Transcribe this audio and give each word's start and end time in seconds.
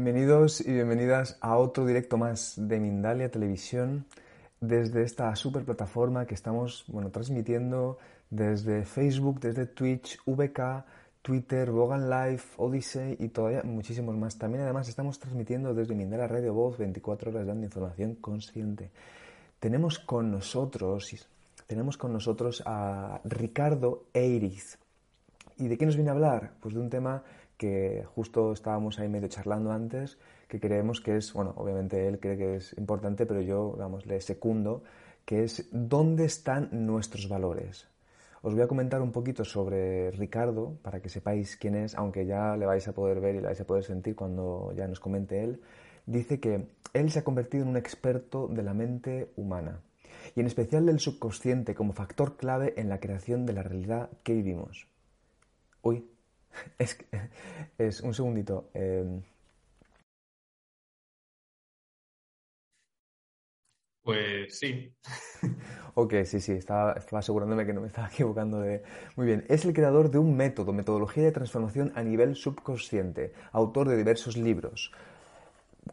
Bienvenidos 0.00 0.60
y 0.60 0.72
bienvenidas 0.72 1.38
a 1.40 1.56
otro 1.56 1.84
directo 1.84 2.16
más 2.16 2.54
de 2.56 2.78
Mindalia 2.78 3.32
Televisión 3.32 4.06
desde 4.60 5.02
esta 5.02 5.34
super 5.34 5.64
plataforma 5.64 6.24
que 6.24 6.36
estamos 6.36 6.84
bueno, 6.86 7.10
transmitiendo 7.10 7.98
desde 8.30 8.84
Facebook, 8.84 9.40
desde 9.40 9.66
Twitch, 9.66 10.20
VK, 10.24 10.84
Twitter, 11.20 11.72
Vogan 11.72 12.08
Live, 12.08 12.42
Odyssey 12.58 13.16
y 13.18 13.30
todavía 13.30 13.64
muchísimos 13.64 14.16
más. 14.16 14.38
También 14.38 14.62
además 14.62 14.88
estamos 14.88 15.18
transmitiendo 15.18 15.74
desde 15.74 15.96
Mindalia 15.96 16.28
Radio 16.28 16.54
Voz 16.54 16.78
24 16.78 17.32
horas 17.32 17.48
dando 17.48 17.66
información 17.66 18.14
consciente. 18.14 18.92
Tenemos 19.58 19.98
con 19.98 20.30
nosotros, 20.30 21.26
tenemos 21.66 21.96
con 21.96 22.12
nosotros 22.12 22.62
a 22.64 23.20
Ricardo 23.24 24.04
Eiriz. 24.14 24.78
¿Y 25.56 25.66
de 25.66 25.76
qué 25.76 25.86
nos 25.86 25.96
viene 25.96 26.10
a 26.10 26.14
hablar? 26.14 26.52
Pues 26.60 26.72
de 26.72 26.80
un 26.80 26.88
tema 26.88 27.24
que 27.58 28.04
justo 28.14 28.52
estábamos 28.52 28.98
ahí 28.98 29.08
medio 29.08 29.28
charlando 29.28 29.72
antes, 29.72 30.16
que 30.48 30.60
creemos 30.60 31.02
que 31.02 31.16
es, 31.16 31.32
bueno, 31.34 31.52
obviamente 31.56 32.08
él 32.08 32.18
cree 32.18 32.38
que 32.38 32.56
es 32.56 32.72
importante, 32.78 33.26
pero 33.26 33.42
yo, 33.42 33.74
vamos, 33.76 34.06
le 34.06 34.20
secundo, 34.22 34.82
que 35.26 35.44
es 35.44 35.68
dónde 35.72 36.24
están 36.24 36.70
nuestros 36.72 37.28
valores. 37.28 37.88
Os 38.40 38.54
voy 38.54 38.62
a 38.62 38.68
comentar 38.68 39.02
un 39.02 39.10
poquito 39.10 39.44
sobre 39.44 40.12
Ricardo 40.12 40.78
para 40.82 41.02
que 41.02 41.08
sepáis 41.08 41.56
quién 41.56 41.74
es, 41.74 41.96
aunque 41.96 42.24
ya 42.24 42.56
le 42.56 42.66
vais 42.66 42.86
a 42.86 42.94
poder 42.94 43.20
ver 43.20 43.34
y 43.34 43.40
le 43.40 43.48
vais 43.48 43.60
a 43.60 43.66
poder 43.66 43.84
sentir 43.84 44.14
cuando 44.14 44.72
ya 44.76 44.86
nos 44.86 45.00
comente 45.00 45.42
él. 45.42 45.60
Dice 46.06 46.38
que 46.38 46.68
él 46.94 47.10
se 47.10 47.18
ha 47.18 47.24
convertido 47.24 47.64
en 47.64 47.70
un 47.70 47.76
experto 47.76 48.46
de 48.46 48.62
la 48.62 48.72
mente 48.72 49.32
humana 49.36 49.80
y 50.34 50.40
en 50.40 50.46
especial 50.46 50.86
del 50.86 51.00
subconsciente 51.00 51.74
como 51.74 51.92
factor 51.92 52.36
clave 52.36 52.74
en 52.76 52.88
la 52.88 53.00
creación 53.00 53.44
de 53.44 53.52
la 53.52 53.62
realidad 53.62 54.10
que 54.22 54.34
vivimos. 54.34 54.86
Uy, 55.82 56.08
Es, 56.78 56.98
es 57.78 58.00
un 58.00 58.14
segundito. 58.14 58.70
Eh... 58.74 59.22
Pues 64.08 64.58
sí. 64.58 64.90
ok, 65.94 66.14
sí, 66.24 66.40
sí, 66.40 66.52
estaba, 66.52 66.94
estaba, 66.94 67.20
asegurándome 67.20 67.66
que 67.66 67.74
no 67.74 67.82
me 67.82 67.88
estaba 67.88 68.08
equivocando 68.08 68.60
de... 68.60 68.82
Muy 69.16 69.26
bien, 69.26 69.44
es 69.48 69.66
el 69.66 69.74
creador 69.74 70.10
de 70.10 70.16
un 70.18 70.34
método, 70.34 70.72
metodología 70.72 71.24
de 71.24 71.32
transformación 71.32 71.92
a 71.94 72.02
nivel 72.02 72.34
subconsciente, 72.34 73.34
autor 73.52 73.86
de 73.86 73.98
diversos 73.98 74.38
libros, 74.38 74.92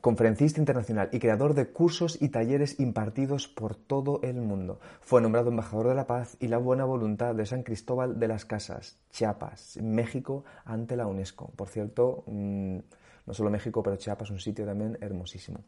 conferencista 0.02 0.60
internacional 0.60 1.10
y 1.12 1.20
creador 1.20 1.54
de 1.54 1.68
cursos 1.68 2.22
y 2.22 2.30
talleres 2.30 2.80
impartidos 2.80 3.48
por 3.48 3.76
todo 3.76 4.20
el 4.24 4.36
mundo. 4.36 4.80
Fue 5.02 5.22
nombrado 5.22 5.50
embajador 5.50 5.88
de 5.88 5.96
la 5.96 6.08
paz 6.08 6.38
y 6.40 6.48
la 6.48 6.58
buena 6.58 6.86
voluntad 6.86 7.36
de 7.36 7.46
San 7.46 7.64
Cristóbal 7.64 8.20
de 8.20 8.28
las 8.28 8.46
Casas, 8.46 8.98
Chiapas, 9.12 9.78
México, 9.82 10.44
ante 10.64 10.96
la 10.96 11.08
UNESCO. 11.08 11.52
Por 11.56 11.68
cierto, 11.70 12.24
mm, 12.28 12.78
no 13.26 13.34
solo 13.34 13.50
México, 13.50 13.82
pero 13.84 13.96
Chiapas, 13.96 14.30
un 14.30 14.40
sitio 14.40 14.66
también 14.66 14.98
hermosísimo. 15.02 15.60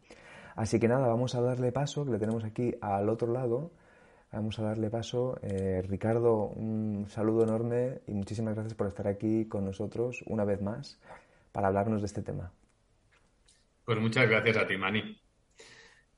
Así 0.56 0.80
que 0.80 0.88
nada, 0.88 1.08
vamos 1.08 1.36
a 1.36 1.42
darle 1.42 1.72
paso, 1.72 2.04
que 2.04 2.12
le 2.12 2.20
tenemos 2.20 2.44
aquí 2.44 2.76
al 2.82 3.10
otro 3.10 3.32
lado. 3.32 3.72
Vamos 4.32 4.60
a 4.60 4.64
darle 4.64 4.90
paso. 4.90 5.38
Eh, 5.42 5.84
Ricardo, 5.88 6.48
un 6.48 7.06
saludo 7.10 7.44
enorme 7.44 8.02
y 8.08 8.14
muchísimas 8.14 8.56
gracias 8.56 8.74
por 8.74 8.88
estar 8.88 9.08
aquí 9.08 9.46
con 9.46 9.66
nosotros 9.66 10.24
una 10.28 10.44
vez 10.46 10.62
más 10.62 11.00
para 11.52 11.68
hablarnos 11.68 12.02
de 12.02 12.08
este 12.08 12.22
tema. 12.22 12.52
Pues 13.88 14.00
muchas 14.02 14.30
gracias 14.30 14.58
a 14.58 14.68
ti, 14.68 14.76
Mani. 14.76 15.18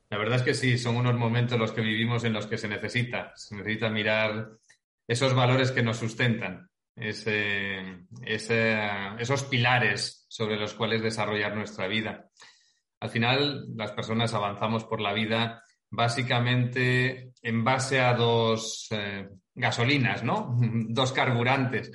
La 0.09 0.17
verdad 0.17 0.37
es 0.37 0.41
que 0.41 0.55
sí, 0.55 0.79
son 0.79 0.95
unos 0.95 1.13
momentos 1.13 1.59
los 1.59 1.71
que 1.71 1.81
vivimos 1.81 2.23
en 2.23 2.33
los 2.33 2.47
que 2.47 2.57
se 2.57 2.67
necesita. 2.67 3.31
Se 3.35 3.55
necesita 3.55 3.91
mirar 3.91 4.53
esos 5.07 5.35
valores 5.35 5.69
que 5.69 5.83
nos 5.83 5.97
sustentan, 5.97 6.67
esos 6.95 7.43
pilares 9.51 10.25
sobre 10.27 10.57
los 10.57 10.73
cuales 10.73 11.03
desarrollar 11.03 11.55
nuestra 11.55 11.85
vida. 11.85 12.25
Al 13.01 13.11
final, 13.11 13.65
las 13.75 13.91
personas 13.91 14.33
avanzamos 14.33 14.85
por 14.85 14.99
la 14.99 15.13
vida 15.13 15.61
básicamente 15.91 17.33
en 17.43 17.63
base 17.63 17.99
a 17.99 18.15
dos 18.15 18.87
eh, 18.89 19.29
gasolinas, 19.53 20.23
¿no? 20.23 20.57
dos 20.89 21.11
carburantes 21.11 21.91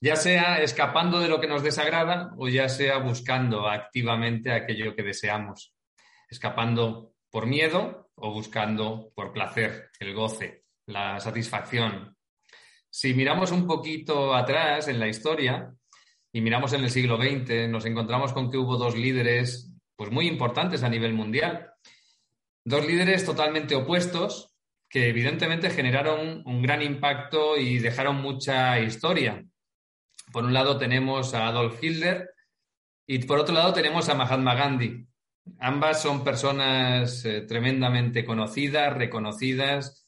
ya 0.00 0.16
sea 0.16 0.62
escapando 0.62 1.20
de 1.20 1.28
lo 1.28 1.40
que 1.40 1.48
nos 1.48 1.62
desagrada 1.62 2.32
o 2.36 2.48
ya 2.48 2.68
sea 2.68 2.98
buscando 2.98 3.68
activamente 3.68 4.52
aquello 4.52 4.94
que 4.94 5.02
deseamos, 5.02 5.74
escapando 6.28 7.14
por 7.30 7.46
miedo 7.46 8.10
o 8.14 8.32
buscando 8.32 9.12
por 9.14 9.32
placer, 9.32 9.90
el 10.00 10.14
goce, 10.14 10.64
la 10.86 11.20
satisfacción. 11.20 12.16
Si 12.90 13.14
miramos 13.14 13.50
un 13.50 13.66
poquito 13.66 14.34
atrás 14.34 14.88
en 14.88 14.98
la 14.98 15.08
historia 15.08 15.72
y 16.32 16.40
miramos 16.40 16.72
en 16.72 16.84
el 16.84 16.90
siglo 16.90 17.16
XX, 17.16 17.68
nos 17.68 17.84
encontramos 17.84 18.32
con 18.32 18.50
que 18.50 18.56
hubo 18.56 18.76
dos 18.76 18.96
líderes 18.96 19.72
pues 19.96 20.10
muy 20.10 20.26
importantes 20.26 20.82
a 20.82 20.88
nivel 20.88 21.12
mundial. 21.12 21.72
Dos 22.64 22.86
líderes 22.86 23.24
totalmente 23.24 23.74
opuestos 23.74 24.54
que 24.88 25.08
evidentemente 25.08 25.70
generaron 25.70 26.42
un 26.46 26.62
gran 26.62 26.82
impacto 26.82 27.56
y 27.56 27.78
dejaron 27.78 28.16
mucha 28.16 28.80
historia. 28.80 29.44
Por 30.32 30.44
un 30.44 30.52
lado 30.52 30.78
tenemos 30.78 31.34
a 31.34 31.48
Adolf 31.48 31.82
Hitler 31.82 32.30
y 33.06 33.18
por 33.20 33.38
otro 33.38 33.54
lado 33.54 33.72
tenemos 33.72 34.08
a 34.08 34.14
Mahatma 34.14 34.54
Gandhi. 34.54 35.06
Ambas 35.58 36.02
son 36.02 36.22
personas 36.22 37.24
eh, 37.24 37.42
tremendamente 37.42 38.24
conocidas, 38.24 38.94
reconocidas. 38.94 40.06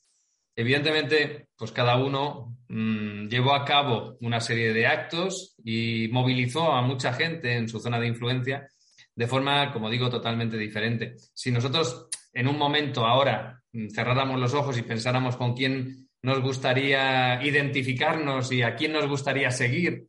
Evidentemente, 0.54 1.48
pues 1.56 1.72
cada 1.72 1.96
uno 1.96 2.58
mm, 2.68 3.28
llevó 3.28 3.54
a 3.54 3.64
cabo 3.64 4.18
una 4.20 4.40
serie 4.40 4.74
de 4.74 4.86
actos 4.86 5.54
y 5.64 6.08
movilizó 6.12 6.72
a 6.72 6.82
mucha 6.82 7.14
gente 7.14 7.56
en 7.56 7.68
su 7.68 7.80
zona 7.80 7.98
de 7.98 8.08
influencia 8.08 8.68
de 9.14 9.26
forma, 9.26 9.72
como 9.72 9.90
digo, 9.90 10.10
totalmente 10.10 10.56
diferente. 10.56 11.16
Si 11.34 11.50
nosotros 11.50 12.08
en 12.32 12.48
un 12.48 12.58
momento 12.58 13.06
ahora 13.06 13.62
mm, 13.72 13.88
cerráramos 13.88 14.38
los 14.38 14.52
ojos 14.52 14.76
y 14.76 14.82
pensáramos 14.82 15.36
con 15.36 15.54
quién 15.54 16.09
nos 16.22 16.40
gustaría 16.40 17.42
identificarnos 17.42 18.52
y 18.52 18.62
a 18.62 18.74
quién 18.74 18.92
nos 18.92 19.06
gustaría 19.06 19.50
seguir, 19.50 20.08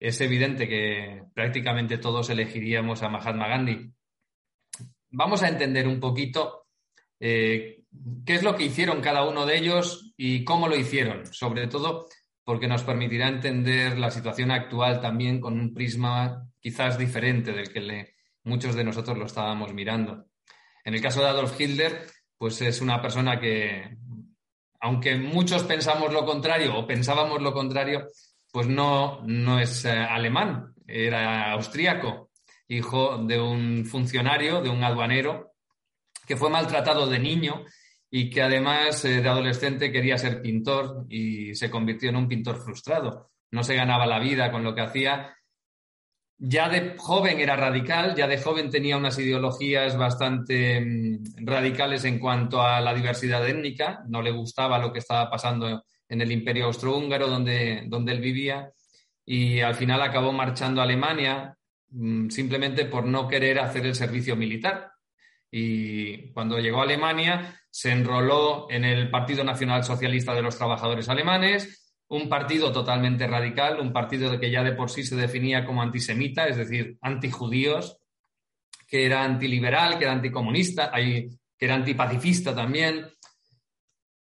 es 0.00 0.20
evidente 0.20 0.68
que 0.68 1.22
prácticamente 1.34 1.98
todos 1.98 2.30
elegiríamos 2.30 3.02
a 3.02 3.08
Mahatma 3.08 3.48
Gandhi. 3.48 3.90
Vamos 5.10 5.42
a 5.42 5.48
entender 5.48 5.86
un 5.86 6.00
poquito 6.00 6.66
eh, 7.20 7.82
qué 8.26 8.34
es 8.34 8.42
lo 8.42 8.56
que 8.56 8.64
hicieron 8.64 9.00
cada 9.00 9.24
uno 9.24 9.46
de 9.46 9.56
ellos 9.56 10.12
y 10.16 10.44
cómo 10.44 10.68
lo 10.68 10.76
hicieron, 10.76 11.26
sobre 11.32 11.68
todo 11.68 12.06
porque 12.44 12.68
nos 12.68 12.82
permitirá 12.82 13.28
entender 13.28 13.98
la 13.98 14.10
situación 14.10 14.50
actual 14.50 15.00
también 15.00 15.40
con 15.40 15.58
un 15.58 15.72
prisma 15.72 16.46
quizás 16.60 16.98
diferente 16.98 17.52
del 17.52 17.72
que 17.72 18.14
muchos 18.44 18.74
de 18.74 18.84
nosotros 18.84 19.16
lo 19.16 19.26
estábamos 19.26 19.72
mirando. 19.72 20.26
En 20.84 20.94
el 20.94 21.00
caso 21.00 21.22
de 21.22 21.28
Adolf 21.28 21.58
Hitler, 21.58 22.06
pues 22.36 22.60
es 22.60 22.82
una 22.82 23.00
persona 23.00 23.40
que, 23.40 23.96
aunque 24.84 25.16
muchos 25.16 25.62
pensamos 25.62 26.12
lo 26.12 26.26
contrario 26.26 26.76
o 26.76 26.86
pensábamos 26.86 27.40
lo 27.40 27.54
contrario, 27.54 28.06
pues 28.52 28.66
no, 28.66 29.22
no 29.22 29.58
es 29.58 29.86
eh, 29.86 29.90
alemán, 29.90 30.74
era 30.86 31.52
austríaco, 31.52 32.28
hijo 32.68 33.16
de 33.16 33.40
un 33.40 33.86
funcionario, 33.86 34.60
de 34.60 34.68
un 34.68 34.84
aduanero, 34.84 35.54
que 36.26 36.36
fue 36.36 36.50
maltratado 36.50 37.06
de 37.06 37.18
niño 37.18 37.64
y 38.10 38.28
que 38.28 38.42
además 38.42 39.02
eh, 39.06 39.22
de 39.22 39.28
adolescente 39.28 39.90
quería 39.90 40.18
ser 40.18 40.42
pintor 40.42 41.06
y 41.08 41.54
se 41.54 41.70
convirtió 41.70 42.10
en 42.10 42.16
un 42.16 42.28
pintor 42.28 42.62
frustrado. 42.62 43.30
No 43.52 43.64
se 43.64 43.76
ganaba 43.76 44.04
la 44.04 44.18
vida 44.18 44.52
con 44.52 44.62
lo 44.64 44.74
que 44.74 44.82
hacía 44.82 45.34
ya 46.38 46.68
de 46.68 46.94
joven 46.96 47.40
era 47.40 47.56
radical, 47.56 48.14
ya 48.14 48.26
de 48.26 48.38
joven 48.38 48.70
tenía 48.70 48.96
unas 48.96 49.18
ideologías 49.18 49.96
bastante 49.96 50.80
mm, 50.80 51.46
radicales 51.46 52.04
en 52.04 52.18
cuanto 52.18 52.62
a 52.62 52.80
la 52.80 52.94
diversidad 52.94 53.46
étnica, 53.48 54.02
no 54.08 54.22
le 54.22 54.30
gustaba 54.30 54.78
lo 54.78 54.92
que 54.92 54.98
estaba 54.98 55.30
pasando 55.30 55.84
en 56.08 56.20
el 56.20 56.32
imperio 56.32 56.66
austrohúngaro 56.66 57.28
donde, 57.28 57.84
donde 57.86 58.12
él 58.12 58.20
vivía 58.20 58.70
y 59.24 59.60
al 59.60 59.74
final 59.74 60.02
acabó 60.02 60.32
marchando 60.32 60.80
a 60.80 60.84
Alemania 60.84 61.56
mm, 61.90 62.28
simplemente 62.28 62.84
por 62.84 63.04
no 63.04 63.28
querer 63.28 63.58
hacer 63.58 63.86
el 63.86 63.94
servicio 63.94 64.36
militar. 64.36 64.90
Y 65.50 66.32
cuando 66.32 66.58
llegó 66.58 66.80
a 66.80 66.82
Alemania 66.82 67.60
se 67.70 67.92
enroló 67.92 68.66
en 68.70 68.84
el 68.84 69.10
Partido 69.10 69.44
Nacional 69.44 69.84
Socialista 69.84 70.34
de 70.34 70.42
los 70.42 70.56
Trabajadores 70.56 71.08
Alemanes, 71.08 71.83
un 72.08 72.28
partido 72.28 72.72
totalmente 72.72 73.26
radical, 73.26 73.80
un 73.80 73.92
partido 73.92 74.38
que 74.38 74.50
ya 74.50 74.62
de 74.62 74.72
por 74.72 74.90
sí 74.90 75.04
se 75.04 75.16
definía 75.16 75.64
como 75.64 75.82
antisemita, 75.82 76.46
es 76.46 76.56
decir, 76.56 76.98
antijudíos, 77.00 77.98
que 78.86 79.06
era 79.06 79.24
antiliberal, 79.24 79.98
que 79.98 80.04
era 80.04 80.12
anticomunista, 80.12 80.92
que 80.92 81.30
era 81.58 81.74
antipacifista 81.74 82.54
también. 82.54 83.06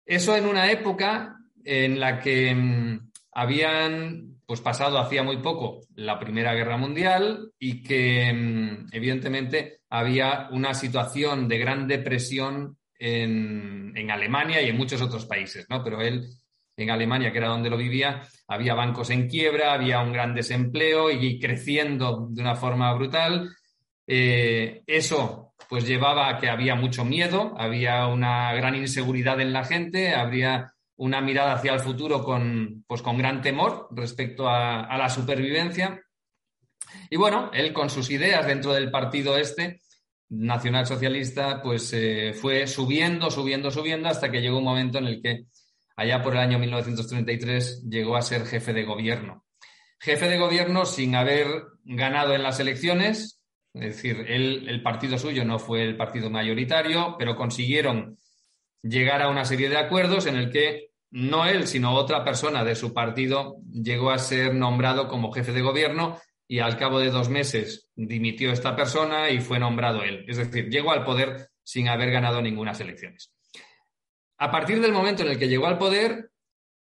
Eso 0.05 0.35
en 0.35 0.45
una 0.45 0.71
época 0.71 1.35
en 1.63 1.99
la 1.99 2.19
que 2.19 2.53
mm, 2.53 3.11
habían 3.33 4.29
pues 4.45 4.61
pasado 4.61 4.97
hacía 4.97 5.21
muy 5.21 5.37
poco 5.37 5.81
la 5.93 6.19
Primera 6.19 6.55
Guerra 6.55 6.75
Mundial 6.75 7.51
y 7.59 7.83
que 7.83 8.33
mm, 8.33 8.87
evidentemente 8.91 9.81
había 9.89 10.49
una 10.51 10.73
situación 10.73 11.47
de 11.47 11.59
gran 11.59 11.87
depresión 11.87 12.77
en, 12.97 13.93
en, 13.95 14.11
Alemania 14.11 14.61
y 14.61 14.69
en 14.69 14.77
muchos 14.77 15.01
otros 15.01 15.25
países, 15.25 15.67
¿no? 15.69 15.83
Pero 15.83 16.01
él 16.01 16.27
en 16.83 16.91
Alemania, 16.91 17.31
que 17.31 17.37
era 17.37 17.49
donde 17.49 17.69
lo 17.69 17.77
vivía, 17.77 18.21
había 18.47 18.73
bancos 18.73 19.09
en 19.09 19.27
quiebra, 19.27 19.73
había 19.73 20.01
un 20.01 20.11
gran 20.11 20.33
desempleo 20.33 21.11
y 21.11 21.39
creciendo 21.39 22.27
de 22.29 22.41
una 22.41 22.55
forma 22.55 22.93
brutal. 22.93 23.49
Eh, 24.07 24.81
eso 24.87 25.53
pues 25.69 25.85
llevaba 25.85 26.29
a 26.29 26.39
que 26.39 26.49
había 26.49 26.73
mucho 26.75 27.05
miedo, 27.05 27.53
había 27.57 28.07
una 28.07 28.53
gran 28.53 28.75
inseguridad 28.75 29.39
en 29.39 29.53
la 29.53 29.63
gente, 29.63 30.15
habría 30.15 30.73
una 30.95 31.21
mirada 31.21 31.53
hacia 31.53 31.73
el 31.73 31.79
futuro 31.79 32.23
con, 32.23 32.83
pues, 32.87 33.01
con 33.01 33.17
gran 33.17 33.41
temor 33.41 33.87
respecto 33.91 34.49
a, 34.49 34.97
la 34.97 35.09
supervivencia. 35.09 36.01
Y 37.09 37.17
bueno, 37.17 37.51
él 37.53 37.71
con 37.71 37.89
sus 37.89 38.09
ideas 38.09 38.45
dentro 38.45 38.73
del 38.73 38.91
partido 38.91 39.37
este, 39.37 39.79
nacional 40.29 40.85
socialista, 40.85 41.61
pues 41.61 41.93
eh, 41.93 42.33
fue 42.33 42.67
subiendo, 42.67 43.29
subiendo, 43.31 43.71
subiendo 43.71 44.09
hasta 44.09 44.29
que 44.29 44.41
llegó 44.41 44.57
un 44.57 44.65
momento 44.65 44.97
en 44.97 45.05
el 45.05 45.21
que 45.21 45.45
allá 45.99 46.21
por 46.23 46.33
el 46.33 46.39
año 46.39 46.59
1933 46.59 47.87
llegó 47.89 48.15
a 48.15 48.21
ser 48.21 48.45
jefe 48.45 48.73
de 48.73 48.85
gobierno. 48.85 49.45
Jefe 49.99 50.29
de 50.29 50.37
gobierno 50.37 50.85
sin 50.85 51.15
haber 51.15 51.47
ganado 51.83 52.33
en 52.33 52.43
las 52.43 52.59
elecciones, 52.59 53.41
es 53.73 53.95
decir, 53.95 54.25
el 54.27 54.81
partido 54.81 55.17
suyo 55.17 55.43
no 55.45 55.59
fue 55.59 55.83
el 55.83 55.97
partido 55.97 56.29
mayoritario, 56.29 57.15
pero 57.19 57.35
consiguieron 57.35 58.17
llegar 58.81 59.21
a 59.21 59.29
una 59.29 59.45
serie 59.45 59.69
de 59.69 59.77
acuerdos 59.77 60.25
en 60.25 60.37
el 60.37 60.51
que 60.51 60.91
no 61.11 61.45
él, 61.45 61.67
sino 61.67 61.93
otra 61.93 62.23
persona 62.23 62.63
de 62.63 62.75
su 62.75 62.93
partido 62.93 63.57
llegó 63.71 64.11
a 64.11 64.19
ser 64.19 64.53
nombrado 64.53 65.07
como 65.07 65.31
jefe 65.31 65.51
de 65.51 65.61
gobierno 65.61 66.17
y 66.47 66.59
al 66.59 66.77
cabo 66.77 66.99
de 66.99 67.11
dos 67.11 67.29
meses 67.29 67.89
dimitió 67.95 68.51
esta 68.51 68.75
persona 68.75 69.29
y 69.29 69.39
fue 69.39 69.59
nombrado 69.59 70.03
él. 70.03 70.25
Es 70.27 70.37
decir, 70.37 70.69
llegó 70.69 70.91
al 70.91 71.03
poder 71.03 71.49
sin 71.63 71.89
haber 71.89 72.11
ganado 72.11 72.41
ninguna 72.41 72.71
elecciones. 72.71 73.33
A 74.39 74.49
partir 74.49 74.79
del 74.79 74.93
momento 74.93 75.23
en 75.23 75.29
el 75.29 75.37
que 75.37 75.49
llegó 75.49 75.67
al 75.67 75.77
poder, 75.77 76.31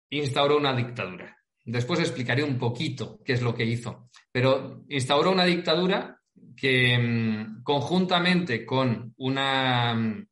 instauró 0.09 0.57
una 0.57 0.73
dictadura. 0.73 1.37
Después 1.65 1.99
explicaré 1.99 2.43
un 2.43 2.57
poquito 2.57 3.19
qué 3.25 3.33
es 3.33 3.41
lo 3.41 3.53
que 3.53 3.65
hizo. 3.65 4.09
Pero 4.31 4.85
instauró 4.87 5.31
una 5.31 5.43
dictadura 5.43 6.17
que 6.55 6.97
mm, 6.97 7.63
conjuntamente 7.63 8.65
con 8.65 9.13
mm, 9.17 10.27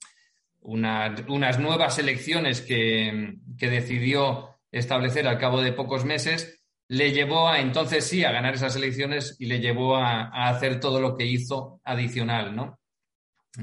unas 0.61 1.59
nuevas 1.59 1.99
elecciones 1.99 2.61
que, 2.61 3.11
mm, 3.11 3.57
que, 3.57 3.69
decidió 3.69 4.55
establecer 4.71 5.27
al 5.27 5.37
cabo 5.37 5.61
de 5.61 5.73
pocos 5.73 6.05
meses, 6.05 6.63
le 6.87 7.11
llevó 7.11 7.49
a 7.49 7.59
entonces 7.59 8.05
sí 8.05 8.23
a 8.23 8.31
ganar 8.31 8.55
esas 8.55 8.77
elecciones 8.77 9.35
y 9.39 9.45
le 9.47 9.59
llevó 9.59 9.97
a, 9.97 10.49
hacer 10.49 10.79
todo 10.79 11.01
lo 11.01 11.17
que 11.17 11.25
hizo 11.25 11.81
adicional, 11.83 12.55
¿no? 12.55 12.79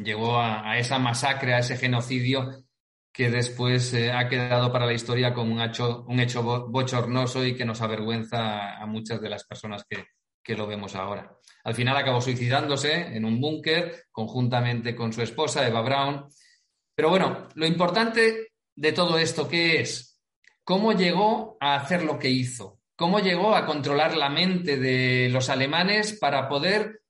Llegó 0.02 0.38
a 0.40 0.76
esa 0.78 0.98
masacre, 0.98 1.54
a 1.54 1.60
ese 1.60 1.76
genocidio 1.76 2.65
que 3.16 3.30
después 3.30 3.94
eh, 3.94 4.12
ha 4.12 4.28
quedado 4.28 4.70
para 4.70 4.84
la 4.84 4.92
historia 4.92 5.32
como 5.32 5.54
un 5.54 5.62
hecho, 5.62 6.04
bochornoso 6.68 7.46
y 7.46 7.56
que 7.56 7.64
nos 7.64 7.80
avergüenza 7.80 8.76
a 8.76 8.84
muchas 8.84 9.22
de 9.22 9.30
las 9.30 9.44
personas 9.44 9.86
que, 9.88 10.04
lo 10.54 10.66
vemos 10.66 10.94
ahora. 10.94 11.34
Al 11.64 11.74
final 11.74 11.96
acabó 11.96 12.20
suicidándose 12.20 13.16
en 13.16 13.24
un 13.24 13.40
búnker 13.40 14.04
conjuntamente 14.12 14.94
con 14.94 15.12
su 15.12 15.22
esposa, 15.22 15.66
Eva 15.66 15.80
Braun. 15.80 16.28
Pero 16.94 17.08
bueno, 17.08 17.48
lo 17.54 17.66
importante 17.66 18.52
de 18.76 18.92
todo 18.92 19.18
esto, 19.18 19.48
¿qué 19.48 19.80
es? 19.80 20.20
¿Cómo 20.62 20.92
llegó 20.92 21.56
a 21.58 21.74
hacer 21.74 22.04
lo 22.04 22.18
que 22.18 22.28
hizo? 22.28 22.80
¿Cómo 22.94 23.18
llegó 23.18 23.56
a 23.56 23.66
controlar 23.66 24.16
la 24.16 24.28
mente 24.28 24.76
de 24.76 25.28
los 25.30 25.48
alemanes 25.48 26.12
para 26.12 26.48
poder 26.48 27.00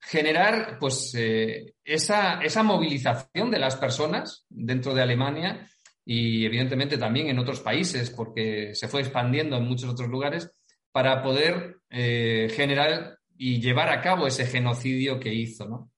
generar 0.00 0.78
pues 0.78 1.14
eh, 1.16 1.74
esa, 1.84 2.40
esa, 2.42 2.62
movilización 2.62 3.50
de 3.50 3.58
las 3.58 3.76
personas 3.76 4.46
dentro 4.48 4.94
de 4.94 5.02
Alemania 5.02 5.68
y 6.04 6.44
evidentemente 6.46 6.96
también 6.96 7.28
en 7.28 7.38
otros 7.38 7.60
países 7.60 8.10
porque 8.10 8.74
se 8.74 8.88
fue 8.88 9.02
expandiendo 9.02 9.56
en 9.56 9.64
muchos 9.64 9.90
otros 9.90 10.08
lugares 10.08 10.50
para 10.90 11.22
poder 11.22 11.78
eh, 11.90 12.50
generar 12.54 13.18
y 13.36 13.60
llevar 13.60 13.90
a 13.90 14.00
cabo 14.00 14.26
ese 14.26 14.46
genocidio 14.46 15.20
que 15.20 15.32
hizo. 15.32 15.68
¿no? 15.68 15.92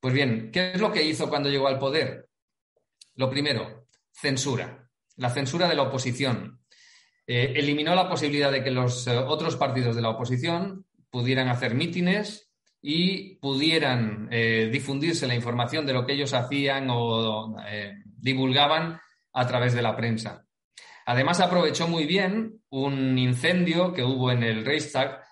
Pues 0.00 0.14
bien, 0.14 0.50
¿qué 0.52 0.72
es 0.72 0.80
lo 0.80 0.92
que 0.92 1.02
hizo 1.02 1.28
cuando 1.28 1.50
llegó 1.50 1.68
al 1.68 1.78
poder? 1.78 2.28
Lo 3.16 3.28
primero, 3.28 3.86
censura, 4.12 4.88
la 5.16 5.30
censura 5.30 5.68
de 5.68 5.74
la 5.74 5.82
oposición. 5.82 6.60
Eh, 7.26 7.54
eliminó 7.56 7.94
la 7.94 8.08
posibilidad 8.08 8.50
de 8.50 8.62
que 8.62 8.70
los 8.70 9.06
otros 9.06 9.56
partidos 9.56 9.96
de 9.96 10.02
la 10.02 10.10
oposición 10.10 10.86
pudieran 11.10 11.48
hacer 11.48 11.74
mítines, 11.74 12.47
y 12.80 13.36
pudieran 13.36 14.28
eh, 14.30 14.68
difundirse 14.70 15.26
la 15.26 15.34
información 15.34 15.84
de 15.84 15.92
lo 15.92 16.06
que 16.06 16.12
ellos 16.12 16.32
hacían 16.32 16.88
o 16.90 17.56
eh, 17.66 17.94
divulgaban 18.04 19.00
a 19.32 19.46
través 19.46 19.74
de 19.74 19.82
la 19.82 19.96
prensa. 19.96 20.44
Además, 21.06 21.40
aprovechó 21.40 21.88
muy 21.88 22.06
bien 22.06 22.60
un 22.70 23.18
incendio 23.18 23.92
que 23.92 24.04
hubo 24.04 24.30
en 24.30 24.42
el 24.42 24.64
Reichstag, 24.64 25.22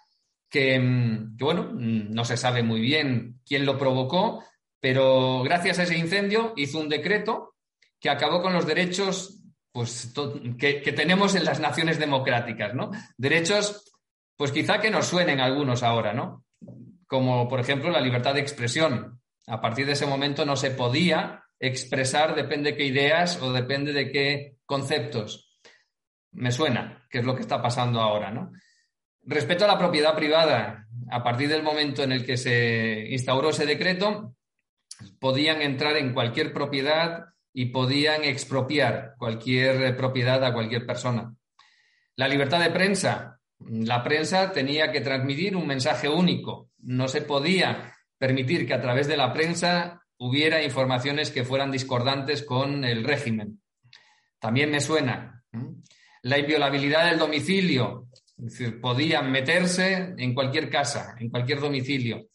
que, 0.49 0.79
mm, 0.79 1.37
bueno, 1.37 1.71
mm, 1.73 2.13
no 2.13 2.25
se 2.25 2.37
sabe 2.37 2.63
muy 2.63 2.81
bien 2.81 3.41
quién 3.47 3.67
lo 3.67 3.79
provocó, 3.79 4.43
pero 4.81 5.43
gracias 5.43 5.79
a 5.79 5.83
ese 5.83 5.99
incendio 5.99 6.55
hizo 6.57 6.81
un 6.81 6.89
decreto 6.89 7.55
que 8.01 8.11
acabó 8.11 8.41
con 8.41 8.53
los 8.53 8.67
derechos 8.67 9.43
pues, 9.71 10.15
que, 10.59 10.81
que 10.81 10.93
tenemos 10.93 11.35
en 11.35 11.45
las 11.45 11.61
naciones 11.61 11.99
democráticas, 11.99 12.75
¿no? 12.75 12.91
Derechos, 13.19 13.93
pues 14.35 14.53
quizá 14.53 14.81
que 14.81 14.91
nos 14.91 15.07
suenen 15.07 15.41
algunos 15.41 15.83
ahora, 15.83 16.15
¿no? 16.15 16.46
Como 17.07 17.49
por 17.49 17.61
ejemplo 17.61 17.91
la 17.91 18.01
libertad 18.01 18.35
de 18.35 18.41
expresión. 18.41 19.21
A 19.47 19.61
partir 19.61 19.87
de 19.87 19.93
ese 19.93 20.07
momento 20.07 20.45
no 20.45 20.57
se 20.57 20.71
podía 20.71 21.45
expresar 21.59 22.35
depende 22.35 22.73
de 22.73 22.77
qué 22.77 22.85
ideas 22.85 23.41
o 23.41 23.53
depende 23.53 23.93
de 23.93 24.11
qué 24.11 24.57
conceptos. 24.67 25.61
Me 26.33 26.53
suena, 26.53 27.07
que 27.11 27.19
es 27.19 27.25
lo 27.25 27.35
que 27.35 27.43
está 27.43 27.63
pasando 27.63 28.01
ahora, 28.01 28.31
¿no? 28.31 28.53
Respecto 29.23 29.65
a 29.65 29.69
la 29.69 29.79
propiedad 29.79 30.15
privada, 30.15 30.87
a 31.11 31.23
partir 31.23 31.49
del 31.49 31.63
momento 31.63 32.03
en 32.03 32.13
el 32.13 32.25
que 32.25 32.37
se 32.37 33.07
instauró 33.11 33.51
ese 33.51 33.67
decreto, 33.67 34.35
podían 35.19 35.63
entrar 35.63 35.97
en 35.97 36.13
cualquier 36.13 36.53
propiedad 36.53 37.27
y 37.53 37.67
podían 37.67 38.25
expropiar 38.25 39.15
cualquier 39.19 39.97
propiedad 39.97 40.45
a 40.45 40.53
cualquier 40.53 40.87
persona. 40.87 41.35
La 42.17 42.29
libertad 42.29 42.61
de 42.61 42.71
prensa, 42.71 43.41
la 43.59 44.03
prensa 44.03 44.53
tenía 44.53 44.93
que 44.93 45.01
transmitir 45.01 45.57
un 45.57 45.67
mensaje 45.67 46.09
único. 46.09 46.71
No 46.87 47.09
se 47.09 47.23
podía 47.23 47.93
permitir 48.17 48.67
que 48.67 48.75
a 48.75 48.81
través 48.81 49.09
de 49.09 49.17
la 49.17 49.33
prensa 49.33 50.03
hubiera 50.19 50.63
informaciones 50.63 51.31
que 51.31 51.45
fueran 51.45 51.73
discordantes 51.73 52.43
con 52.43 52.85
el 52.85 53.03
régimen. 53.03 53.61
También 54.39 54.71
me 54.71 54.81
suena 54.81 55.43
la 56.23 56.39
inviolabilidad 56.39 57.11
del 57.11 57.19
domicilio, 57.19 58.09
es 58.39 58.45
decir, 58.45 58.81
podían 58.81 59.33
meterse 59.33 60.15
en 60.17 60.33
cualquier 60.33 60.71
casa, 60.71 61.17
en 61.19 61.29
cualquier 61.29 61.61
domicilio. 61.61 62.29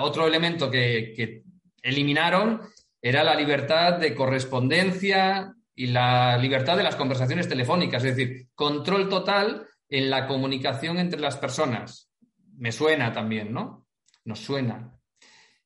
otro 0.00 0.26
elemento 0.26 0.70
que, 0.70 1.12
que 1.16 1.42
eliminaron 1.82 2.60
era 3.00 3.24
la 3.24 3.34
libertad 3.34 3.98
de 3.98 4.14
correspondencia 4.14 5.52
y 5.74 5.88
la 5.88 6.38
libertad 6.38 6.76
de 6.76 6.84
las 6.84 6.94
conversaciones 6.94 7.48
telefónicas, 7.48 8.04
es 8.04 8.16
decir, 8.16 8.46
control 8.54 9.08
total 9.08 9.66
en 9.88 10.10
la 10.10 10.28
comunicación 10.28 10.98
entre 10.98 11.18
las 11.18 11.36
personas. 11.36 12.11
Me 12.56 12.72
suena 12.72 13.12
también, 13.12 13.52
¿no? 13.52 13.86
Nos 14.24 14.40
suena. 14.40 14.98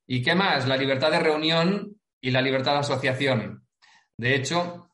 ¿Y 0.07 0.23
qué 0.23 0.35
más? 0.35 0.67
La 0.67 0.77
libertad 0.77 1.11
de 1.11 1.21
reunión 1.21 1.97
y 2.21 2.31
la 2.31 2.43
libertad 2.43 2.73
de 2.73 2.79
asociación. 2.79 3.67
De 4.17 4.35
hecho, 4.35 4.91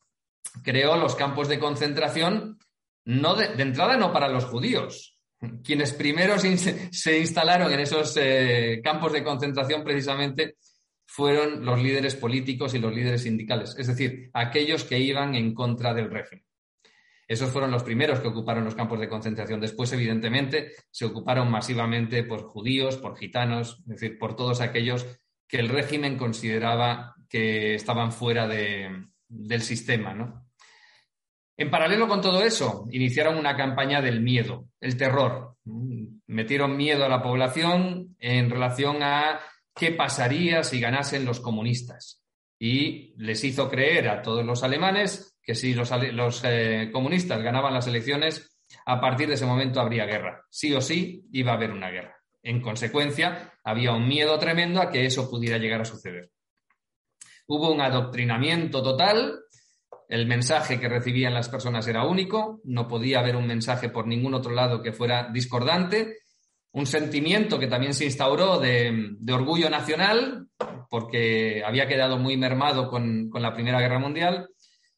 creó 0.63 0.97
los 0.97 1.15
campos 1.15 1.49
de 1.49 1.59
concentración 1.59 2.59
no 3.05 3.35
de, 3.35 3.61
entrada 3.61 3.97
no 3.97 4.13
para 4.13 4.29
los 4.29 4.45
judíos, 4.45 5.19
quienes 5.65 5.93
primero 5.93 6.37
se, 6.39 7.19
instalaron 7.19 7.73
en 7.73 7.81
esos 7.81 8.17
eh, 8.17 8.81
campos 8.83 9.13
de 9.13 9.25
concentración 9.25 9.83
precisamente 9.83 10.57
fueron 11.05 11.65
los 11.65 11.83
líderes 11.83 12.15
políticos 12.15 12.75
y 12.75 12.79
los 12.79 12.95
líderes 12.95 13.23
sindicales, 13.23 13.75
es 13.77 13.89
decir, 13.89 14.31
aquellos 14.33 14.85
que 14.85 14.99
iban 14.99 15.35
en 15.35 15.53
contra 15.53 15.93
del 15.93 16.11
régimen. 16.11 16.45
Esos 17.33 17.49
fueron 17.49 17.71
los 17.71 17.83
primeros 17.83 18.21
que 18.21 18.29
ocuparon 18.29 18.63
los 18.63 18.75
campos 18.75 19.01
de 19.01 19.09
concentración. 19.09 19.59
Después, 19.59 19.91
evidentemente, 19.95 20.73
se 20.91 21.07
ocuparon 21.07 21.51
masivamente 21.51 22.25
por 22.25 22.43
judíos, 22.43 22.99
por 22.99 23.17
gitanos, 23.17 23.79
es 23.81 24.01
decir, 24.01 24.19
por 24.19 24.37
todos 24.37 24.61
aquellos 24.61 25.07
que 25.49 25.59
el 25.59 25.71
régimen 25.71 26.19
consideraba 26.19 27.15
que 27.31 27.75
estaban 27.75 28.13
fuera 28.13 28.47
del 28.47 29.63
sistema. 29.63 30.45
En 31.57 31.71
paralelo 31.71 32.07
con 32.07 32.21
todo 32.21 32.43
eso, 32.43 32.87
iniciaron 32.91 33.39
una 33.39 33.57
campaña 33.57 34.03
del 34.03 34.21
miedo, 34.21 34.69
el 34.79 34.99
terror. 34.99 35.57
Metieron 36.27 36.77
miedo 36.77 37.07
a 37.07 37.09
la 37.09 37.23
población 37.23 38.15
en 38.19 38.51
relación 38.51 39.03
a 39.03 39.41
qué 39.75 39.91
pasaría 39.93 40.65
si 40.65 40.81
ganasen 40.81 41.25
los 41.25 41.41
comunistas. 41.41 42.23
Y 42.59 43.15
les 43.17 43.43
hizo 43.43 43.71
creer 43.71 44.11
a 44.11 44.21
todos 44.21 44.45
los 44.45 44.63
alemanes 44.63 45.32
que 45.43 45.55
si 45.55 45.75
los, 45.75 45.91
eh, 46.45 46.91
comunistas 46.93 47.43
ganaban 47.43 47.75
las 47.75 47.87
elecciones, 47.87 48.59
a 48.87 49.01
partir 49.01 49.29
de 49.29 49.35
ese 49.35 49.47
momento 49.47 49.81
habría 49.81 50.07
guerra. 50.07 50.45
Sí 50.49 50.73
o 50.73 50.81
sí 50.81 51.25
iba 51.33 51.53
a 51.53 51.57
haber 51.57 51.71
una 51.71 51.91
guerra. 51.91 52.17
En 52.43 52.61
consecuencia, 52.61 53.53
había 53.65 53.93
un 53.93 54.09
miedo 54.09 54.39
tremendo 54.39 54.81
a 54.81 54.91
que 54.91 55.05
eso 55.05 55.31
pudiera 55.31 55.59
llegar 55.59 55.83
a 55.83 55.85
suceder. 55.85 56.31
Hubo 57.47 57.73
un 57.73 57.81
adoctrinamiento 57.81 58.83
total 58.83 59.43
el 60.13 60.27
mensaje 60.27 60.79
que 60.79 60.91
recibían 60.91 61.33
las 61.33 61.49
personas 61.49 61.89
era 61.89 62.05
único, 62.05 62.61
no 62.65 62.87
podía 62.87 63.21
haber 63.21 63.35
un 63.35 63.47
mensaje 63.47 63.89
por 63.89 64.07
ningún 64.07 64.35
otro 64.35 64.53
lado 64.53 64.83
que 64.83 64.93
fuera 64.93 65.31
discordante, 65.33 66.19
un 66.73 66.85
sentimiento 66.85 67.59
que 67.59 67.67
también 67.67 67.95
se 67.95 68.05
instauró 68.05 68.59
de, 68.59 69.17
orgullo 69.33 69.71
nacional, 69.71 70.49
porque 70.91 71.63
había 71.65 71.89
quedado 71.89 72.19
muy 72.19 72.37
mermado 72.37 72.91
con, 72.91 73.31
la 73.33 73.55
Primera 73.55 73.81
Guerra 73.81 73.99
Mundial, 73.99 74.51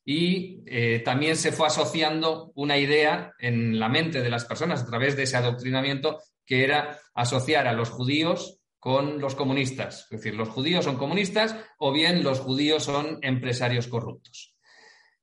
y 0.05 0.63
eh, 0.67 1.01
también 1.05 1.37
se 1.37 1.53
fue 1.53 1.67
asociando 1.67 2.53
una 2.55 2.77
idea 2.77 3.33
en 3.39 3.79
la 3.79 3.89
mente 3.89 4.21
de 4.21 4.31
las 4.31 4.45
personas 4.45 4.83
a 4.83 4.87
través 4.87 5.17
de 5.17 5.23
ese 5.23 5.37
adoctrinamiento, 5.37 6.21
que 6.45 6.65
era 6.65 6.99
asociar 7.15 7.67
a 7.67 7.73
los 7.73 7.91
judíos 7.91 8.61
con 8.79 9.21
los 9.21 9.35
comunistas. 9.35 10.03
Es 10.11 10.21
decir, 10.21 10.35
los 10.35 10.51
judíos 10.51 10.85
son 10.85 10.99
comunistas 10.99 11.57
o 11.79 11.93
bien 11.93 12.23
los 12.23 12.41
judíos 12.41 12.85
son 12.85 13.19
empresarios 13.23 13.89
corruptos 13.89 14.55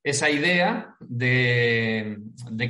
esa 0.04 0.30
idea 0.30 0.96
de, 1.00 2.20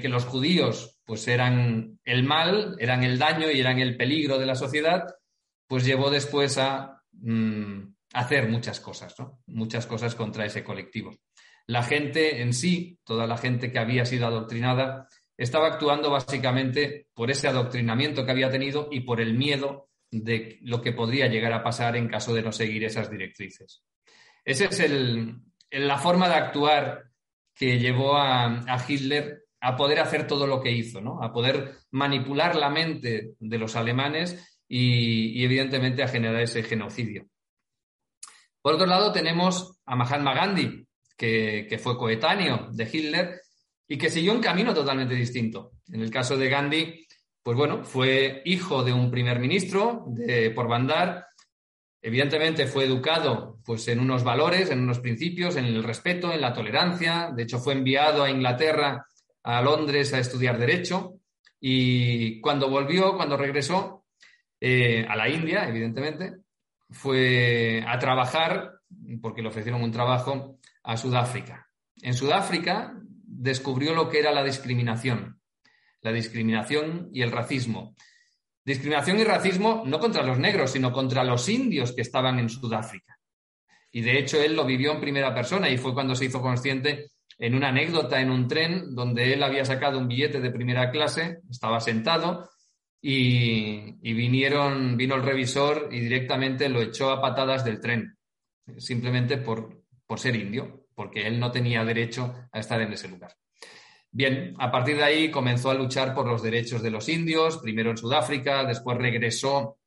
que 0.01 0.09
los 0.09 0.25
judíos 0.25 0.99
pues 1.05 1.27
eran 1.27 1.99
el 2.03 2.23
mal, 2.23 2.75
eran 2.79 3.03
el 3.03 3.17
daño 3.17 3.49
y 3.51 3.59
eran 3.59 3.79
el 3.79 3.97
peligro 3.97 4.37
de 4.37 4.45
la 4.45 4.55
sociedad, 4.55 5.15
pues 5.67 5.85
llevó 5.85 6.09
después 6.09 6.57
a 6.57 7.01
mm, 7.13 7.93
hacer 8.13 8.49
muchas 8.49 8.79
cosas, 8.79 9.15
muchas 9.47 9.87
cosas 9.87 10.15
contra 10.15 10.45
ese 10.45 10.63
colectivo. 10.63 11.11
La 11.71 11.83
gente 11.83 12.41
en 12.41 12.53
sí, 12.53 12.99
toda 13.05 13.25
la 13.25 13.37
gente 13.37 13.71
que 13.71 13.79
había 13.79 14.03
sido 14.03 14.27
adoctrinada, 14.27 15.07
estaba 15.37 15.67
actuando 15.67 16.11
básicamente 16.11 17.07
por 17.13 17.31
ese 17.31 17.47
adoctrinamiento 17.47 18.25
que 18.25 18.31
había 18.31 18.49
tenido 18.49 18.89
y 18.91 18.99
por 18.99 19.21
el 19.21 19.35
miedo 19.35 19.87
de 20.11 20.59
lo 20.63 20.81
que 20.81 20.91
podría 20.91 21.27
llegar 21.27 21.53
a 21.53 21.63
pasar 21.63 21.95
en 21.95 22.09
caso 22.09 22.33
de 22.33 22.41
no 22.41 22.51
seguir 22.51 22.83
esas 22.83 23.09
directrices. 23.09 23.85
Esa 24.43 24.65
es 24.65 24.91
la 25.71 25.97
forma 25.97 26.27
de 26.27 26.35
actuar 26.35 27.05
que 27.55 27.79
llevó 27.79 28.17
a, 28.17 28.65
Hitler 28.85 29.45
a 29.61 29.77
poder 29.77 30.01
hacer 30.01 30.27
todo 30.27 30.47
lo 30.47 30.61
que 30.61 30.73
hizo, 30.73 30.99
¿no? 30.99 31.23
a 31.23 31.31
poder 31.31 31.77
manipular 31.91 32.57
la 32.57 32.69
mente 32.69 33.35
de 33.39 33.57
los 33.57 33.77
alemanes 33.77 34.61
y, 34.67 35.41
evidentemente 35.41 36.03
a 36.03 36.09
generar 36.09 36.41
ese 36.41 36.63
genocidio. 36.63 37.27
Por 38.61 38.73
otro 38.73 38.87
lado, 38.87 39.13
tenemos 39.13 39.79
a 39.85 39.95
Mahatma 39.95 40.33
Gandhi, 40.33 40.85
que, 41.21 41.79
fue 41.81 41.97
coetáneo 41.97 42.69
de 42.71 42.89
Hitler 42.91 43.41
y 43.87 43.97
que 43.97 44.09
siguió 44.09 44.33
un 44.33 44.41
camino 44.41 44.73
totalmente 44.73 45.13
distinto. 45.13 45.73
En 45.91 46.01
el 46.01 46.09
caso 46.09 46.37
de 46.37 46.49
Gandhi, 46.49 47.07
pues 47.43 47.57
bueno, 47.57 47.83
fue 47.83 48.41
hijo 48.45 48.83
de 48.83 48.93
un 48.93 49.11
primer 49.11 49.39
ministro 49.39 50.05
de, 50.07 50.51
por 50.51 50.67
Bandar 50.67 51.27
Evidentemente 52.03 52.65
fue 52.65 52.85
educado 52.85 53.59
pues, 53.63 53.87
en 53.87 53.99
unos 53.99 54.23
valores, 54.23 54.71
en 54.71 54.79
unos 54.79 54.99
principios, 54.99 55.55
en 55.55 55.65
el 55.65 55.83
respeto, 55.83 56.33
en 56.33 56.41
la 56.41 56.51
tolerancia. 56.51 57.31
De 57.31 57.43
hecho, 57.43 57.59
fue 57.59 57.73
enviado 57.73 58.23
a 58.23 58.31
Inglaterra, 58.31 59.05
a 59.43 59.61
Londres, 59.61 60.11
a 60.13 60.19
estudiar 60.19 60.57
Derecho. 60.57 61.19
Y 61.59 62.41
cuando 62.41 62.71
volvió, 62.71 63.15
cuando 63.15 63.37
regresó 63.37 64.05
eh, 64.59 65.05
a 65.07 65.15
la 65.15 65.29
India, 65.29 65.69
evidentemente, 65.69 66.37
fue 66.89 67.83
a 67.87 67.99
trabajar, 67.99 68.79
porque 69.21 69.43
le 69.43 69.49
ofrecieron 69.49 69.83
un 69.83 69.91
trabajo, 69.91 70.57
a 70.83 70.97
Sudáfrica. 70.97 71.67
En 72.01 72.13
Sudáfrica 72.13 72.93
descubrió 73.23 73.93
lo 73.93 74.09
que 74.09 74.19
era 74.19 74.31
la 74.31 74.43
discriminación, 74.43 75.39
la 76.01 76.11
discriminación 76.11 77.09
y 77.13 77.21
el 77.21 77.31
racismo. 77.31 77.95
Discriminación 78.63 79.19
y 79.19 79.23
racismo 79.23 79.83
no 79.85 79.99
contra 79.99 80.23
los 80.23 80.37
negros, 80.37 80.71
sino 80.71 80.91
contra 80.91 81.23
los 81.23 81.47
indios 81.49 81.93
que 81.93 82.01
estaban 82.01 82.39
en 82.39 82.49
Sudáfrica. 82.49 83.17
Y 83.91 84.01
de 84.01 84.19
hecho 84.19 84.41
él 84.41 84.55
lo 84.55 84.65
vivió 84.65 84.91
en 84.93 85.01
primera 85.01 85.33
persona 85.33 85.69
y 85.69 85.77
fue 85.77 85.93
cuando 85.93 86.15
se 86.15 86.25
hizo 86.25 86.41
consciente 86.41 87.11
en 87.37 87.55
una 87.55 87.69
anécdota 87.69 88.21
en 88.21 88.29
un 88.29 88.47
tren 88.47 88.93
donde 88.93 89.33
él 89.33 89.41
había 89.41 89.65
sacado 89.65 89.97
un 89.97 90.07
billete 90.07 90.39
de 90.39 90.51
primera 90.51 90.91
clase, 90.91 91.39
estaba 91.49 91.79
sentado 91.79 92.49
y, 93.01 94.13
vinieron, 94.13 94.95
vino 94.95 95.15
el 95.15 95.23
revisor 95.23 95.89
y 95.91 96.01
directamente 96.01 96.69
lo 96.69 96.81
echó 96.81 97.09
a 97.09 97.19
patadas 97.19 97.65
del 97.65 97.81
tren, 97.81 98.15
simplemente 98.77 99.37
por, 99.37 99.80
por 100.11 100.19
ser 100.19 100.35
indio, 100.35 100.87
porque 100.93 101.25
él 101.25 101.39
no 101.39 101.53
tenía 101.53 101.85
derecho 101.85 102.35
a 102.51 102.59
estar 102.59 102.81
en 102.81 102.91
ese 102.91 103.07
lugar. 103.07 103.33
Bien, 104.11 104.53
a 104.59 104.69
partir 104.69 104.97
de 104.97 105.05
ahí 105.05 105.31
comenzó 105.31 105.71
a 105.71 105.73
luchar 105.73 106.13
por 106.13 106.27
los 106.27 106.43
derechos 106.43 106.83
de 106.83 106.91
los 106.91 107.07
indios, 107.07 107.59
primero 107.59 107.91
en 107.91 107.95
Sudáfrica, 107.95 108.65
después 108.65 108.97
regresó 108.97 109.77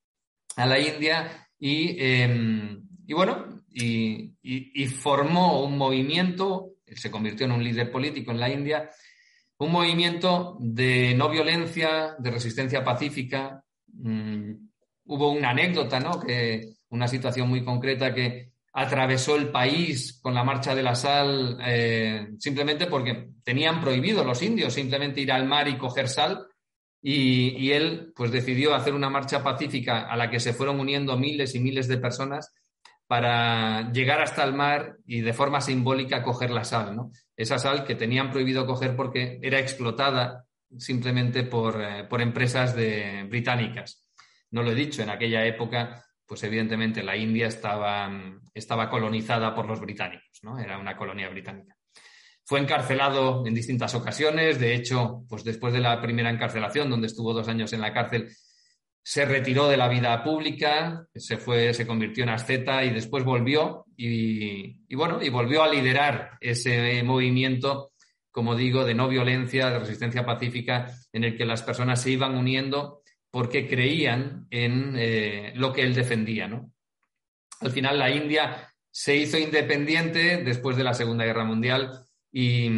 a 0.57 0.65
la 0.65 0.79
India 0.79 1.47
y, 1.59 2.03
em, 2.03 2.89
bueno, 3.07 3.65
y, 3.71 4.87
formó 4.87 5.63
un 5.63 5.77
movimiento, 5.77 6.71
se 6.87 7.11
convirtió 7.11 7.45
en 7.45 7.53
un 7.53 7.63
líder 7.63 7.91
político 7.91 8.31
en 8.31 8.41
la 8.41 8.49
India, 8.49 8.89
un 9.59 9.73
movimiento 9.73 10.57
de 10.59 11.15
no 11.15 11.29
violencia, 11.29 12.17
de 12.19 12.31
resistencia 12.31 12.83
pacífica. 12.83 13.63
Mm, 13.89 14.53
hubo 15.05 15.33
una 15.33 15.51
anécdota, 15.51 16.01
¿no? 16.01 16.19
Que, 16.19 16.77
una 16.89 17.09
situación 17.09 17.51
muy 17.51 17.63
concreta 17.63 18.15
que 18.15 18.54
atravesó 18.77 19.37
el 19.37 19.51
país 19.51 20.19
con 20.21 20.35
la 20.35 20.43
marcha 20.43 20.75
de 20.75 20.83
la 20.83 20.97
sal 20.97 21.59
eh, 21.65 22.27
simplemente 22.39 22.87
porque 22.87 23.31
tenían 23.45 23.81
prohibido 23.81 24.25
los 24.25 24.43
indios 24.43 24.75
simplemente 24.75 25.21
ir 25.21 25.31
al 25.31 25.47
mar 25.47 25.69
y 25.69 25.79
coger 25.79 26.09
sal 26.09 26.49
y, 27.07 27.71
él 27.71 28.13
pues 28.17 28.33
decidió 28.33 28.75
hacer 28.75 28.95
una 28.95 29.11
marcha 29.11 29.45
pacífica 29.45 30.11
a 30.11 30.17
la 30.17 30.31
que 30.31 30.41
se 30.41 30.55
fueron 30.55 30.81
uniendo 30.81 31.19
miles 31.19 31.55
y 31.55 31.61
miles 31.61 31.87
de 31.87 31.99
personas 31.99 32.55
para 33.07 33.93
llegar 33.93 34.23
hasta 34.23 34.43
el 34.43 34.55
mar 34.55 34.97
y 35.07 35.21
de 35.21 35.35
forma 35.35 35.61
simbólica 35.61 36.23
coger 36.23 36.51
la 36.51 36.65
sal, 36.65 36.97
¿no? 36.97 37.11
Esa 37.37 37.59
sal 37.59 37.85
que 37.85 37.95
tenían 37.95 38.31
prohibido 38.31 38.67
coger 38.67 38.97
porque 38.97 39.39
era 39.43 39.61
explotada 39.61 40.47
simplemente 40.79 41.43
por, 41.43 41.79
eh, 41.83 42.05
por 42.05 42.23
empresas 42.23 42.75
de, 42.75 43.27
británicas. 43.29 44.09
No 44.51 44.63
lo 44.63 44.73
he 44.73 44.75
dicho, 44.75 45.03
en 45.03 45.11
aquella 45.11 45.45
época 45.45 46.07
pues 46.27 46.43
evidentemente 46.45 47.03
la 47.03 47.17
India 47.17 47.47
estaba, 47.47 48.11
estaba 48.53 48.89
colonizada 48.89 49.55
por 49.55 49.67
los 49.67 49.81
británicos, 49.81 50.41
¿no? 50.43 50.59
Era 50.59 50.79
una 50.79 50.97
colonia 50.97 51.29
británica. 51.29 51.77
Fue 52.47 52.61
encarcelado 52.61 53.47
en 53.47 53.55
distintas 53.55 53.95
ocasiones, 53.95 54.59
de 54.59 54.75
hecho, 54.75 55.25
pues 55.29 55.45
después 55.45 55.73
de 55.73 55.81
la 55.81 56.01
primera 56.01 56.31
encarcelación, 56.31 56.91
donde 56.91 57.07
estuvo 57.07 57.33
dos 57.33 57.49
años 57.49 57.73
en 57.73 57.81
la 57.81 57.93
cárcel, 57.93 58.29
se 59.03 59.27
retiró 59.27 59.69
de 59.69 59.77
la 59.77 59.89
vida 59.89 60.23
pública, 60.25 61.07
se 61.15 61.37
fue, 61.37 61.75
se 61.75 61.87
convirtió 61.87 62.25
en 62.25 62.31
asceta 62.31 62.83
y 62.85 62.91
después 62.91 63.23
volvió 63.23 63.85
y, 63.97 64.95
bueno, 64.95 65.23
y 65.23 65.29
volvió 65.29 65.63
a 65.63 65.69
liderar 65.69 66.39
ese 66.41 67.03
movimiento, 67.03 67.93
como 68.31 68.57
digo, 68.57 68.85
de 68.85 68.95
no 68.95 69.09
violencia, 69.09 69.69
de 69.69 69.79
resistencia 69.79 70.25
pacífica, 70.25 70.91
en 71.13 71.25
el 71.25 71.37
que 71.37 71.45
las 71.45 71.63
personas 71.63 72.01
se 72.01 72.13
iban 72.13 72.35
uniendo 72.35 73.03
porque 73.35 73.67
creían 73.67 74.47
en 74.49 74.95
eh, 74.97 75.53
lo 75.57 75.73
que 75.73 75.83
él 75.83 75.93
defendía. 75.93 76.47
¿no? 76.47 76.71
Al 77.59 77.73
final 77.73 77.99
la 77.99 78.09
India 78.09 78.73
se 78.93 79.17
hizo 79.17 79.37
independiente 79.37 80.45
después 80.45 80.77
de 80.77 80.85
la 80.85 80.95
Segunda 80.95 81.25
Guerra 81.25 81.43
Mundial 81.43 81.91
y, 82.31 82.71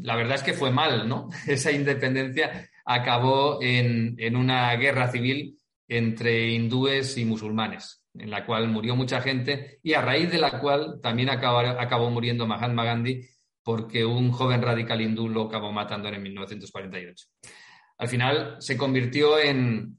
la 0.00 0.16
verdad 0.16 0.36
es 0.36 0.42
que 0.42 0.54
fue 0.54 0.70
mal, 0.70 1.06
¿no? 1.06 1.28
Esa 1.46 1.72
independencia 1.72 2.70
acabó 2.86 3.58
en, 3.60 4.16
una 4.34 4.74
guerra 4.76 5.12
civil 5.12 5.58
entre 5.88 6.48
hindúes 6.48 7.18
y 7.18 7.26
musulmanes, 7.26 8.02
en 8.14 8.30
la 8.30 8.46
cual 8.46 8.68
murió 8.68 8.96
mucha 8.96 9.20
gente 9.20 9.78
y 9.82 9.92
a 9.92 10.00
raíz 10.00 10.32
de 10.32 10.38
la 10.38 10.58
cual 10.58 11.00
también 11.02 11.28
acabó, 11.28 11.58
acabó 11.58 12.08
muriendo 12.08 12.46
Mahatma 12.46 12.84
Gandhi 12.84 13.20
porque 13.62 14.06
un 14.06 14.32
joven 14.32 14.62
radical 14.62 15.02
hindú 15.02 15.28
lo 15.28 15.42
acabó 15.42 15.70
matando 15.70 16.08
en 16.08 16.22
1948. 16.22 17.26
Al 17.98 18.08
final 18.08 18.56
se 18.58 18.76
convirtió 18.76 19.38
en, 19.38 19.98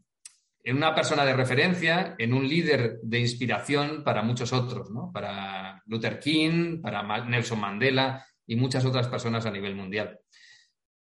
en 0.63 0.77
una 0.77 0.95
persona 0.95 1.23
de 1.25 1.35
referencia, 1.35 2.15
en 2.17 2.33
un 2.33 2.47
líder 2.47 2.99
de 3.03 3.19
inspiración 3.19 4.03
para 4.03 4.23
muchos 4.23 4.51
otros, 4.51 4.89
¿no? 4.91 5.11
Para 5.11 5.81
Luther 5.85 6.19
King, 6.19 6.81
para 6.81 7.03
Nelson 7.25 7.59
Mandela 7.59 8.25
y 8.47 8.55
muchas 8.55 8.83
otras 8.85 9.07
personas 9.07 9.45
a 9.45 9.51
nivel 9.51 9.75
mundial. 9.75 10.19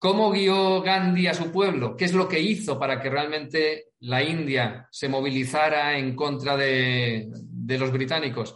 ¿Cómo 0.04 0.30
guió 0.30 0.82
Gandhi 0.82 1.28
a 1.28 1.32
su 1.32 1.50
pueblo? 1.50 1.96
¿Qué 1.96 2.04
es 2.04 2.12
lo 2.12 2.28
que 2.28 2.38
hizo 2.38 2.78
para 2.78 3.00
que 3.00 3.08
realmente 3.08 3.92
la 4.00 4.22
India 4.22 4.86
se 4.90 5.08
movilizara 5.08 5.96
en 5.96 6.14
contra 6.14 6.58
de, 6.58 7.30
los 7.78 7.90
británicos? 7.90 8.54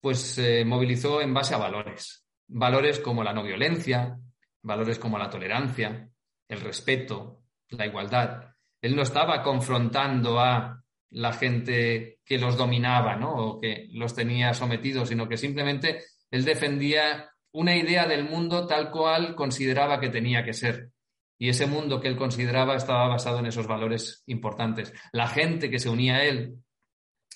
Pues 0.00 0.20
se 0.20 0.64
movilizó 0.64 1.20
en 1.20 1.34
base 1.34 1.56
a 1.56 1.58
valores. 1.58 2.24
Valores 2.46 3.00
como 3.00 3.24
la 3.24 3.32
no 3.32 3.42
violencia, 3.42 4.16
valores 4.62 5.00
como 5.00 5.18
la 5.18 5.28
tolerancia, 5.28 6.08
el 6.46 6.60
respeto, 6.60 7.39
la 7.70 7.86
igualdad. 7.86 8.54
Él 8.80 8.96
no 8.96 9.02
estaba 9.02 9.42
confrontando 9.42 10.40
a 10.40 10.82
la 11.10 11.32
gente 11.32 12.20
que 12.24 12.38
los 12.38 12.56
dominaba, 12.56 13.16
¿no? 13.16 13.34
O 13.34 13.60
que 13.60 13.88
los 13.92 14.14
tenía 14.14 14.54
sometidos, 14.54 15.08
sino 15.08 15.28
que 15.28 15.36
simplemente 15.36 16.04
él 16.30 16.44
defendía 16.44 17.30
una 17.52 17.76
idea 17.76 18.06
del 18.06 18.24
mundo 18.24 18.66
tal 18.66 18.90
cual 18.90 19.34
consideraba 19.34 20.00
que 20.00 20.08
tenía 20.08 20.44
que 20.44 20.52
ser. 20.52 20.90
Y 21.38 21.48
ese 21.48 21.66
mundo 21.66 22.00
que 22.00 22.08
él 22.08 22.16
consideraba 22.16 22.76
estaba 22.76 23.08
basado 23.08 23.38
en 23.38 23.46
esos 23.46 23.66
valores 23.66 24.22
importantes. 24.26 24.92
La 25.12 25.26
gente 25.26 25.70
que 25.70 25.78
se 25.78 25.88
unía 25.88 26.16
a 26.16 26.24
él 26.24 26.56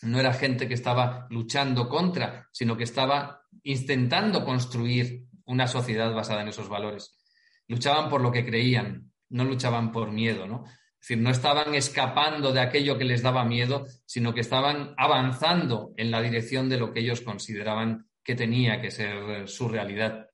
no 0.02 0.20
era 0.20 0.32
gente 0.32 0.68
que 0.68 0.74
estaba 0.74 1.26
luchando 1.30 1.88
contra, 1.88 2.48
sino 2.52 2.76
que 2.76 2.84
estaba 2.84 3.42
intentando 3.62 4.44
construir 4.44 5.24
una 5.46 5.66
sociedad 5.66 6.12
basada 6.12 6.42
en 6.42 6.48
esos 6.48 6.68
valores. 6.68 7.18
Luchaban 7.66 8.10
por 8.10 8.20
lo 8.20 8.30
que 8.30 8.44
creían, 8.44 9.10
no 9.34 9.44
luchaban 9.44 9.90
por 9.90 10.12
miedo, 10.12 10.46
¿no? 10.46 10.64
Es 10.64 11.08
decir, 11.08 11.18
no 11.18 11.30
estaban 11.30 11.74
escapando 11.74 12.52
de 12.52 12.60
aquello 12.60 12.96
que 12.96 13.04
les 13.04 13.20
daba 13.20 13.44
miedo, 13.44 13.84
sino 14.06 14.32
que 14.32 14.40
estaban 14.40 14.94
avanzando 14.96 15.92
en 15.96 16.10
la 16.10 16.22
dirección 16.22 16.68
de 16.68 16.78
lo 16.78 16.92
que 16.92 17.00
ellos 17.00 17.20
consideraban 17.20 18.06
que 18.22 18.36
tenía 18.36 18.80
que 18.80 18.92
ser 18.92 19.48
su 19.48 19.68
realidad. 19.68 20.28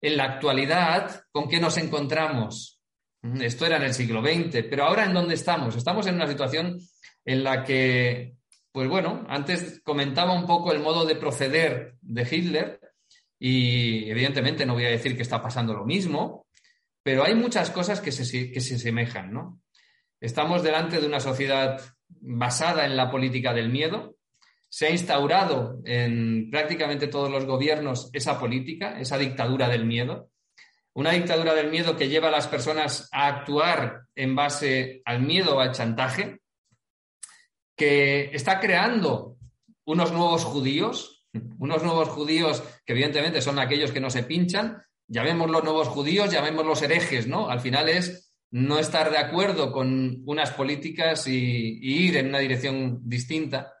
En 0.00 0.16
la 0.16 0.24
actualidad, 0.24 1.22
¿con 1.30 1.48
qué 1.48 1.60
nos 1.60 1.76
encontramos? 1.76 2.80
Mm, 3.22 3.42
esto 3.42 3.66
era 3.66 3.76
en 3.76 3.84
el 3.84 3.94
siglo 3.94 4.22
XX, 4.22 4.64
pero 4.70 4.84
ahora 4.84 5.04
¿en 5.04 5.12
dónde 5.12 5.34
estamos? 5.34 5.76
Estamos 5.76 6.06
en 6.06 6.14
una 6.14 6.26
situación 6.26 6.78
en 7.26 7.44
la 7.44 7.62
que, 7.62 8.36
pues 8.72 8.88
bueno, 8.88 9.26
antes 9.28 9.82
comentaba 9.84 10.32
un 10.32 10.46
poco 10.46 10.72
el 10.72 10.80
modo 10.80 11.04
de 11.04 11.16
proceder 11.16 11.94
de 12.00 12.22
Hitler 12.28 12.80
y 13.38 14.10
evidentemente 14.10 14.64
no 14.64 14.74
voy 14.74 14.86
a 14.86 14.90
decir 14.90 15.14
que 15.14 15.22
está 15.22 15.42
pasando 15.42 15.74
lo 15.74 15.84
mismo, 15.84 16.47
pero 17.02 17.24
hay 17.24 17.34
muchas 17.34 17.70
cosas 17.70 18.00
que 18.00 18.12
se, 18.12 18.50
que 18.50 18.60
se 18.60 18.74
asemejan, 18.76 19.32
¿no? 19.32 19.60
Estamos 20.20 20.62
delante 20.62 21.00
de 21.00 21.06
una 21.06 21.20
sociedad 21.20 21.80
basada 22.08 22.84
en 22.84 22.96
la 22.96 23.10
política 23.10 23.54
del 23.54 23.70
miedo. 23.70 24.16
Se 24.68 24.86
ha 24.86 24.90
instaurado 24.90 25.80
en 25.84 26.50
prácticamente 26.50 27.06
todos 27.06 27.30
los 27.30 27.44
gobiernos 27.46 28.10
esa 28.12 28.38
política, 28.38 28.98
esa 28.98 29.16
dictadura 29.16 29.68
del 29.68 29.86
miedo. 29.86 30.30
Una 30.94 31.12
dictadura 31.12 31.54
del 31.54 31.70
miedo 31.70 31.96
que 31.96 32.08
lleva 32.08 32.28
a 32.28 32.32
las 32.32 32.48
personas 32.48 33.08
a 33.12 33.28
actuar 33.28 34.02
en 34.16 34.34
base 34.34 35.00
al 35.04 35.22
miedo 35.22 35.56
o 35.56 35.60
al 35.60 35.72
chantaje, 35.72 36.40
que 37.76 38.30
está 38.32 38.58
creando 38.58 39.36
unos 39.84 40.12
nuevos 40.12 40.44
judíos, 40.44 41.24
unos 41.58 41.82
nuevos 41.84 42.08
judíos 42.08 42.62
que 42.84 42.92
evidentemente 42.92 43.40
son 43.40 43.60
aquellos 43.60 43.92
que 43.92 44.00
no 44.00 44.10
se 44.10 44.24
pinchan, 44.24 44.82
llamémoslos 45.08 45.64
nuevos 45.64 45.88
judíos, 45.88 46.30
llamémoslos 46.30 46.82
herejes, 46.82 47.26
¿no? 47.26 47.50
Al 47.50 47.60
final 47.60 47.88
es 47.88 48.28
no 48.50 48.78
estar 48.78 49.10
de 49.10 49.18
acuerdo 49.18 49.72
con 49.72 50.22
unas 50.26 50.52
políticas 50.52 51.26
y, 51.26 51.78
ir 51.80 52.16
en 52.16 52.28
una 52.28 52.38
dirección 52.38 53.00
distinta. 53.04 53.74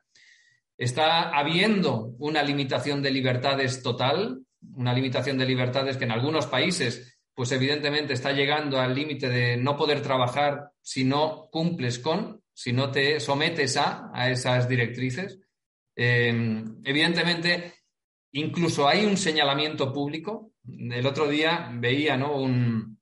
Está 0.76 1.30
habiendo 1.30 2.14
una 2.18 2.42
limitación 2.42 3.02
de 3.02 3.10
libertades 3.10 3.82
total, 3.82 4.42
una 4.74 4.92
limitación 4.92 5.38
de 5.38 5.46
libertades 5.46 5.96
que 5.96 6.04
en 6.04 6.12
algunos 6.12 6.46
países, 6.46 7.18
pues 7.34 7.52
evidentemente 7.52 8.12
está 8.12 8.32
llegando 8.32 8.80
al 8.80 8.94
límite 8.94 9.28
de 9.28 9.56
no 9.56 9.76
poder 9.76 10.02
trabajar 10.02 10.72
si 10.82 11.04
no 11.04 11.48
cumples 11.50 11.98
con, 11.98 12.42
si 12.52 12.72
no 12.72 12.90
te 12.90 13.20
sometes 13.20 13.76
a, 13.76 14.10
a 14.12 14.30
esas 14.30 14.68
directrices. 14.68 15.38
Eh, 15.96 16.64
evidentemente, 16.84 17.77
incluso 18.38 18.88
hay 18.88 19.04
un 19.04 19.16
señalamiento 19.16 19.92
público. 19.92 20.52
El 20.66 21.06
otro 21.06 21.28
día 21.28 21.70
veía 21.74 22.14
un, 22.14 22.98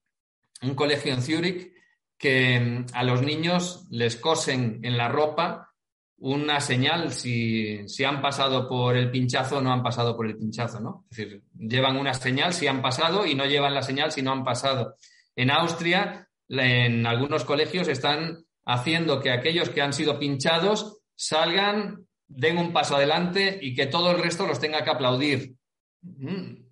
colegio 0.74 1.12
en 1.12 1.22
Zúrich 1.22 1.72
que 2.18 2.58
mm, 2.58 2.86
a 2.94 3.04
los 3.04 3.22
niños 3.22 3.86
les 3.90 4.16
cosen 4.16 4.80
en 4.82 4.96
la 4.96 5.08
ropa 5.08 5.66
una 6.18 6.60
señal 6.60 7.12
si, 7.12 7.84
han 8.04 8.22
pasado 8.22 8.68
por 8.68 8.96
el 8.96 9.10
pinchazo 9.10 9.58
o 9.58 9.60
no 9.60 9.72
han 9.72 9.82
pasado 9.82 10.16
por 10.16 10.26
el 10.26 10.36
pinchazo. 10.36 11.04
Es 11.10 11.16
decir, 11.16 11.42
llevan 11.58 11.96
una 11.96 12.14
señal 12.14 12.54
si 12.54 12.66
han 12.66 12.80
pasado 12.80 13.26
y 13.26 13.34
no 13.34 13.44
llevan 13.44 13.74
la 13.74 13.82
señal 13.82 14.12
si 14.12 14.22
no 14.22 14.32
han 14.32 14.44
pasado. 14.44 14.96
En 15.34 15.50
Austria, 15.50 16.28
en 16.48 17.06
algunos 17.06 17.44
colegios 17.44 17.88
están 17.88 18.46
haciendo 18.64 19.20
que 19.20 19.30
aquellos 19.30 19.68
que 19.68 19.82
han 19.82 19.92
sido 19.92 20.18
pinchados 20.18 21.00
salgan, 21.14 22.06
den 22.28 22.58
un 22.58 22.72
paso 22.72 22.96
adelante 22.96 23.58
y 23.60 23.74
que 23.74 23.86
todo 23.86 24.10
el 24.10 24.22
resto 24.22 24.46
los 24.46 24.60
tenga 24.60 24.82
que 24.82 24.90
aplaudir. 24.90 25.54
Mm, 26.02 26.66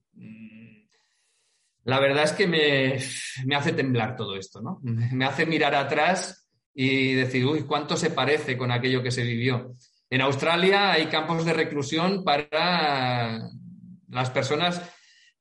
la 1.84 2.00
verdad 2.00 2.24
es 2.24 2.32
que 2.32 2.46
me, 2.46 3.54
hace 3.54 3.72
temblar 3.72 4.16
todo 4.16 4.36
esto, 4.36 4.62
¿no? 4.62 4.80
Me 4.82 5.26
hace 5.26 5.44
mirar 5.44 5.74
atrás 5.74 6.48
y 6.74 7.12
decir, 7.12 7.44
uy, 7.44 7.62
¿cuánto 7.62 7.96
se 7.96 8.10
parece 8.10 8.56
con 8.56 8.70
aquello 8.70 9.02
que 9.02 9.10
se 9.10 9.22
vivió? 9.22 9.74
En 10.08 10.22
Australia 10.22 10.92
hay 10.92 11.06
campos 11.06 11.44
de 11.44 11.52
reclusión 11.52 12.24
para 12.24 13.50
las 14.08 14.30
personas 14.30 14.80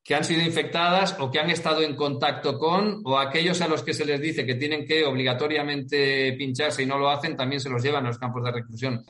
que 0.02 0.14
han 0.14 0.24
sido 0.24 0.42
infectadas 0.42 1.16
o 1.18 1.30
que 1.30 1.38
han 1.38 1.48
estado 1.48 1.80
en 1.80 1.96
contacto 1.96 2.58
con, 2.58 3.00
o 3.04 3.18
aquellos 3.18 3.62
a 3.62 3.68
los 3.68 3.82
que 3.82 3.94
se 3.94 4.04
les 4.04 4.20
dice 4.20 4.44
que 4.44 4.56
tienen 4.56 4.84
que 4.84 5.04
obligatoriamente 5.06 6.34
pincharse 6.34 6.82
y 6.82 6.86
no 6.86 6.98
lo 6.98 7.08
hacen, 7.08 7.38
también 7.38 7.60
se 7.60 7.70
los 7.70 7.82
llevan 7.82 8.04
a 8.04 8.08
los 8.08 8.18
campos 8.18 8.44
de 8.44 8.52
reclusión. 8.52 9.02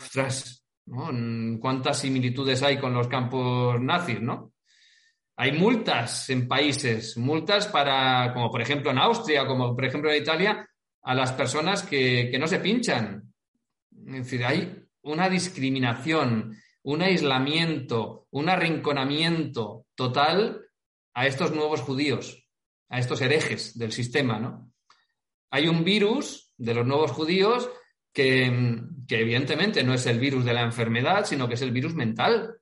Ostras, 0.00 0.64
¿cuántas 1.60 1.98
similitudes 1.98 2.62
hay 2.62 2.78
con 2.78 2.94
los 2.94 3.06
campos 3.06 3.78
nazis, 3.80 4.20
no? 4.20 4.54
Hay 5.36 5.52
multas 5.52 6.30
en 6.30 6.48
países, 6.48 7.18
multas 7.18 7.66
para, 7.68 8.32
como 8.32 8.50
por 8.50 8.62
ejemplo 8.62 8.90
en 8.90 8.98
Austria, 8.98 9.46
como 9.46 9.74
por 9.74 9.84
ejemplo 9.84 10.10
en 10.10 10.22
Italia, 10.22 10.68
a 11.02 11.14
las 11.14 11.32
personas 11.32 11.82
que, 11.82 12.34
no 12.38 12.46
se 12.46 12.60
pinchan. 12.60 13.32
Es 14.06 14.12
decir, 14.12 14.44
hay 14.44 14.84
una 15.02 15.28
discriminación, 15.28 16.56
un 16.82 17.02
aislamiento, 17.02 18.26
un 18.30 18.48
arrinconamiento 18.48 19.86
total 19.94 20.62
a 21.12 21.26
estos 21.26 21.52
nuevos 21.52 21.82
judíos, 21.82 22.46
a 22.88 22.98
estos 22.98 23.20
herejes 23.20 23.78
del 23.78 23.92
sistema, 23.92 24.38
¿no? 24.38 24.72
Hay 25.50 25.68
un 25.68 25.84
virus 25.84 26.54
de 26.56 26.74
los 26.74 26.86
nuevos 26.86 27.10
judíos 27.10 27.70
que, 28.12 28.44
evidentemente 29.08 29.82
no 29.82 29.94
es 29.94 30.06
el 30.06 30.18
virus 30.20 30.44
de 30.44 30.54
la 30.54 30.62
enfermedad, 30.62 31.24
sino 31.24 31.48
que 31.48 31.54
es 31.54 31.62
el 31.62 31.72
virus 31.72 31.94
mental 31.94 32.60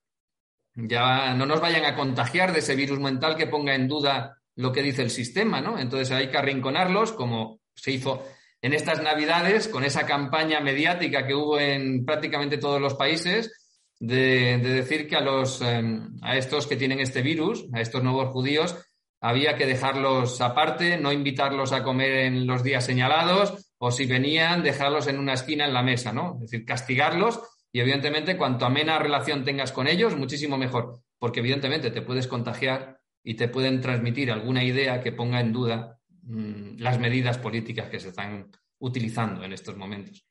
ya 0.87 1.35
no 1.35 1.45
nos 1.45 1.61
vayan 1.61 1.85
a 1.85 1.97
contagiar 1.97 2.53
de 2.53 2.61
ese 2.61 2.77
virus 2.77 3.01
mental 3.01 3.37
que 3.37 3.49
ponga 3.49 3.75
en 3.75 3.89
duda 3.89 4.39
lo 4.57 4.73
que 4.73 4.83
dice 4.83 5.03
el 5.03 5.11
sistema, 5.11 5.61
¿no? 5.61 5.79
Entonces 5.79 6.11
hay 6.13 6.29
que 6.29 6.39
arrinconarlos, 6.39 7.13
como 7.13 7.61
se 7.75 7.93
hizo 7.93 8.25
en 8.61 8.73
estas 8.73 9.03
Navidades, 9.03 9.69
con 9.69 9.85
esa 9.85 10.07
campaña 10.07 10.61
mediática 10.61 11.27
que 11.27 11.35
hubo 11.35 11.59
en 11.59 12.05
prácticamente 12.05 12.59
todos 12.59 12.81
los 12.81 12.95
países, 12.95 13.53
de, 14.01 14.59
decir 14.59 15.09
que 15.09 15.17
a, 15.17 15.21
los, 15.21 15.61
em, 15.63 16.17
a 16.23 16.37
estos 16.37 16.67
que 16.67 16.77
tienen 16.77 17.01
este 17.01 17.23
virus, 17.23 17.67
a 17.73 17.81
estos 17.81 18.03
nuevos 18.03 18.29
judíos, 18.29 18.77
había 19.21 19.57
que 19.57 19.67
dejarlos 19.67 20.41
aparte, 20.41 20.97
no 20.97 21.13
invitarlos 21.13 21.73
a 21.73 21.83
comer 21.83 22.13
en 22.13 22.47
los 22.47 22.63
días 22.63 22.85
señalados, 22.85 23.68
o 23.79 23.91
si 23.91 24.07
venían, 24.07 24.63
dejarlos 24.63 25.07
en 25.07 25.19
una 25.19 25.35
esquina 25.35 25.67
en 25.67 25.75
la 25.75 25.83
mesa, 25.83 26.13
¿no? 26.13 26.35
Es 26.35 26.51
decir, 26.51 26.65
castigarlos 26.65 27.41
y 27.73 27.81
evidentemente, 27.81 28.37
cuanto 28.37 28.67
amena 28.67 28.99
relación 28.99 29.45
tengas 29.45 29.73
con 29.73 29.87
ellos, 29.87 30.17
muchísimo 30.17 30.57
mejor, 30.57 31.03
porque 31.19 31.41
evidentemente 31.41 31.91
te 31.91 32.03
puedes 32.03 32.27
contagiar 32.27 32.99
y 33.23 33.35
te 33.35 33.49
pueden 33.49 33.81
transmitir 33.81 34.31
alguna 34.31 34.65
idea 34.65 35.01
que 35.01 35.13
ponga 35.13 35.41
en 35.41 35.53
duda 35.53 35.99
mm, 36.23 36.79
las 36.79 36.99
medidas 36.99 37.39
políticas 37.39 37.89
que 37.91 38.01
se 38.01 38.09
están 38.09 38.51
utilizando 38.79 39.45
en 39.45 39.53
estos 39.53 39.77
momentos. 39.77 40.27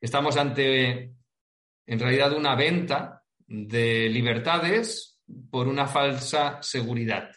Estamos 0.00 0.36
ante, 0.36 1.12
en 1.86 1.98
realidad, 1.98 2.32
una 2.32 2.54
venta 2.54 3.22
de 3.46 4.08
libertades 4.08 5.20
por 5.50 5.68
una 5.68 5.86
falsa 5.86 6.62
seguridad. 6.62 7.30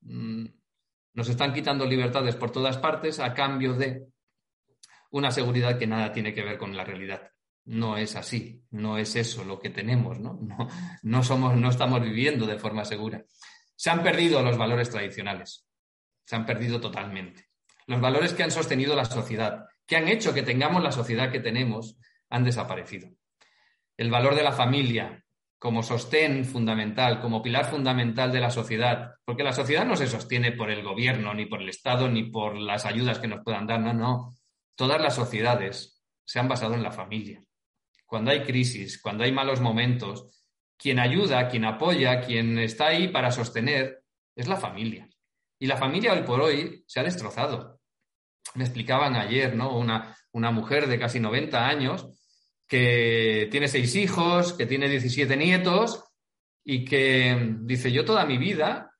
Mm, 0.00 0.46
nos 1.14 1.28
están 1.28 1.52
quitando 1.52 1.86
libertades 1.86 2.34
por 2.34 2.50
todas 2.50 2.76
partes 2.78 3.20
a 3.20 3.32
cambio 3.32 3.74
de 3.74 4.08
una 5.10 5.30
seguridad 5.30 5.78
que 5.78 5.86
nada 5.86 6.12
tiene 6.12 6.32
que 6.32 6.42
ver 6.42 6.58
con 6.58 6.76
la 6.76 6.84
realidad 6.84 7.30
no 7.70 7.96
es 7.96 8.16
así, 8.16 8.64
no 8.70 8.98
es 8.98 9.16
eso 9.16 9.44
lo 9.44 9.58
que 9.58 9.70
tenemos, 9.70 10.18
¿no? 10.18 10.40
No, 11.02 11.22
somos, 11.22 11.56
no 11.56 11.70
estamos 11.70 12.02
viviendo 12.02 12.46
de 12.46 12.58
forma 12.58 12.84
segura. 12.84 13.22
Se 13.76 13.90
han 13.90 14.02
perdido 14.02 14.42
los 14.42 14.56
valores 14.58 14.90
tradicionales, 14.90 15.66
se 16.24 16.36
han 16.36 16.46
perdido 16.46 16.80
totalmente. 16.80 17.46
los 17.86 18.00
valores 18.00 18.34
que 18.34 18.44
han 18.44 18.52
sostenido 18.52 18.94
la 18.94 19.04
sociedad, 19.04 19.66
que 19.86 19.96
han 19.96 20.06
hecho 20.06 20.32
que 20.32 20.42
tengamos 20.42 20.82
la 20.82 20.92
sociedad 20.92 21.32
que 21.32 21.40
tenemos, 21.40 21.96
han 22.28 22.44
desaparecido. 22.44 23.08
El 23.96 24.10
valor 24.10 24.36
de 24.36 24.44
la 24.44 24.52
familia 24.52 25.24
como 25.58 25.82
sostén 25.82 26.44
fundamental, 26.44 27.20
como 27.20 27.42
pilar 27.42 27.66
fundamental 27.66 28.32
de 28.32 28.40
la 28.40 28.50
sociedad, 28.50 29.14
porque 29.24 29.42
la 29.42 29.52
sociedad 29.52 29.84
no 29.84 29.94
se 29.94 30.06
sostiene 30.06 30.52
por 30.52 30.70
el 30.70 30.82
gobierno, 30.82 31.34
ni 31.34 31.46
por 31.46 31.60
el 31.60 31.68
Estado, 31.68 32.08
ni 32.08 32.30
por 32.30 32.56
las 32.56 32.86
ayudas 32.86 33.18
que 33.18 33.28
nos 33.28 33.44
puedan 33.44 33.66
dar, 33.66 33.80
no, 33.80 33.92
no. 33.92 34.34
Todas 34.80 35.02
las 35.02 35.14
sociedades 35.14 36.02
se 36.24 36.38
han 36.38 36.48
basado 36.48 36.72
en 36.72 36.82
la 36.82 36.90
familia. 36.90 37.44
Cuando 38.06 38.30
hay 38.30 38.44
crisis, 38.44 38.98
cuando 38.98 39.24
hay 39.24 39.30
malos 39.30 39.60
momentos, 39.60 40.42
quien 40.74 40.98
ayuda, 40.98 41.48
quien 41.48 41.66
apoya, 41.66 42.22
quien 42.22 42.58
está 42.58 42.86
ahí 42.86 43.08
para 43.08 43.30
sostener, 43.30 44.02
es 44.34 44.48
la 44.48 44.56
familia. 44.56 45.06
Y 45.58 45.66
la 45.66 45.76
familia 45.76 46.14
hoy 46.14 46.22
por 46.22 46.40
hoy 46.40 46.82
se 46.86 46.98
ha 46.98 47.02
destrozado. 47.02 47.78
Me 48.54 48.64
explicaban 48.64 49.16
ayer, 49.16 49.54
¿no? 49.54 49.76
Una, 49.76 50.16
una 50.32 50.50
mujer 50.50 50.86
de 50.86 50.98
casi 50.98 51.20
90 51.20 51.68
años 51.68 52.08
que 52.66 53.48
tiene 53.50 53.68
seis 53.68 53.94
hijos, 53.96 54.54
que 54.54 54.64
tiene 54.64 54.88
17 54.88 55.36
nietos 55.36 56.04
y 56.64 56.86
que 56.86 57.54
dice, 57.64 57.92
yo 57.92 58.06
toda 58.06 58.24
mi 58.24 58.38
vida 58.38 58.96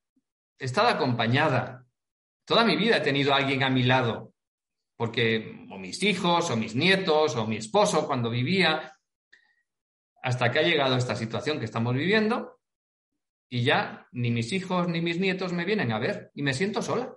he 0.58 0.66
estado 0.66 0.88
acompañada, 0.88 1.86
toda 2.44 2.66
mi 2.66 2.76
vida 2.76 2.98
he 2.98 3.00
tenido 3.00 3.32
a 3.32 3.38
alguien 3.38 3.62
a 3.62 3.70
mi 3.70 3.84
lado, 3.84 4.34
porque 5.00 5.66
o 5.70 5.78
mis 5.78 6.02
hijos, 6.02 6.50
o 6.50 6.58
mis 6.58 6.74
nietos, 6.74 7.34
o 7.34 7.46
mi 7.46 7.56
esposo 7.56 8.06
cuando 8.06 8.28
vivía, 8.28 8.94
hasta 10.22 10.50
que 10.50 10.58
ha 10.58 10.62
llegado 10.62 10.94
esta 10.94 11.16
situación 11.16 11.58
que 11.58 11.64
estamos 11.64 11.94
viviendo 11.94 12.60
y 13.48 13.62
ya 13.62 14.06
ni 14.12 14.30
mis 14.30 14.52
hijos 14.52 14.88
ni 14.88 15.00
mis 15.00 15.18
nietos 15.18 15.54
me 15.54 15.64
vienen 15.64 15.90
a 15.90 15.98
ver 15.98 16.30
y 16.34 16.42
me 16.42 16.52
siento 16.52 16.82
sola. 16.82 17.14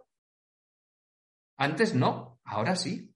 Antes 1.57 1.93
no, 1.93 2.39
ahora 2.45 2.77
sí. 2.77 3.13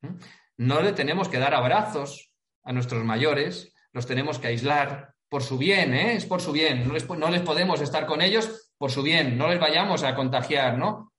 ¿Mm? 0.00 0.16
No 0.56 0.80
le 0.80 0.94
tenemos 0.94 1.28
que 1.28 1.38
dar 1.38 1.52
abrazos 1.52 2.32
a 2.62 2.72
nuestros 2.72 3.04
mayores, 3.04 3.74
los 3.92 4.06
tenemos 4.06 4.38
que 4.38 4.46
aislar 4.46 5.14
por 5.28 5.42
su 5.42 5.58
bien, 5.58 5.92
¿eh? 5.92 6.14
es 6.14 6.24
por 6.24 6.40
su 6.40 6.52
bien. 6.52 6.88
No 6.88 6.94
les, 6.94 7.06
no 7.06 7.28
les 7.28 7.42
podemos 7.42 7.82
estar 7.82 8.06
con 8.06 8.22
ellos 8.22 8.72
por 8.78 8.90
su 8.90 9.02
bien, 9.02 9.36
no 9.36 9.46
les 9.46 9.60
vayamos 9.60 10.04
a 10.04 10.14
contagiar, 10.14 10.78
¿no? 10.78 11.09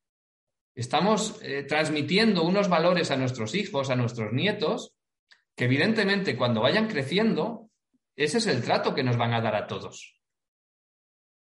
Estamos 0.74 1.40
eh, 1.42 1.64
transmitiendo 1.64 2.44
unos 2.44 2.70
valores 2.70 3.12
a 3.12 3.18
nuestros 3.18 3.56
hijos, 3.56 3.90
a 3.90 3.96
nuestros 3.96 4.32
nietos, 4.32 4.96
que 5.56 5.66
evidentemente 5.66 6.38
cuando 6.38 6.62
vayan 6.62 6.88
creciendo, 6.88 7.70
ese 8.16 8.38
es 8.38 8.48
el 8.48 8.64
trato 8.64 8.96
que 8.96 9.04
nos 9.04 9.18
van 9.18 9.34
a 9.34 9.42
dar 9.42 9.56
a 9.56 9.68
todos. 9.68 10.22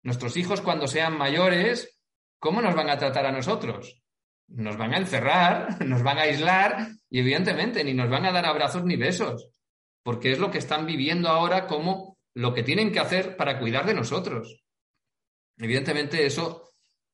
Nuestros 0.02 0.36
hijos 0.36 0.60
cuando 0.60 0.86
sean 0.86 1.18
mayores, 1.18 2.00
¿cómo 2.38 2.62
nos 2.62 2.74
van 2.74 2.90
a 2.90 2.98
tratar 2.98 3.26
a 3.26 3.32
nosotros? 3.32 4.02
Nos 4.46 4.76
van 4.76 4.94
a 4.94 4.98
encerrar, 4.98 5.84
nos 5.84 6.02
van 6.02 6.18
a 6.18 6.22
aislar 6.22 6.88
y 7.10 7.18
evidentemente 7.18 7.82
ni 7.82 7.94
nos 7.94 8.08
van 8.08 8.24
a 8.24 8.32
dar 8.32 8.46
abrazos 8.46 8.84
ni 8.84 8.96
besos, 8.96 9.50
porque 10.04 10.30
es 10.30 10.38
lo 10.38 10.50
que 10.50 10.58
están 10.58 10.86
viviendo 10.86 11.28
ahora 11.28 11.66
como 11.66 12.18
lo 12.34 12.54
que 12.54 12.62
tienen 12.62 12.92
que 12.92 13.00
hacer 13.00 13.36
para 13.36 13.58
cuidar 13.58 13.84
de 13.84 13.94
nosotros. 13.94 14.64
Evidentemente 15.56 16.24
eso 16.24 16.67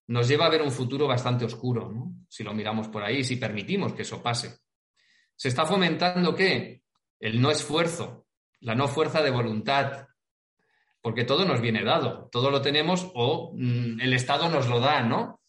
nos 0.06 0.28
lleva 0.28 0.46
a 0.46 0.50
ver 0.50 0.62
un 0.62 0.70
futuro 0.70 1.06
bastante 1.06 1.44
oscuro, 1.44 1.90
¿no? 1.90 2.14
si 2.28 2.42
lo 2.42 2.52
miramos 2.52 2.88
por 2.88 3.02
ahí, 3.02 3.24
si 3.24 3.36
permitimos 3.36 3.92
que 3.92 4.02
eso 4.02 4.22
pase. 4.22 4.58
Se 5.36 5.48
está 5.48 5.64
fomentando 5.64 6.34
qué? 6.34 6.82
El 7.18 7.40
no 7.40 7.50
esfuerzo, 7.50 8.26
la 8.60 8.74
no 8.74 8.88
fuerza 8.88 9.22
de 9.22 9.30
voluntad, 9.30 10.08
porque 11.00 11.24
todo 11.24 11.44
nos 11.44 11.60
viene 11.60 11.84
dado, 11.84 12.28
todo 12.30 12.50
lo 12.50 12.60
tenemos 12.60 13.10
o 13.14 13.52
mm, 13.54 14.00
el 14.00 14.14
Estado 14.14 14.48
nos 14.48 14.68
lo 14.68 14.80
da, 14.80 15.02
¿no? 15.02 15.40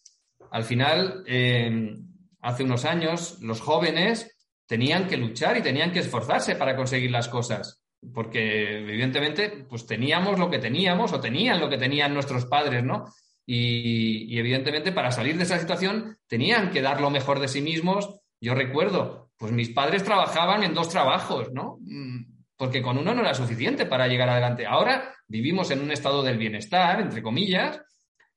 Al 0.50 0.64
final, 0.64 1.24
eh, 1.26 1.96
hace 2.40 2.62
unos 2.62 2.84
años, 2.84 3.38
los 3.40 3.60
jóvenes 3.60 4.36
tenían 4.66 5.06
que 5.06 5.16
luchar 5.16 5.56
y 5.56 5.62
tenían 5.62 5.92
que 5.92 6.00
esforzarse 6.00 6.56
para 6.56 6.76
conseguir 6.76 7.10
las 7.10 7.28
cosas, 7.28 7.82
porque 8.12 8.78
evidentemente, 8.78 9.66
pues 9.68 9.86
teníamos 9.86 10.38
lo 10.38 10.50
que 10.50 10.58
teníamos 10.58 11.12
o 11.12 11.20
tenían 11.20 11.60
lo 11.60 11.68
que 11.68 11.78
tenían 11.78 12.14
nuestros 12.14 12.46
padres, 12.46 12.84
¿no? 12.84 13.06
Y, 13.46 14.36
evidentemente 14.36 14.90
para 14.90 15.12
salir 15.12 15.36
de 15.36 15.44
esa 15.44 15.58
situación 15.58 16.18
tenían 16.26 16.70
que 16.70 16.82
dar 16.82 17.00
lo 17.00 17.10
mejor 17.10 17.38
de 17.38 17.48
sí 17.48 17.62
mismos. 17.62 18.20
Yo 18.40 18.54
recuerdo, 18.54 19.30
pues 19.38 19.52
mis 19.52 19.70
padres 19.70 20.02
trabajaban 20.02 20.64
en 20.64 20.74
dos 20.74 20.88
trabajos, 20.88 21.52
¿no? 21.52 21.78
Mm, 21.80 22.24
porque 22.56 22.82
con 22.82 22.98
uno 22.98 23.14
no 23.14 23.20
era 23.20 23.34
suficiente 23.34 23.86
para 23.86 24.08
llegar 24.08 24.28
adelante. 24.28 24.66
Ahora 24.66 25.14
vivimos 25.28 25.70
en 25.70 25.80
un 25.80 25.92
estado 25.92 26.22
del 26.22 26.38
bienestar, 26.38 27.00
entre 27.00 27.22
comillas, 27.22 27.80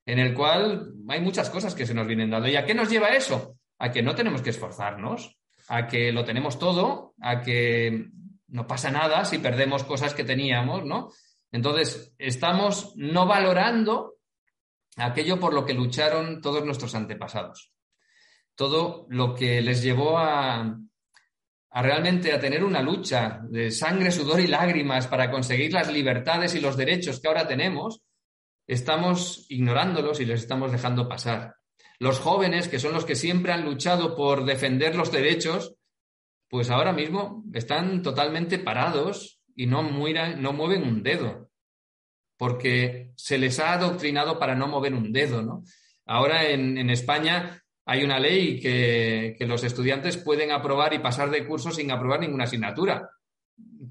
en 0.06 0.20
el 0.20 0.34
cual 0.34 0.94
hay 1.08 1.22
muchas 1.22 1.50
cosas 1.50 1.74
que 1.74 1.86
se 1.86 1.94
nos 1.94 2.08
vienen 2.08 2.30
dando. 2.30 2.48
¿Y 2.48 2.56
a 2.56 2.66
qué 2.66 2.74
nos 2.74 2.90
lleva 2.90 3.10
eso? 3.10 3.58
A 3.80 3.92
que 3.92 4.04
no 4.04 4.14
tenemos 4.16 4.42
que 4.42 4.52
esforzarnos, 4.52 5.38
a 5.68 5.88
que 5.88 6.12
lo 6.12 6.24
tenemos 6.24 6.60
todo, 6.60 7.14
a 7.22 7.42
que 7.42 8.08
no 8.48 8.68
pasa 8.68 8.92
nada 8.92 9.26
si 9.26 9.38
perdemos 9.38 9.84
cosas 9.84 10.14
que 10.14 10.24
teníamos, 10.24 10.86
¿no? 10.86 11.10
Entonces, 11.52 12.14
estamos 12.18 12.94
no 12.96 13.26
valorando 13.26 14.19
aquello 15.00 15.40
por 15.40 15.54
lo 15.54 15.66
que 15.66 15.74
lucharon 15.74 16.42
todos 16.42 16.66
nuestros 16.66 16.96
antepasados. 16.96 17.72
Todo 18.56 19.06
lo 19.10 19.34
que 19.34 19.62
les 19.62 19.82
llevó 19.82 20.18
a, 20.18 20.78
realmente 21.72 22.34
a 22.34 22.40
tener 22.40 22.64
una 22.64 22.82
lucha 22.82 23.42
de 23.50 23.72
sangre, 23.72 24.12
sudor 24.12 24.40
y 24.40 24.48
lágrimas 24.48 25.08
para 25.08 25.32
conseguir 25.32 25.74
las 25.74 25.92
libertades 25.92 26.56
y 26.56 26.60
los 26.60 26.78
derechos 26.78 27.20
que 27.20 27.28
ahora 27.28 27.48
tenemos, 27.48 28.02
estamos 28.68 29.46
ignorándolos 29.50 30.20
y 30.20 30.26
les 30.26 30.42
estamos 30.42 30.72
dejando 30.72 31.08
pasar. 31.08 31.56
Los 32.00 32.20
jóvenes, 32.20 32.68
que 32.68 32.80
son 32.80 32.94
los 32.94 33.06
que 33.06 33.16
siempre 33.16 33.52
han 33.52 33.66
luchado 33.66 34.16
por 34.16 34.46
defender 34.46 34.96
los 34.96 35.12
derechos, 35.12 35.76
pues 36.50 36.70
ahora 36.70 36.94
mismo 36.94 37.44
están 37.54 38.02
totalmente 38.02 38.60
parados 38.60 39.42
y 39.56 39.68
no 39.68 39.84
mueven 39.84 40.84
un 40.84 41.04
dedo, 41.04 41.49
porque 42.40 43.12
se 43.18 43.38
les 43.38 43.60
ha 43.60 43.74
adoctrinado 43.74 44.40
para 44.40 44.56
no 44.56 44.70
mover 44.70 44.94
un 44.94 45.12
dedo, 45.12 45.42
¿no? 45.42 45.62
Ahora 46.06 46.46
en, 46.46 46.90
España 46.90 47.62
hay 47.86 48.06
una 48.06 48.18
ley 48.18 48.62
que, 48.62 49.36
los 49.42 49.62
estudiantes 49.66 50.16
pueden 50.16 50.52
aprobar 50.52 50.94
y 50.94 51.00
pasar 51.00 51.30
de 51.32 51.46
curso 51.46 51.70
sin 51.70 51.92
aprobar 51.92 52.22
ninguna 52.22 52.46
asignatura. 52.46 53.10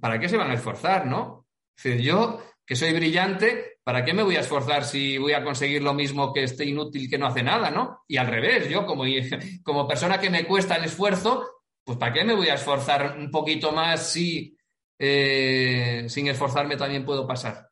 ¿Para 0.01 0.19
qué 0.19 0.31
se 0.31 0.39
van 0.39 0.51
a 0.51 0.55
esforzar, 0.55 1.07
no? 1.07 1.47
Yo, 1.85 2.43
que 2.65 2.75
soy 2.75 2.95
brillante, 2.95 3.81
¿para 3.85 4.03
qué 4.03 4.15
me 4.15 4.23
voy 4.23 4.37
a 4.37 4.41
esforzar 4.41 4.83
si 4.85 5.19
voy 5.19 5.35
a 5.35 5.45
conseguir 5.45 5.83
lo 5.83 5.93
mismo 5.93 6.33
que 6.33 6.45
este 6.45 6.65
inútil 6.65 7.11
que 7.11 7.19
no 7.19 7.27
hace 7.27 7.43
nada, 7.43 7.71
no? 7.71 8.05
Y 8.09 8.17
al 8.17 8.29
revés, 8.29 8.67
yo 8.71 8.87
como, 8.87 9.05
como 9.63 9.87
persona 9.87 10.19
que 10.19 10.31
me 10.31 10.47
cuesta 10.47 10.77
el 10.77 10.85
esfuerzo, 10.85 11.47
pues 11.85 11.99
¿para 11.99 12.15
qué 12.15 12.25
me 12.25 12.35
voy 12.35 12.49
a 12.49 12.55
esforzar 12.55 13.19
un 13.19 13.31
poquito 13.31 13.73
más 13.73 14.11
si 14.11 14.57
eh, 14.99 16.07
sin 16.09 16.29
esforzarme 16.29 16.79
también 16.79 17.05
puedo 17.05 17.27
pasar? 17.27 17.69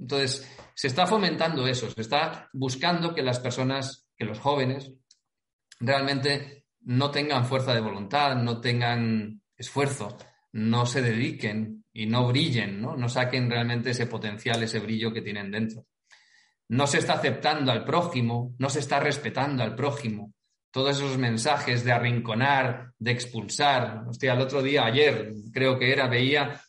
Entonces, 0.00 0.48
se 0.74 0.86
está 0.86 1.06
fomentando 1.06 1.66
eso, 1.66 1.90
se 1.90 2.00
está 2.00 2.48
buscando 2.52 3.14
que 3.14 3.22
las 3.22 3.40
personas, 3.40 4.08
que 4.16 4.24
los 4.24 4.38
jóvenes, 4.38 4.92
realmente 5.80 6.66
no 6.82 7.10
tengan 7.10 7.44
fuerza 7.44 7.74
de 7.74 7.80
voluntad, 7.80 8.36
no 8.36 8.60
tengan 8.60 9.42
esfuerzo, 9.56 10.16
no 10.52 10.86
se 10.86 11.02
dediquen 11.02 11.84
y 11.92 12.06
no 12.06 12.26
brillen, 12.28 12.80
¿no? 12.80 12.96
no 12.96 13.08
saquen 13.08 13.50
realmente 13.50 13.90
ese 13.90 14.06
potencial, 14.06 14.62
ese 14.62 14.78
brillo 14.78 15.12
que 15.12 15.22
tienen 15.22 15.50
dentro. 15.50 15.86
No 16.68 16.86
se 16.86 16.98
está 16.98 17.14
aceptando 17.14 17.72
al 17.72 17.84
prójimo, 17.84 18.54
no 18.58 18.70
se 18.70 18.80
está 18.80 19.00
respetando 19.00 19.62
al 19.62 19.74
prójimo. 19.74 20.34
Todos 20.70 20.98
esos 20.98 21.16
mensajes 21.16 21.82
de 21.82 21.92
arrinconar, 21.92 22.92
de 22.98 23.10
expulsar. 23.10 24.04
Hostia, 24.06 24.34
el 24.34 24.40
otro 24.40 24.62
día, 24.62 24.84
ayer, 24.84 25.32
creo 25.52 25.78
que 25.78 25.90
era, 25.90 26.06
veía 26.08 26.60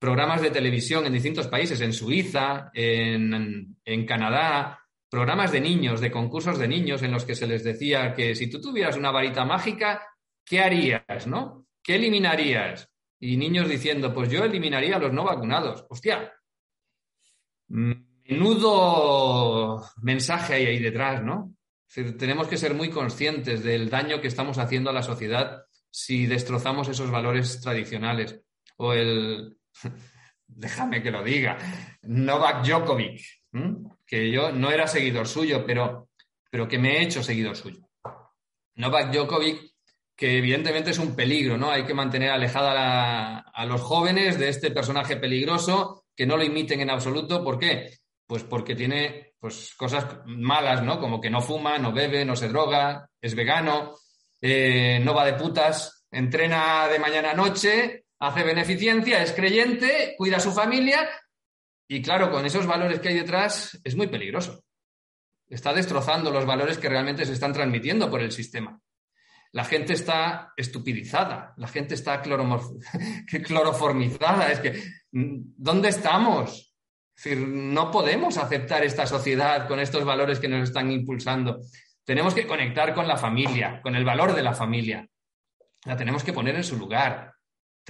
programas 0.00 0.40
de 0.40 0.50
televisión 0.50 1.06
en 1.06 1.12
distintos 1.12 1.46
países, 1.46 1.80
en 1.82 1.92
Suiza, 1.92 2.70
en, 2.72 3.76
en 3.84 4.06
Canadá, 4.06 4.80
programas 5.10 5.52
de 5.52 5.60
niños, 5.60 6.00
de 6.00 6.10
concursos 6.10 6.58
de 6.58 6.66
niños 6.66 7.02
en 7.02 7.12
los 7.12 7.26
que 7.26 7.34
se 7.34 7.46
les 7.46 7.62
decía 7.62 8.14
que 8.14 8.34
si 8.34 8.48
tú 8.48 8.62
tuvieras 8.62 8.96
una 8.96 9.10
varita 9.10 9.44
mágica, 9.44 10.02
¿qué 10.42 10.60
harías, 10.60 11.26
no? 11.26 11.66
¿Qué 11.82 11.96
eliminarías? 11.96 12.90
Y 13.18 13.36
niños 13.36 13.68
diciendo, 13.68 14.14
pues 14.14 14.30
yo 14.30 14.42
eliminaría 14.42 14.96
a 14.96 15.00
los 15.00 15.12
no 15.12 15.24
vacunados. 15.24 15.84
Hostia, 15.90 16.32
menudo 18.30 19.84
mensaje 20.00 20.54
hay 20.54 20.66
ahí 20.66 20.78
detrás, 20.78 21.22
¿no? 21.22 21.54
tenemos 22.18 22.46
que 22.46 22.56
ser 22.56 22.72
muy 22.72 22.88
conscientes 22.88 23.64
del 23.64 23.90
daño 23.90 24.20
que 24.20 24.28
estamos 24.28 24.58
haciendo 24.58 24.90
a 24.90 24.92
la 24.92 25.02
sociedad 25.02 25.64
si 25.90 26.26
destrozamos 26.26 26.88
esos 26.88 27.10
valores 27.10 27.60
tradicionales. 27.60 28.40
O 28.76 28.92
el, 28.92 29.59
déjame 30.46 31.02
que 31.02 31.10
lo 31.10 31.22
diga, 31.22 31.58
Novak 32.02 32.64
Djokovic, 32.66 33.20
que 34.06 34.30
yo 34.30 34.52
no 34.52 34.70
era 34.70 34.86
seguidor 34.86 35.26
suyo, 35.26 35.64
pero, 35.66 36.08
pero 36.50 36.68
que 36.68 36.78
me 36.78 36.96
he 36.96 37.02
hecho 37.02 37.22
seguidor 37.22 37.56
suyo. 37.56 37.88
Novak 38.74 39.12
Djokovic, 39.12 39.72
que 40.16 40.38
evidentemente 40.38 40.90
es 40.90 40.98
un 40.98 41.14
peligro, 41.14 41.56
¿no? 41.56 41.70
Hay 41.70 41.84
que 41.84 41.94
mantener 41.94 42.30
alejada 42.30 43.38
a, 43.38 43.64
los 43.66 43.80
jóvenes 43.80 44.38
de 44.38 44.48
este 44.48 44.70
personaje 44.70 45.16
peligroso, 45.16 46.04
que 46.14 46.26
no 46.26 46.36
lo 46.36 46.44
imiten 46.44 46.80
en 46.80 46.90
absoluto. 46.90 47.42
¿Por 47.42 47.58
qué? 47.58 47.98
Pues 48.26 48.44
porque 48.44 48.74
tiene 48.74 49.34
pues, 49.38 49.74
cosas 49.76 50.06
malas, 50.26 50.82
¿no? 50.82 51.00
Como 51.00 51.20
que 51.20 51.30
no 51.30 51.40
fuma, 51.40 51.78
no 51.78 51.92
bebe, 51.92 52.24
no 52.24 52.36
se 52.36 52.48
droga, 52.48 53.08
es 53.20 53.34
vegano. 53.34 53.94
eh, 54.42 55.00
no 55.02 55.14
va 55.14 55.24
de 55.24 55.34
putas, 55.34 56.06
entrena 56.10 56.88
de 56.88 56.98
mañana 56.98 57.32
a 57.32 57.34
noche, 57.34 58.04
hace 58.20 58.44
beneficencia, 58.44 59.22
es 59.22 59.32
creyente, 59.32 60.14
cuida 60.16 60.36
a 60.36 60.40
su 60.40 60.52
familia 60.52 61.08
y 61.92 62.02
claro, 62.02 62.30
con 62.30 62.46
esos 62.46 62.66
valores 62.66 63.00
que 63.00 63.08
hay 63.08 63.16
detrás 63.16 63.80
es 63.82 63.96
muy 63.96 64.06
peligroso. 64.06 64.62
Está 65.48 65.74
destrozando 65.74 66.30
los 66.30 66.46
valores 66.46 66.78
que 66.78 66.88
realmente 66.88 67.26
se 67.26 67.32
están 67.32 67.52
transmitiendo 67.52 68.08
por 68.08 68.20
el 68.20 68.30
sistema. 68.30 68.80
La 69.50 69.64
gente 69.64 69.94
está 69.94 70.52
estupidizada, 70.56 71.52
la 71.56 71.66
gente 71.66 71.94
está 71.96 72.22
cloroformizada. 73.44 74.52
Es 74.52 74.60
que, 74.60 74.80
¿dónde 75.10 75.88
estamos? 75.88 76.76
Es 77.16 77.24
decir, 77.24 77.48
no 77.48 77.90
podemos 77.90 78.38
aceptar 78.38 78.84
esta 78.84 79.04
sociedad 79.04 79.66
con 79.66 79.80
estos 79.80 80.04
valores 80.04 80.38
que 80.38 80.46
nos 80.46 80.68
están 80.68 80.92
impulsando. 80.92 81.58
Tenemos 82.04 82.34
que 82.34 82.46
conectar 82.46 82.94
con 82.94 83.08
la 83.08 83.16
familia, 83.16 83.80
con 83.82 83.96
el 83.96 84.04
valor 84.04 84.32
de 84.32 84.44
la 84.44 84.54
familia. 84.54 85.08
La 85.84 85.96
tenemos 85.96 86.22
que 86.22 86.32
poner 86.32 86.54
en 86.54 86.62
su 86.62 86.76
lugar. 86.76 87.34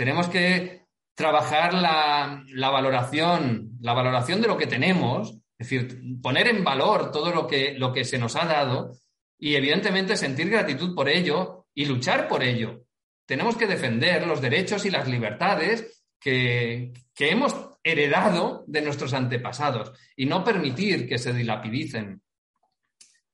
Tenemos 0.01 0.29
que 0.29 0.87
trabajar 1.15 1.75
la, 1.75 2.71
valoración, 2.71 3.73
la 3.83 3.93
valoración 3.93 4.41
de 4.41 4.49
lo 4.49 4.57
que 4.57 4.67
tenemos, 4.67 5.33
es 5.59 5.69
decir, 5.69 6.01
poner 6.23 6.49
en 6.49 6.65
valor 6.65 7.13
todo 7.13 7.31
lo 7.31 7.47
que, 7.47 8.05
se 8.07 8.17
nos 8.17 8.35
ha 8.35 8.47
dado 8.47 8.97
y 9.39 9.57
evidentemente 9.57 10.17
sentir 10.17 10.49
gratitud 10.49 10.95
por 10.95 11.11
ello 11.11 11.67
y 11.75 11.85
luchar 11.85 12.29
por 12.29 12.43
ello. 12.43 12.85
Tenemos 13.27 13.59
que 13.59 13.67
defender 13.67 14.27
los 14.27 14.41
derechos 14.41 14.87
y 14.87 14.91
las 14.91 15.07
libertades 15.07 16.03
que, 16.19 16.95
que 17.15 17.31
hemos 17.31 17.55
heredado 17.85 18.65
de 18.69 18.81
nuestros 18.81 19.13
antepasados 19.13 19.93
y 20.17 20.25
no 20.25 20.43
permitir 20.43 21.07
que 21.07 21.19
se 21.19 21.35
dilapidicen. 21.35 22.23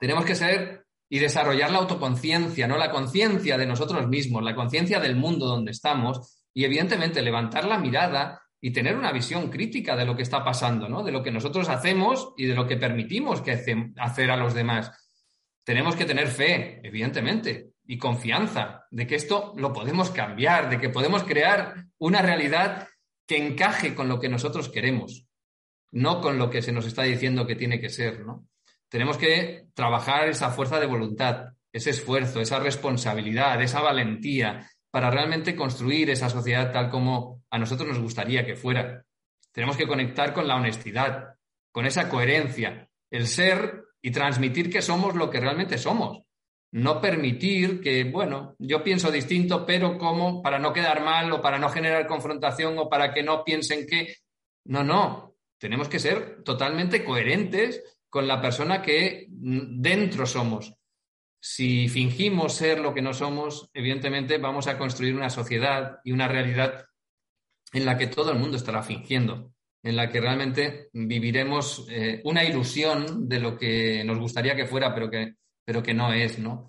Tenemos 0.00 0.24
que 0.24 0.34
ser 0.34 0.84
y 1.08 1.20
desarrollar 1.20 1.70
la 1.70 1.78
autoconciencia, 1.78 2.66
¿no? 2.66 2.76
La 2.76 2.90
conciencia 2.90 3.56
de 3.56 3.66
nosotros 3.66 4.08
mismos, 4.08 4.42
la 4.42 4.56
conciencia 4.56 4.98
del 4.98 5.14
mundo 5.14 5.46
donde 5.46 5.70
estamos 5.70 6.42
y 6.56 6.64
evidentemente 6.64 7.20
levantar 7.20 7.66
la 7.66 7.78
mirada 7.78 8.40
y 8.62 8.70
tener 8.70 8.96
una 8.96 9.12
visión 9.12 9.50
crítica 9.50 9.94
de 9.94 10.06
lo 10.06 10.16
que 10.16 10.22
está 10.22 10.42
pasando, 10.42 10.88
¿no? 10.88 11.02
De 11.02 11.12
lo 11.12 11.22
que 11.22 11.30
nosotros 11.30 11.68
hacemos 11.68 12.32
y 12.38 12.46
de 12.46 12.54
lo 12.54 12.66
que 12.66 12.78
permitimos 12.78 13.42
que 13.42 13.52
hacer 13.98 14.30
a 14.30 14.38
los 14.38 14.54
demás. 14.54 14.90
Tenemos 15.64 15.96
que 15.96 16.06
tener 16.06 16.28
fe, 16.28 16.80
evidentemente, 16.82 17.72
y 17.84 17.98
confianza 17.98 18.86
de 18.90 19.06
que 19.06 19.16
esto 19.16 19.52
lo 19.58 19.70
podemos 19.74 20.10
cambiar, 20.10 20.70
de 20.70 20.80
que 20.80 20.88
podemos 20.88 21.24
crear 21.24 21.74
una 21.98 22.22
realidad 22.22 22.88
que 23.26 23.36
encaje 23.36 23.94
con 23.94 24.08
lo 24.08 24.18
que 24.18 24.30
nosotros 24.30 24.70
queremos, 24.70 25.26
no 25.92 26.22
con 26.22 26.38
lo 26.38 26.48
que 26.48 26.62
se 26.62 26.72
nos 26.72 26.86
está 26.86 27.02
diciendo 27.02 27.46
que 27.46 27.56
tiene 27.56 27.82
que 27.82 27.90
ser, 27.90 28.24
¿no? 28.24 28.48
Tenemos 28.88 29.18
que 29.18 29.66
trabajar 29.74 30.26
esa 30.26 30.48
fuerza 30.48 30.80
de 30.80 30.86
voluntad, 30.86 31.48
ese 31.70 31.90
esfuerzo, 31.90 32.40
esa 32.40 32.60
responsabilidad, 32.60 33.60
esa 33.60 33.82
valentía 33.82 34.66
para 34.96 35.10
realmente 35.10 35.54
construir 35.54 36.08
esa 36.08 36.30
sociedad 36.30 36.72
tal 36.72 36.88
como 36.88 37.44
a 37.50 37.58
nosotros 37.58 37.86
nos 37.86 37.98
gustaría 37.98 38.46
que 38.46 38.56
fuera. 38.56 39.04
Tenemos 39.52 39.76
que 39.76 39.86
conectar 39.86 40.32
con 40.32 40.48
la 40.48 40.56
honestidad, 40.56 41.34
con 41.70 41.84
esa 41.84 42.08
coherencia, 42.08 42.88
el 43.10 43.26
ser 43.26 43.84
y 44.00 44.10
transmitir 44.10 44.72
que 44.72 44.80
somos 44.80 45.14
lo 45.14 45.28
que 45.28 45.38
realmente 45.38 45.76
somos. 45.76 46.22
No 46.72 46.98
permitir 46.98 47.82
que, 47.82 48.04
bueno, 48.04 48.56
yo 48.58 48.82
pienso 48.82 49.10
distinto, 49.10 49.66
pero 49.66 49.98
como 49.98 50.40
para 50.40 50.58
no 50.58 50.72
quedar 50.72 51.04
mal 51.04 51.30
o 51.30 51.42
para 51.42 51.58
no 51.58 51.68
generar 51.68 52.06
confrontación 52.06 52.78
o 52.78 52.88
para 52.88 53.12
que 53.12 53.22
no 53.22 53.44
piensen 53.44 53.86
que... 53.86 54.14
No, 54.64 54.82
no, 54.82 55.34
tenemos 55.58 55.90
que 55.90 55.98
ser 55.98 56.42
totalmente 56.42 57.04
coherentes 57.04 57.84
con 58.08 58.26
la 58.26 58.40
persona 58.40 58.80
que 58.80 59.26
dentro 59.28 60.24
somos. 60.24 60.72
Si 61.48 61.88
fingimos 61.88 62.54
ser 62.54 62.80
lo 62.80 62.92
que 62.92 63.00
no 63.00 63.14
somos, 63.14 63.70
evidentemente 63.72 64.36
vamos 64.38 64.66
a 64.66 64.76
construir 64.76 65.14
una 65.14 65.30
sociedad 65.30 66.00
y 66.02 66.10
una 66.10 66.26
realidad 66.26 66.86
en 67.72 67.84
la 67.84 67.96
que 67.96 68.08
todo 68.08 68.32
el 68.32 68.38
mundo 68.40 68.56
estará 68.56 68.82
fingiendo, 68.82 69.52
en 69.80 69.94
la 69.94 70.10
que 70.10 70.20
realmente 70.20 70.88
viviremos 70.92 71.86
eh, 71.88 72.20
una 72.24 72.42
ilusión 72.42 73.28
de 73.28 73.38
lo 73.38 73.56
que 73.56 74.02
nos 74.02 74.18
gustaría 74.18 74.56
que 74.56 74.66
fuera, 74.66 74.92
pero 74.92 75.08
que, 75.08 75.34
pero 75.64 75.84
que 75.84 75.94
no 75.94 76.12
es, 76.12 76.40
¿no? 76.40 76.68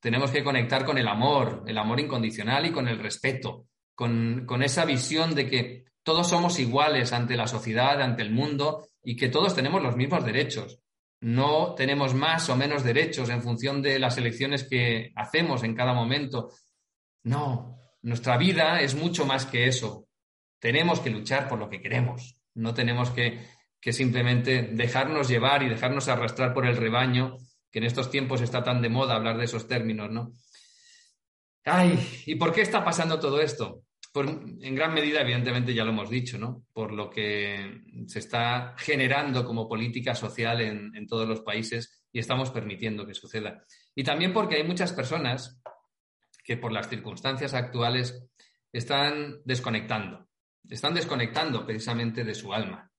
Tenemos 0.00 0.30
que 0.30 0.42
conectar 0.42 0.86
con 0.86 0.96
el 0.96 1.06
amor, 1.06 1.62
el 1.66 1.76
amor 1.76 2.00
incondicional 2.00 2.64
y 2.64 2.72
con 2.72 2.88
el 2.88 3.00
respeto, 3.00 3.66
con, 3.94 4.46
con 4.46 4.62
esa 4.62 4.86
visión 4.86 5.34
de 5.34 5.50
que 5.50 5.84
todos 6.02 6.30
somos 6.30 6.58
iguales 6.58 7.12
ante 7.12 7.36
la 7.36 7.46
sociedad, 7.46 8.00
ante 8.00 8.22
el 8.22 8.30
mundo 8.30 8.88
y 9.02 9.16
que 9.16 9.28
todos 9.28 9.54
tenemos 9.54 9.82
los 9.82 9.96
mismos 9.96 10.24
derechos 10.24 10.80
no 11.24 11.74
tenemos 11.74 12.12
más 12.12 12.50
o 12.50 12.56
menos 12.56 12.84
derechos 12.84 13.30
en 13.30 13.42
función 13.42 13.80
de 13.80 13.98
las 13.98 14.18
elecciones 14.18 14.62
que 14.62 15.10
hacemos 15.16 15.62
en 15.62 15.74
cada 15.74 15.94
momento. 15.94 16.50
No, 17.22 17.80
nuestra 18.02 18.36
vida 18.36 18.82
es 18.82 18.94
mucho 18.94 19.24
más 19.24 19.46
que 19.46 19.66
eso. 19.66 20.06
Tenemos 20.58 21.00
que 21.00 21.08
luchar 21.08 21.48
por 21.48 21.58
lo 21.58 21.70
que 21.70 21.80
queremos. 21.80 22.36
No 22.52 22.74
tenemos 22.74 23.10
que, 23.10 23.40
simplemente 23.90 24.64
dejarnos 24.72 25.26
llevar 25.26 25.62
y 25.62 25.70
dejarnos 25.70 26.08
arrastrar 26.08 26.52
por 26.52 26.66
el 26.66 26.76
rebaño, 26.76 27.38
que 27.70 27.78
en 27.78 27.86
estos 27.86 28.10
tiempos 28.10 28.42
está 28.42 28.62
tan 28.62 28.82
de 28.82 28.90
moda 28.90 29.14
hablar 29.14 29.38
de 29.38 29.46
esos 29.46 29.66
términos, 29.66 30.10
¿no? 30.10 30.34
Ay, 31.64 32.06
¿y 32.26 32.34
por 32.34 32.52
qué 32.52 32.60
está 32.60 32.84
pasando 32.84 33.18
todo 33.18 33.40
esto? 33.40 33.80
En 34.22 34.74
gran 34.74 34.94
medida, 34.94 35.22
evidentemente, 35.22 35.74
ya 35.74 35.84
lo 35.84 35.90
hemos 35.90 36.08
dicho, 36.08 36.38
¿no? 36.38 36.66
Por 36.72 36.92
lo 36.92 37.10
que 37.10 37.82
se 38.06 38.20
está 38.20 38.74
generando 38.78 39.44
como 39.44 39.68
política 39.68 40.14
social 40.14 40.60
en, 40.60 41.06
todos 41.08 41.28
los 41.28 41.40
países 41.40 42.04
y 42.12 42.20
estamos 42.20 42.50
permitiendo 42.50 43.06
que 43.06 43.14
suceda. 43.14 43.64
Y 43.94 44.04
también 44.04 44.32
porque 44.32 44.56
hay 44.56 44.64
muchas 44.64 44.92
personas 44.92 45.60
que 46.44 46.56
por 46.56 46.72
las 46.72 46.88
circunstancias 46.88 47.54
actuales 47.54 48.24
están 48.72 49.40
desconectando, 49.44 50.28
están 50.68 50.94
desconectando 50.94 51.66
precisamente 51.66 52.22
de 52.22 52.34
su 52.34 52.54
alma. 52.54 52.92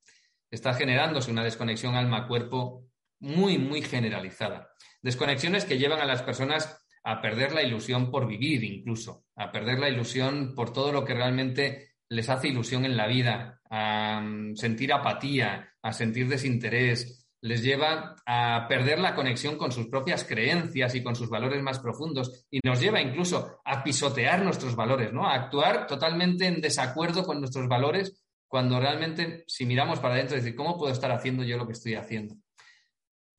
Está 0.51 0.73
generándose 0.73 1.31
una 1.31 1.43
desconexión 1.43 1.95
alma-cuerpo 1.95 2.87
muy, 3.19 3.57
muy 3.57 3.81
generalizada. 3.81 4.69
Desconexiones 5.01 5.63
que 5.65 5.77
llevan 5.77 6.01
a 6.01 6.05
las 6.05 6.23
personas 6.23 6.84
a 7.07 7.21
perder 7.21 7.53
la 7.53 7.61
ilusión 7.61 8.09
por 8.09 8.27
vivir 8.27 8.63
incluso, 8.63 9.25
a 9.35 9.51
perder 9.51 9.77
la 9.77 9.89
ilusión 9.89 10.55
por 10.55 10.73
todo 10.73 10.91
lo 10.91 11.05
que 11.05 11.13
realmente 11.13 11.91
les 12.09 12.29
hace 12.29 12.47
ilusión 12.47 12.83
en 12.83 12.97
la 12.97 13.05
vida, 13.05 13.61
a 13.69 14.19
mm, 14.21 14.55
sentir 14.55 14.91
apatía, 14.91 15.69
a 15.83 15.93
sentir 15.93 16.27
desinterés, 16.27 17.27
les 17.41 17.61
lleva 17.61 18.15
a 18.25 18.65
perder 18.67 18.97
la 18.97 19.13
conexión 19.13 19.55
con 19.55 19.71
sus 19.71 19.87
propias 19.87 20.23
creencias 20.23 20.95
y 20.95 21.03
con 21.03 21.15
sus 21.15 21.29
valores 21.29 21.61
más 21.61 21.77
profundos 21.77 22.47
y 22.49 22.59
nos 22.63 22.79
lleva 22.81 22.99
incluso 22.99 23.59
a 23.63 23.83
pisotear 23.83 24.43
nuestros 24.43 24.75
valores, 24.75 25.13
¿no? 25.13 25.27
A 25.27 25.35
actuar 25.35 25.85
totalmente 25.85 26.47
en 26.47 26.59
desacuerdo 26.59 27.23
con 27.23 27.39
nuestros 27.39 27.67
valores 27.67 28.25
cuando 28.47 28.79
realmente 28.79 29.43
si 29.45 29.67
miramos 29.67 29.99
para 29.99 30.15
adentro 30.15 30.37
decir, 30.37 30.55
¿cómo 30.55 30.75
puedo 30.75 30.91
estar 30.91 31.11
haciendo 31.11 31.43
yo 31.43 31.55
lo 31.55 31.67
que 31.67 31.73
estoy 31.73 31.93
haciendo? 31.93 32.35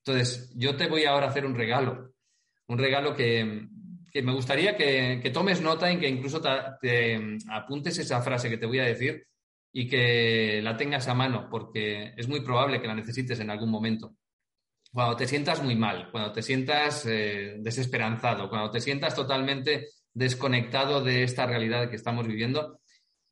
Entonces, 0.05 0.53
yo 0.55 0.77
te 0.77 0.87
voy 0.87 1.05
ahora 1.05 1.27
a 1.27 1.31
hacer 1.31 1.45
un 1.45 1.57
regalo 1.57 2.13
un 2.69 2.79
regalo 2.79 3.15
que, 3.15 3.69
me 4.15 4.33
gustaría 4.33 4.77
que, 4.77 5.31
tomes 5.33 5.61
nota 5.61 5.93
y 5.93 5.99
que 5.99 6.09
incluso 6.09 6.41
te, 6.41 7.39
apuntes 7.51 7.99
esa 7.99 8.23
frase 8.23 8.49
que 8.49 8.59
te 8.59 8.67
voy 8.67 8.79
a 8.79 8.85
decir 8.85 9.27
y 9.73 9.87
que 9.87 10.61
la 10.63 10.77
tengas 10.77 11.07
a 11.09 11.15
mano, 11.15 11.49
porque 11.51 12.15
es 12.17 12.29
muy 12.29 12.41
probable 12.41 12.81
que 12.81 12.87
la 12.87 12.95
necesites 12.95 13.41
en 13.41 13.51
algún 13.51 13.71
momento. 13.71 14.17
Cuando 14.91 15.17
te 15.17 15.27
sientas 15.27 15.63
muy 15.63 15.77
mal, 15.77 16.11
cuando 16.11 16.33
te 16.33 16.41
sientas 16.41 17.05
eh, 17.07 17.57
desesperanzado, 17.59 18.49
cuando 18.49 18.71
te 18.71 18.81
sientas 18.81 19.15
totalmente 19.15 19.89
desconectado 20.15 21.05
de 21.05 21.25
esta 21.25 21.45
realidad 21.45 21.91
que 21.91 21.97
estamos 21.97 22.27
viviendo, 22.27 22.81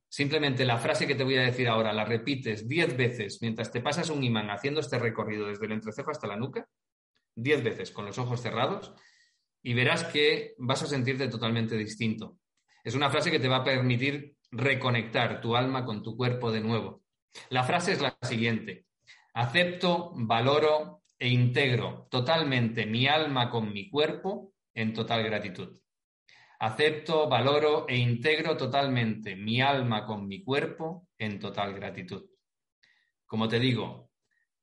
simplemente 0.06 0.66
la 0.66 0.76
frase 0.76 1.06
que 1.06 1.14
te 1.14 1.24
voy 1.24 1.38
a 1.38 1.42
decir 1.42 1.66
ahora 1.66 1.94
la 1.94 2.04
repites 2.04 2.68
diez 2.68 2.94
veces 2.94 3.38
mientras 3.40 3.72
te 3.72 3.80
pasas 3.80 4.10
un 4.10 4.22
imán 4.22 4.50
haciendo 4.50 4.80
este 4.80 4.98
recorrido 4.98 5.48
desde 5.48 5.64
el 5.64 5.72
entrecejo 5.72 6.10
hasta 6.10 6.26
la 6.26 6.36
nuca, 6.36 6.68
diez 7.34 7.64
veces 7.64 7.90
con 7.90 8.04
los 8.04 8.18
ojos 8.18 8.42
cerrados 8.42 8.92
y 9.64 9.72
verás 9.72 10.04
que 10.04 10.54
vas 10.58 10.82
a 10.82 10.86
sentirte 10.86 11.26
totalmente 11.28 11.76
distinto. 11.76 12.36
Es 12.84 12.94
una 12.94 13.10
frase 13.10 13.30
que 13.30 13.40
te 13.40 13.48
va 13.48 13.56
a 13.56 13.64
permitir 13.64 14.36
reconectar 14.50 15.40
tu 15.40 15.56
alma 15.56 15.86
con 15.86 16.02
tu 16.02 16.16
cuerpo 16.16 16.52
de 16.52 16.60
nuevo. 16.60 17.02
La 17.48 17.64
frase 17.64 17.92
es 17.92 18.02
la 18.02 18.16
siguiente. 18.20 18.84
Acepto, 19.32 20.12
valoro 20.14 21.02
e 21.18 21.28
integro 21.28 22.06
totalmente 22.10 22.84
mi 22.84 23.06
alma 23.06 23.48
con 23.48 23.72
mi 23.72 23.88
cuerpo 23.88 24.52
en 24.74 24.92
total 24.92 25.24
gratitud. 25.24 25.80
Acepto, 26.60 27.26
valoro 27.26 27.88
e 27.88 27.96
integro 27.96 28.58
totalmente 28.58 29.34
mi 29.34 29.62
alma 29.62 30.04
con 30.04 30.26
mi 30.26 30.44
cuerpo 30.44 31.08
en 31.16 31.40
total 31.40 31.72
gratitud. 31.72 32.22
Como 33.24 33.48
te 33.48 33.58
digo, 33.58 34.10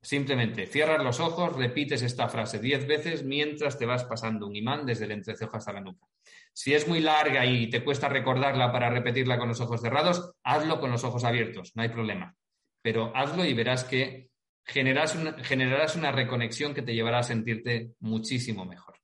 Simplemente 0.03 0.65
cierras 0.65 1.03
los 1.03 1.19
ojos, 1.19 1.55
repites 1.55 2.01
esta 2.01 2.27
frase 2.27 2.59
diez 2.59 2.87
veces 2.87 3.23
mientras 3.23 3.77
te 3.77 3.85
vas 3.85 4.03
pasando 4.03 4.47
un 4.47 4.55
imán 4.55 4.85
desde 4.85 5.05
el 5.05 5.11
entrecejo 5.11 5.55
hasta 5.55 5.73
la 5.73 5.81
nuca. 5.81 6.07
Si 6.53 6.73
es 6.73 6.87
muy 6.87 6.99
larga 7.01 7.45
y 7.45 7.69
te 7.69 7.83
cuesta 7.83 8.09
recordarla 8.09 8.71
para 8.71 8.89
repetirla 8.89 9.37
con 9.37 9.49
los 9.49 9.61
ojos 9.61 9.79
cerrados, 9.79 10.33
hazlo 10.43 10.79
con 10.79 10.91
los 10.91 11.03
ojos 11.03 11.23
abiertos, 11.23 11.73
no 11.75 11.83
hay 11.83 11.89
problema. 11.89 12.35
Pero 12.81 13.15
hazlo 13.15 13.45
y 13.45 13.53
verás 13.53 13.83
que 13.83 14.31
generarás 14.65 15.15
una, 15.15 15.33
generarás 15.43 15.95
una 15.95 16.11
reconexión 16.11 16.73
que 16.73 16.81
te 16.81 16.95
llevará 16.95 17.19
a 17.19 17.23
sentirte 17.23 17.91
muchísimo 17.99 18.65
mejor. 18.65 18.95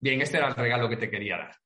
Bien, 0.00 0.20
este 0.20 0.36
era 0.36 0.48
el 0.48 0.54
regalo 0.54 0.88
que 0.88 0.98
te 0.98 1.10
quería 1.10 1.38
dar. 1.38 1.56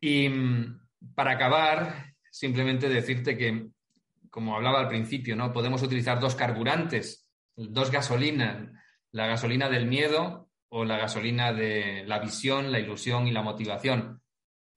Y 0.00 0.28
mm, 0.28 0.88
para 1.14 1.32
acabar, 1.32 2.12
simplemente 2.30 2.88
decirte 2.88 3.36
que, 3.36 3.68
como 4.32 4.56
hablaba 4.56 4.80
al 4.80 4.88
principio, 4.88 5.36
¿no? 5.36 5.52
Podemos 5.52 5.82
utilizar 5.82 6.18
dos 6.18 6.34
carburantes, 6.34 7.30
dos 7.54 7.90
gasolinas, 7.90 8.66
la 9.10 9.26
gasolina 9.26 9.68
del 9.68 9.86
miedo 9.86 10.48
o 10.70 10.86
la 10.86 10.96
gasolina 10.96 11.52
de 11.52 12.04
la 12.06 12.18
visión, 12.18 12.72
la 12.72 12.80
ilusión 12.80 13.28
y 13.28 13.30
la 13.30 13.42
motivación. 13.42 14.22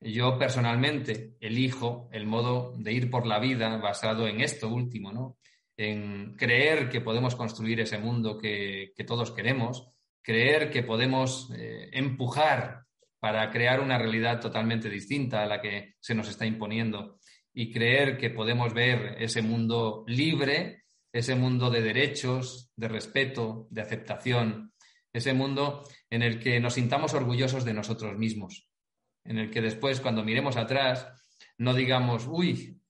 Yo 0.01 0.37
personalmente 0.37 1.37
elijo 1.39 2.09
el 2.11 2.27
modo 2.27 2.73
de 2.77 2.91
ir 2.91 3.09
por 3.09 3.25
la 3.25 3.39
vida 3.39 3.77
basado 3.77 4.27
en 4.27 4.41
esto 4.41 4.67
último, 4.67 5.13
¿no? 5.13 5.37
En 5.77 6.35
creer 6.35 6.89
que 6.89 6.99
podemos 6.99 7.33
construir 7.37 7.79
ese 7.79 7.97
mundo 7.97 8.37
que, 8.37 8.91
todos 9.07 9.31
queremos, 9.31 9.87
creer 10.21 10.69
que 10.69 10.83
podemos 10.83 11.49
eh, 11.55 11.91
empujar 11.93 12.83
para 13.21 13.49
crear 13.51 13.79
una 13.79 13.97
realidad 13.97 14.41
totalmente 14.41 14.89
distinta 14.89 15.43
a 15.43 15.45
la 15.45 15.61
que 15.61 15.95
se 16.01 16.13
nos 16.13 16.27
está 16.27 16.45
imponiendo 16.45 17.19
y 17.57 17.71
creer 17.71 18.17
que 18.17 18.29
podemos 18.29 18.73
ver 18.73 19.15
ese 19.17 19.41
mundo 19.41 20.03
libre, 20.07 20.83
ese 21.13 21.35
mundo 21.35 21.69
de 21.69 21.81
derechos, 21.81 22.69
de 22.75 22.89
respeto, 22.89 23.67
de 23.69 23.81
aceptación, 23.81 24.73
ese 25.13 25.33
mundo 25.33 25.87
en 26.09 26.21
el 26.21 26.37
que 26.37 26.59
nos 26.59 26.73
sintamos 26.73 27.13
orgullosos 27.13 27.63
de 27.63 27.73
nosotros 27.73 28.17
mismos, 28.17 28.69
en 29.23 29.37
el 29.37 29.49
que 29.49 29.61
después 29.61 30.01
cuando 30.01 30.23
miremos 30.23 30.57
atrás 30.57 31.07
no 31.57 31.73
digamos, 31.73 32.27
uy, 32.27 32.81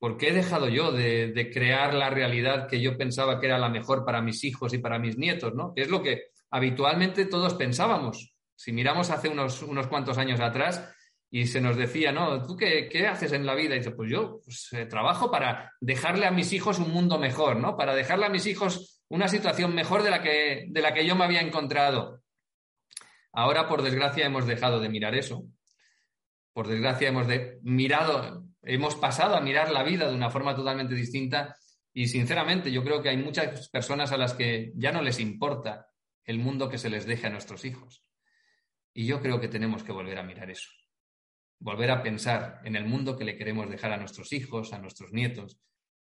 ¿por 0.00 0.16
qué 0.16 0.30
he 0.30 0.32
dejado 0.32 0.68
yo 0.68 0.90
de, 0.90 1.50
crear 1.54 1.94
la 1.94 2.10
realidad 2.10 2.66
que 2.66 2.80
yo 2.80 2.98
pensaba 2.98 3.38
que 3.38 3.46
era 3.46 3.58
la 3.58 3.68
mejor 3.68 4.04
para 4.04 4.20
mis 4.20 4.42
hijos 4.42 4.74
y 4.74 4.78
para 4.78 4.98
mis 4.98 5.16
nietos? 5.16 5.54
¿no? 5.54 5.72
es 5.76 5.88
lo 5.88 6.02
que 6.02 6.24
habitualmente 6.50 7.26
todos 7.26 7.54
pensábamos. 7.54 8.34
Si 8.56 8.72
miramos 8.72 9.10
hace 9.10 9.28
unos, 9.28 9.62
unos 9.62 9.86
cuantos 9.86 10.18
años 10.18 10.40
atrás, 10.40 10.92
y 11.34 11.46
se 11.46 11.62
nos 11.62 11.78
decía, 11.78 12.12
¿no? 12.12 12.42
¿Tú 12.42 12.58
qué, 12.58 13.08
haces 13.08 13.32
en 13.32 13.46
la 13.46 13.54
vida? 13.54 13.74
Y 13.74 13.78
dice, 13.78 13.92
pues 13.92 14.10
yo 14.10 14.42
pues, 14.44 14.70
eh, 14.74 14.84
trabajo 14.84 15.30
para 15.30 15.72
dejarle 15.80 16.26
a 16.26 16.30
mis 16.30 16.52
hijos 16.52 16.78
un 16.78 16.90
mundo 16.90 17.18
mejor, 17.18 17.56
¿no? 17.56 17.74
Para 17.74 17.94
dejarle 17.94 18.26
a 18.26 18.28
mis 18.28 18.46
hijos 18.46 19.02
una 19.08 19.28
situación 19.28 19.74
mejor 19.74 20.02
de 20.02 20.10
la 20.10 20.20
que, 20.20 20.66
de 20.68 20.82
la 20.82 20.92
que 20.92 21.06
yo 21.06 21.16
me 21.16 21.24
había 21.24 21.40
encontrado. 21.40 22.22
Ahora, 23.32 23.66
por 23.66 23.80
desgracia, 23.80 24.26
hemos 24.26 24.46
dejado 24.46 24.78
de 24.78 24.90
mirar 24.90 25.14
eso. 25.14 25.46
Por 26.52 26.68
desgracia, 26.68 27.08
hemos 27.08 27.26
mirado, 27.62 28.44
hemos 28.60 28.94
pasado 28.96 29.34
a 29.34 29.40
mirar 29.40 29.70
la 29.70 29.84
vida 29.84 30.10
de 30.10 30.14
una 30.14 30.28
forma 30.28 30.54
totalmente 30.54 30.94
distinta 30.94 31.56
y, 31.94 32.08
sinceramente, 32.08 32.70
yo 32.70 32.84
creo 32.84 33.00
que 33.00 33.08
hay 33.08 33.16
muchas 33.16 33.70
personas 33.70 34.12
a 34.12 34.18
las 34.18 34.34
que 34.34 34.70
ya 34.74 34.92
no 34.92 35.00
les 35.00 35.18
importa 35.18 35.86
el 36.24 36.38
mundo 36.38 36.68
que 36.68 36.76
se 36.76 36.90
les 36.90 37.06
deje 37.06 37.28
a 37.28 37.30
nuestros 37.30 37.64
hijos. 37.64 38.04
Y 38.92 39.06
yo 39.06 39.22
creo 39.22 39.40
que 39.40 39.48
tenemos 39.48 39.82
que 39.82 39.92
volver 39.92 40.18
a 40.18 40.22
mirar 40.22 40.50
eso 40.50 40.68
volver 41.62 41.90
a 41.92 42.02
pensar 42.02 42.60
en 42.64 42.74
el 42.74 42.84
mundo 42.84 43.16
que 43.16 43.24
le 43.24 43.36
queremos 43.36 43.70
dejar 43.70 43.92
a 43.92 43.96
nuestros 43.96 44.32
hijos, 44.32 44.72
a 44.72 44.78
nuestros 44.78 45.12
nietos 45.12 45.58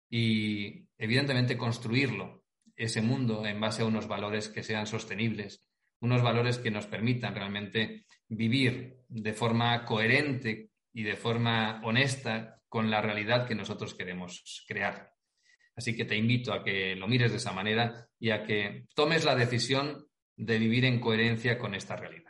y 0.09 0.87
evidentemente 0.97 1.59
construirlo, 1.59 2.44
ese 2.77 3.03
mundo 3.03 3.44
en 3.44 3.61
base 3.61 3.83
a 3.83 3.87
unos 3.87 4.07
valores 4.07 4.49
que 4.49 4.62
sean 4.62 4.87
sostenibles, 4.87 5.64
unos 6.01 6.23
valores 6.23 6.59
que 6.59 6.71
nos 6.71 6.87
permitan 6.87 7.35
realmente 7.35 8.07
vivir 8.29 8.99
de 9.09 9.33
forma 9.33 9.85
coherente 9.85 10.71
y 10.92 11.03
de 11.03 11.16
forma 11.16 11.81
honesta 11.83 12.62
con 12.68 12.88
la 12.88 13.03
realidad 13.03 13.49
que 13.49 13.57
nosotros 13.57 13.94
queremos 13.94 14.64
crear. 14.68 15.11
Así 15.75 15.97
que 15.97 16.05
te 16.05 16.16
invito 16.16 16.53
a 16.53 16.62
que 16.62 16.94
lo 16.94 17.09
mires 17.09 17.33
de 17.33 17.38
esa 17.38 17.53
manera 17.53 18.09
y 18.21 18.31
a 18.31 18.44
que 18.44 18.87
tomes 18.94 19.25
la 19.25 19.35
decisión 19.35 20.07
de 20.37 20.59
vivir 20.59 20.85
en 20.85 21.01
coherencia 21.01 21.59
con 21.59 21.75
esta 21.75 21.97
realidad. 21.97 22.27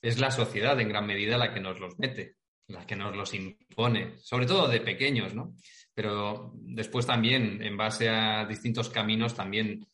es 0.00 0.20
la 0.20 0.30
sociedad 0.30 0.78
en 0.80 0.88
gran 0.88 1.06
medida 1.06 1.36
la 1.36 1.52
que 1.52 1.60
nos 1.60 1.80
los 1.80 1.98
mete, 1.98 2.36
la 2.70 2.86
que 2.86 2.96
nos 2.96 3.14
los 3.14 3.34
impone, 3.34 4.18
sobre 4.18 4.46
todo 4.46 4.68
de 4.68 4.80
pequeños, 4.80 5.34
¿no? 5.34 5.54
pero 5.94 6.52
después 6.54 7.06
también, 7.06 7.62
en 7.62 7.76
base 7.76 8.08
a 8.08 8.46
distintos 8.46 8.88
caminos, 8.88 9.34
también 9.34 9.86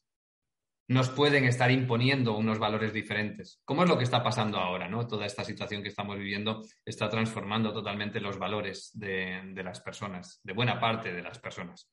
nos 0.88 1.08
pueden 1.08 1.44
estar 1.44 1.70
imponiendo 1.70 2.36
unos 2.36 2.60
valores 2.60 2.92
diferentes. 2.92 3.60
¿Cómo 3.64 3.82
es 3.82 3.88
lo 3.88 3.98
que 3.98 4.04
está 4.04 4.22
pasando 4.22 4.58
ahora? 4.58 4.88
¿no? 4.88 5.06
Toda 5.08 5.26
esta 5.26 5.42
situación 5.42 5.82
que 5.82 5.88
estamos 5.88 6.16
viviendo 6.16 6.62
está 6.84 7.08
transformando 7.08 7.72
totalmente 7.72 8.20
los 8.20 8.38
valores 8.38 8.90
de, 8.94 9.40
de 9.52 9.64
las 9.64 9.80
personas, 9.80 10.38
de 10.44 10.52
buena 10.52 10.78
parte 10.78 11.12
de 11.12 11.22
las 11.22 11.40
personas. 11.40 11.90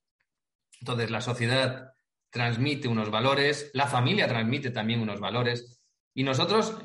Entonces, 0.80 1.10
la 1.10 1.20
sociedad 1.20 1.92
transmite 2.30 2.86
unos 2.86 3.10
valores, 3.10 3.70
la 3.74 3.86
familia 3.86 4.28
transmite 4.28 4.70
también 4.70 5.00
unos 5.00 5.18
valores, 5.18 5.80
y 6.14 6.22
nosotros, 6.22 6.76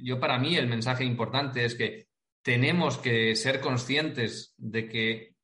yo 0.00 0.20
para 0.20 0.38
mí 0.38 0.56
el 0.56 0.68
mensaje 0.68 1.04
importante 1.04 1.64
es 1.64 1.74
que 1.74 2.07
tenemos 2.48 2.96
que 2.96 3.36
ser 3.36 3.60
conscientes 3.60 4.54
de 4.56 4.88
que 4.88 5.38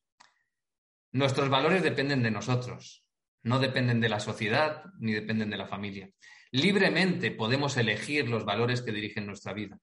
Nuestros 1.15 1.49
valores 1.49 1.85
dependen 1.85 2.25
de 2.25 2.33
nosotros, 2.33 3.05
no 3.45 3.61
dependen 3.61 4.01
de 4.01 4.09
la 4.09 4.19
sociedad 4.19 4.83
ni 4.99 5.13
dependen 5.13 5.49
de 5.49 5.57
la 5.57 5.69
familia. 5.69 6.11
Libremente 6.51 7.31
podemos 7.31 7.77
elegir 7.77 8.29
los 8.29 8.45
valores 8.45 8.83
que 8.83 8.91
dirigen 8.91 9.25
nuestra 9.25 9.53
vida. 9.53 9.79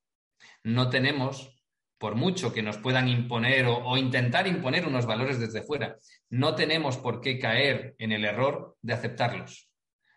No 0.65 0.89
tenemos, 0.89 1.63
por 1.97 2.15
mucho 2.15 2.51
que 2.51 2.61
nos 2.61 2.79
puedan 2.79 3.07
imponer 3.07 3.65
o, 3.65 3.95
intentar 3.95 4.45
imponer 4.45 4.85
unos 4.85 5.05
valores 5.05 5.39
desde 5.39 5.61
fuera, 5.61 5.95
no 6.29 6.53
tenemos 6.55 6.97
por 6.97 7.21
qué 7.21 7.39
caer 7.39 7.95
en 7.97 8.11
el 8.11 8.25
error 8.25 8.75
de 8.81 8.93
aceptarlos. 8.93 9.69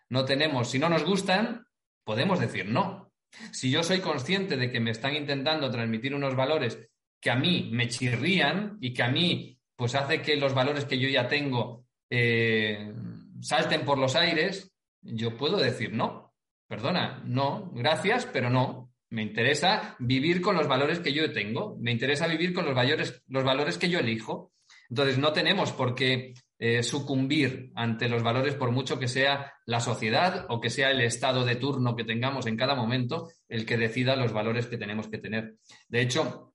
No 0.09 0.25
tenemos, 0.25 0.69
si 0.69 0.79
no 0.79 0.89
nos 0.89 1.05
gustan, 1.05 1.65
podemos 2.03 2.41
decir 2.41 2.65
no. 2.65 3.13
Si 3.53 3.71
yo 3.71 3.83
soy 3.83 4.01
consciente 4.01 4.57
de 4.57 4.69
que 4.69 4.81
me 4.81 4.91
están 4.91 5.15
intentando 5.15 5.71
transmitir 5.71 6.13
unos 6.13 6.35
valores 6.35 6.89
que 7.25 7.31
a 7.31 7.35
mí 7.35 7.69
me 7.71 7.87
chirrían 7.87 8.77
y 8.79 8.93
que 8.93 9.01
a 9.01 9.07
mí 9.07 9.57
pues 9.75 9.95
hace 9.95 10.21
que 10.21 10.35
los 10.35 10.53
valores 10.53 10.85
que 10.85 10.99
yo 10.99 11.09
ya 11.09 11.27
tengo 11.27 11.87
eh, 12.07 12.93
salten 13.41 13.83
por 13.83 13.97
los 13.97 14.15
aires, 14.15 14.71
yo 15.01 15.35
puedo 15.35 15.57
decir 15.57 15.91
no, 15.91 16.35
perdona, 16.67 17.23
no, 17.25 17.71
gracias, 17.73 18.27
pero 18.31 18.51
no. 18.51 18.91
Me 19.09 19.23
interesa 19.23 19.95
vivir 19.97 20.39
con 20.39 20.55
los 20.55 20.67
valores 20.67 20.99
que 20.99 21.13
yo 21.13 21.33
tengo, 21.33 21.75
me 21.79 21.91
interesa 21.91 22.27
vivir 22.27 22.53
con 22.53 22.63
los 22.63 22.75
valores, 22.75 23.23
los 23.27 23.43
valores 23.43 23.79
que 23.79 23.89
yo 23.89 23.97
elijo. 23.97 24.51
Entonces, 24.91 25.17
no 25.17 25.33
tenemos 25.33 25.71
por 25.71 25.95
qué 25.95 26.35
eh, 26.59 26.83
sucumbir 26.83 27.71
ante 27.73 28.07
los 28.07 28.21
valores 28.21 28.53
por 28.53 28.69
mucho 28.69 28.99
que 28.99 29.07
sea 29.07 29.51
la 29.65 29.79
sociedad 29.79 30.45
o 30.49 30.61
que 30.61 30.69
sea 30.69 30.91
el 30.91 31.01
estado 31.01 31.43
de 31.43 31.55
turno 31.55 31.95
que 31.95 32.03
tengamos 32.03 32.45
en 32.45 32.55
cada 32.55 32.75
momento 32.75 33.29
el 33.49 33.65
que 33.65 33.77
decida 33.77 34.15
los 34.15 34.31
valores 34.31 34.67
que 34.67 34.77
tenemos 34.77 35.07
que 35.07 35.17
tener. 35.17 35.55
De 35.87 36.01
hecho, 36.01 36.54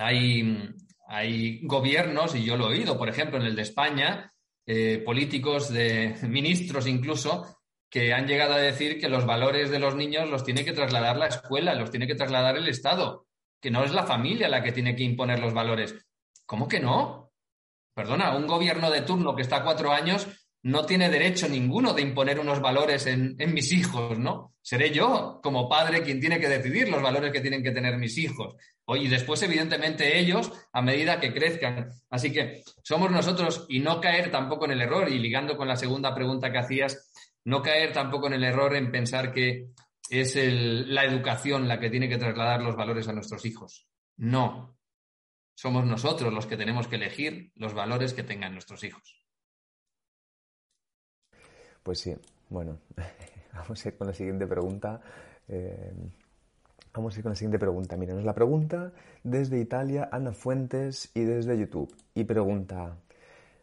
hay, 0.00 0.74
hay 1.08 1.60
gobiernos, 1.66 2.34
y 2.34 2.44
yo 2.44 2.56
lo 2.56 2.66
he 2.70 2.78
oído, 2.78 2.98
por 2.98 3.08
ejemplo, 3.08 3.38
en 3.38 3.46
el 3.46 3.56
de 3.56 3.62
España, 3.62 4.32
eh, 4.66 5.02
políticos, 5.04 5.72
de 5.72 6.16
ministros 6.28 6.86
incluso, 6.86 7.58
que 7.90 8.14
han 8.14 8.26
llegado 8.26 8.54
a 8.54 8.58
decir 8.58 9.00
que 9.00 9.08
los 9.08 9.26
valores 9.26 9.70
de 9.70 9.80
los 9.80 9.96
niños 9.96 10.30
los 10.30 10.44
tiene 10.44 10.64
que 10.64 10.72
trasladar 10.72 11.16
la 11.16 11.26
escuela, 11.26 11.74
los 11.74 11.90
tiene 11.90 12.06
que 12.06 12.14
trasladar 12.14 12.56
el 12.56 12.68
Estado, 12.68 13.26
que 13.60 13.70
no 13.70 13.84
es 13.84 13.92
la 13.92 14.04
familia 14.04 14.48
la 14.48 14.62
que 14.62 14.72
tiene 14.72 14.94
que 14.94 15.02
imponer 15.02 15.40
los 15.40 15.52
valores. 15.52 15.94
¿Cómo 16.46 16.68
que 16.68 16.80
no? 16.80 17.32
Perdona, 17.92 18.36
un 18.36 18.46
gobierno 18.46 18.90
de 18.90 19.02
turno 19.02 19.34
que 19.34 19.42
está 19.42 19.62
cuatro 19.64 19.92
años 19.92 20.28
no 20.62 20.84
tiene 20.84 21.08
derecho 21.08 21.48
ninguno 21.48 21.94
de 21.94 22.02
imponer 22.02 22.38
unos 22.38 22.60
valores 22.60 23.06
en, 23.06 23.36
mis 23.52 23.72
hijos, 23.72 24.18
¿no? 24.18 24.54
Seré 24.60 24.90
yo, 24.90 25.40
como 25.42 25.68
padre, 25.68 26.02
quien 26.02 26.20
tiene 26.20 26.38
que 26.38 26.48
decidir 26.48 26.88
los 26.88 27.02
valores 27.02 27.32
que 27.32 27.40
tienen 27.40 27.62
que 27.62 27.70
tener 27.70 27.96
mis 27.96 28.18
hijos. 28.18 28.56
Y 28.88 29.08
después, 29.08 29.42
evidentemente, 29.42 30.18
ellos 30.18 30.52
a 30.72 30.82
medida 30.82 31.20
que 31.20 31.32
crezcan. 31.32 31.88
Así 32.10 32.32
que 32.32 32.62
somos 32.82 33.10
nosotros 33.10 33.64
y 33.68 33.80
no 33.80 34.00
caer 34.00 34.30
tampoco 34.30 34.66
en 34.66 34.72
el 34.72 34.82
error, 34.82 35.08
y 35.08 35.18
ligando 35.18 35.56
con 35.56 35.68
la 35.68 35.76
segunda 35.76 36.14
pregunta 36.14 36.52
que 36.52 36.58
hacías, 36.58 37.10
no 37.44 37.62
caer 37.62 37.92
tampoco 37.92 38.26
en 38.26 38.34
el 38.34 38.44
error 38.44 38.76
en 38.76 38.90
pensar 38.90 39.32
que 39.32 39.68
es 40.10 40.36
la 40.36 41.04
educación 41.04 41.68
la 41.68 41.78
que 41.78 41.88
tiene 41.88 42.08
que 42.08 42.18
trasladar 42.18 42.60
los 42.62 42.76
valores 42.76 43.08
a 43.08 43.12
nuestros 43.12 43.46
hijos. 43.46 43.86
No, 44.16 44.76
somos 45.54 45.86
nosotros 45.86 46.32
los 46.32 46.46
que 46.46 46.56
tenemos 46.56 46.88
que 46.88 46.96
elegir 46.96 47.52
los 47.54 47.74
valores 47.74 48.12
que 48.12 48.24
tengan 48.24 48.52
nuestros 48.52 48.82
hijos. 48.82 49.19
Pues 51.82 52.00
sí, 52.00 52.14
bueno, 52.48 52.78
vamos 53.54 53.84
a 53.84 53.88
ir 53.88 53.96
con 53.96 54.06
la 54.06 54.14
siguiente 54.14 54.46
pregunta. 54.46 55.00
Eh, 55.48 55.92
vamos 56.92 57.14
a 57.14 57.18
ir 57.18 57.22
con 57.22 57.30
la 57.30 57.36
siguiente 57.36 57.58
pregunta. 57.58 57.96
Mírenos 57.96 58.24
la 58.24 58.34
pregunta 58.34 58.92
desde 59.22 59.60
Italia, 59.60 60.08
Ana 60.12 60.32
Fuentes, 60.32 61.10
y 61.14 61.24
desde 61.24 61.58
YouTube. 61.58 61.94
Y 62.14 62.24
pregunta, 62.24 62.96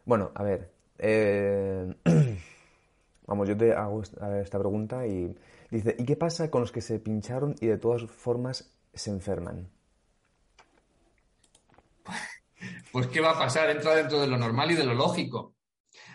bueno, 0.04 0.30
a 0.34 0.42
ver, 0.42 0.70
eh, 0.98 1.94
vamos, 3.26 3.48
yo 3.48 3.56
te 3.56 3.72
hago 3.72 4.02
esta 4.02 4.58
pregunta 4.58 5.06
y 5.06 5.34
dice, 5.70 5.94
¿y 5.98 6.04
qué 6.04 6.16
pasa 6.16 6.50
con 6.50 6.62
los 6.62 6.72
que 6.72 6.80
se 6.80 6.98
pincharon 6.98 7.54
y 7.60 7.66
de 7.66 7.78
todas 7.78 8.02
formas 8.04 8.74
se 8.92 9.10
enferman? 9.10 9.68
pues 12.92 13.06
¿qué 13.08 13.20
va 13.20 13.32
a 13.32 13.38
pasar? 13.38 13.70
Entra 13.70 13.94
dentro 13.94 14.20
de 14.20 14.26
lo 14.26 14.38
normal 14.38 14.70
y 14.70 14.76
de 14.76 14.84
lo 14.84 14.94
lógico. 14.94 15.57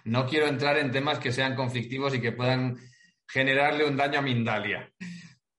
No 0.06 0.28
quiero 0.28 0.47
entrar 0.47 0.78
en 0.78 0.91
temas 0.91 1.20
que 1.20 1.32
sean 1.32 1.56
conflictivos 1.56 2.14
y 2.14 2.22
que 2.22 2.32
puedan 2.32 2.78
generarle 3.28 3.86
un 3.86 3.95
daño 3.95 4.20
a 4.20 4.22
Mindalia, 4.22 4.91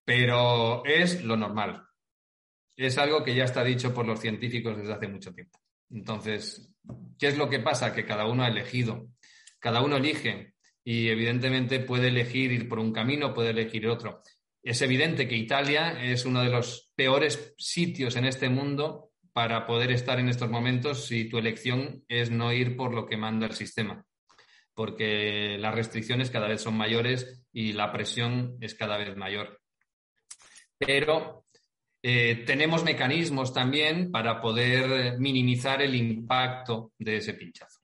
pero 0.05 0.85
es 0.85 1.25
lo 1.25 1.37
normal. 1.37 1.83
Es 2.77 2.99
algo 2.99 3.25
que 3.25 3.35
ya 3.35 3.45
está 3.45 3.65
dicho 3.65 3.95
por 3.95 4.07
los 4.07 4.21
científicos 4.21 4.77
desde 4.77 4.93
hace 4.93 5.09
mucho 5.09 5.33
tiempo. 5.33 5.59
Entonces, 5.91 6.71
¿qué 7.19 7.29
es 7.29 7.39
lo 7.39 7.49
que 7.49 7.61
pasa? 7.61 7.95
Que 7.95 8.05
cada 8.05 8.27
uno 8.27 8.43
ha 8.43 8.49
elegido, 8.49 9.09
cada 9.59 9.81
uno 9.81 9.97
elige 9.97 10.55
y 10.85 11.09
evidentemente 11.09 11.81
puede 11.81 12.09
elegir 12.09 12.53
ir 12.53 12.69
por 12.69 12.79
un 12.79 12.93
camino, 12.93 13.33
puede 13.33 13.51
elegir 13.51 13.87
otro. 13.87 14.23
Es 14.63 14.83
evidente 14.83 15.29
que 15.29 15.37
Italia 15.37 16.03
es 16.03 16.25
uno 16.25 16.43
de 16.43 16.51
los 16.51 16.91
peores 16.95 17.55
sitios 17.59 18.17
en 18.17 18.25
este 18.25 18.49
mundo 18.49 19.13
para 19.33 19.67
poder 19.67 19.91
estar 19.91 20.19
en 20.21 20.29
estos 20.29 20.51
momentos 20.51 21.07
si 21.07 21.29
tu 21.29 21.39
elección 21.39 22.05
es 22.09 22.31
no 22.31 22.53
ir 22.53 22.77
por 22.77 22.95
lo 22.95 23.07
que 23.07 23.17
manda 23.17 23.47
el 23.47 23.53
sistema, 23.53 24.05
porque 24.75 25.57
las 25.59 25.75
restricciones 25.75 26.31
cada 26.31 26.49
vez 26.49 26.63
son 26.63 26.77
mayores 26.77 27.43
y 27.53 27.73
la 27.73 27.93
presión 27.93 28.57
es 28.61 28.75
cada 28.75 28.97
vez 28.97 29.17
mayor. 29.17 29.61
Pero 30.79 31.45
eh, 32.03 32.43
tenemos 32.47 32.85
mecanismos 32.85 33.53
también 33.53 34.11
para 34.11 34.41
poder 34.41 35.19
minimizar 35.19 35.81
el 35.83 35.95
impacto 35.95 36.93
de 36.99 37.19
ese 37.19 37.35
pinchazo. 37.35 37.81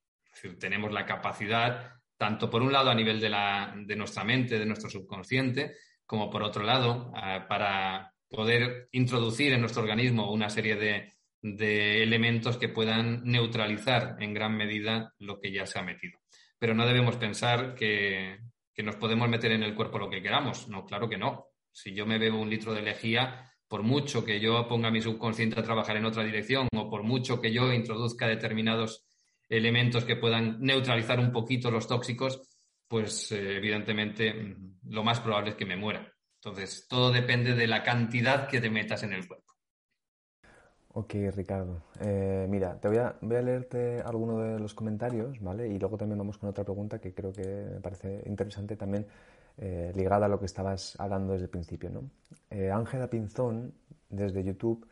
tenemos 0.58 0.92
la 0.92 1.06
capacidad, 1.06 1.92
tanto 2.16 2.50
por 2.50 2.62
un 2.62 2.72
lado 2.72 2.90
a 2.90 2.94
nivel 2.94 3.20
de, 3.20 3.30
la, 3.30 3.74
de 3.76 3.96
nuestra 3.96 4.24
mente, 4.24 4.58
de 4.58 4.66
nuestro 4.66 4.90
subconsciente, 4.90 5.76
como 6.04 6.28
por 6.28 6.42
otro 6.42 6.64
lado 6.64 7.12
eh, 7.16 7.44
para 7.48 8.12
poder 8.28 8.88
introducir 8.92 9.52
en 9.52 9.60
nuestro 9.60 9.82
organismo 9.82 10.32
una 10.32 10.50
serie 10.50 10.76
de 10.76 11.14
de 11.42 12.02
elementos 12.02 12.58
que 12.58 12.68
puedan 12.68 13.22
neutralizar 13.24 14.16
en 14.20 14.34
gran 14.34 14.56
medida 14.56 15.14
lo 15.18 15.40
que 15.40 15.52
ya 15.52 15.66
se 15.66 15.78
ha 15.78 15.82
metido. 15.82 16.19
Pero 16.60 16.74
no 16.74 16.86
debemos 16.86 17.16
pensar 17.16 17.74
que, 17.74 18.38
nos 18.76 18.96
podemos 18.96 19.28
meter 19.28 19.52
en 19.52 19.62
el 19.62 19.74
cuerpo 19.74 19.98
lo 19.98 20.08
que 20.08 20.22
queramos. 20.22 20.68
No, 20.68 20.84
claro 20.86 21.08
que 21.08 21.18
no. 21.18 21.48
Si 21.72 21.92
yo 21.92 22.06
me 22.06 22.18
bebo 22.18 22.40
un 22.40 22.48
litro 22.48 22.72
de 22.72 22.82
lejía, 22.82 23.50
por 23.66 23.82
mucho 23.82 24.24
que 24.24 24.40
yo 24.40 24.68
ponga 24.68 24.90
mi 24.90 25.00
subconsciente 25.00 25.58
a 25.58 25.62
trabajar 25.62 25.96
en 25.96 26.04
otra 26.04 26.22
dirección 26.22 26.68
o 26.74 26.88
por 26.88 27.02
mucho 27.02 27.40
que 27.40 27.52
yo 27.52 27.72
introduzca 27.72 28.26
determinados 28.26 29.06
elementos 29.48 30.04
que 30.04 30.16
puedan 30.16 30.60
neutralizar 30.60 31.18
un 31.18 31.32
poquito 31.32 31.70
los 31.70 31.88
tóxicos, 31.88 32.40
pues 32.86 33.32
eh, 33.32 33.56
evidentemente 33.56 34.32
mm, 34.34 34.80
lo 34.90 35.02
más 35.02 35.20
probable 35.20 35.50
es 35.50 35.56
que 35.56 35.66
me 35.66 35.76
muera. 35.76 36.12
Entonces, 36.42 36.86
todo 36.88 37.10
depende 37.10 37.54
de 37.54 37.66
la 37.66 37.82
cantidad 37.82 38.48
que 38.48 38.60
te 38.60 38.70
metas 38.70 39.02
en 39.02 39.12
el 39.12 39.26
cuerpo. 39.26 39.49
Ok, 40.92 41.14
Ricardo. 41.34 41.82
Eh, 42.00 42.46
mira, 42.48 42.74
te 42.80 42.88
voy 42.88 42.96
a, 42.96 43.14
voy 43.20 43.36
a 43.36 43.42
leerte 43.42 44.00
alguno 44.00 44.38
de 44.40 44.58
los 44.58 44.74
comentarios, 44.74 45.40
¿vale? 45.40 45.68
Y 45.68 45.78
luego 45.78 45.96
también 45.96 46.18
vamos 46.18 46.36
con 46.36 46.48
otra 46.48 46.64
pregunta 46.64 46.98
que 46.98 47.14
creo 47.14 47.32
que 47.32 47.44
me 47.74 47.80
parece 47.80 48.24
interesante 48.26 48.74
también 48.74 49.06
eh, 49.58 49.92
ligada 49.94 50.26
a 50.26 50.28
lo 50.28 50.40
que 50.40 50.46
estabas 50.46 50.98
hablando 50.98 51.32
desde 51.32 51.44
el 51.44 51.50
principio, 51.50 51.90
¿no? 51.90 52.10
Eh, 52.50 52.72
Ángela 52.72 53.08
Pinzón, 53.08 53.72
desde 54.08 54.42
YouTube, 54.42 54.86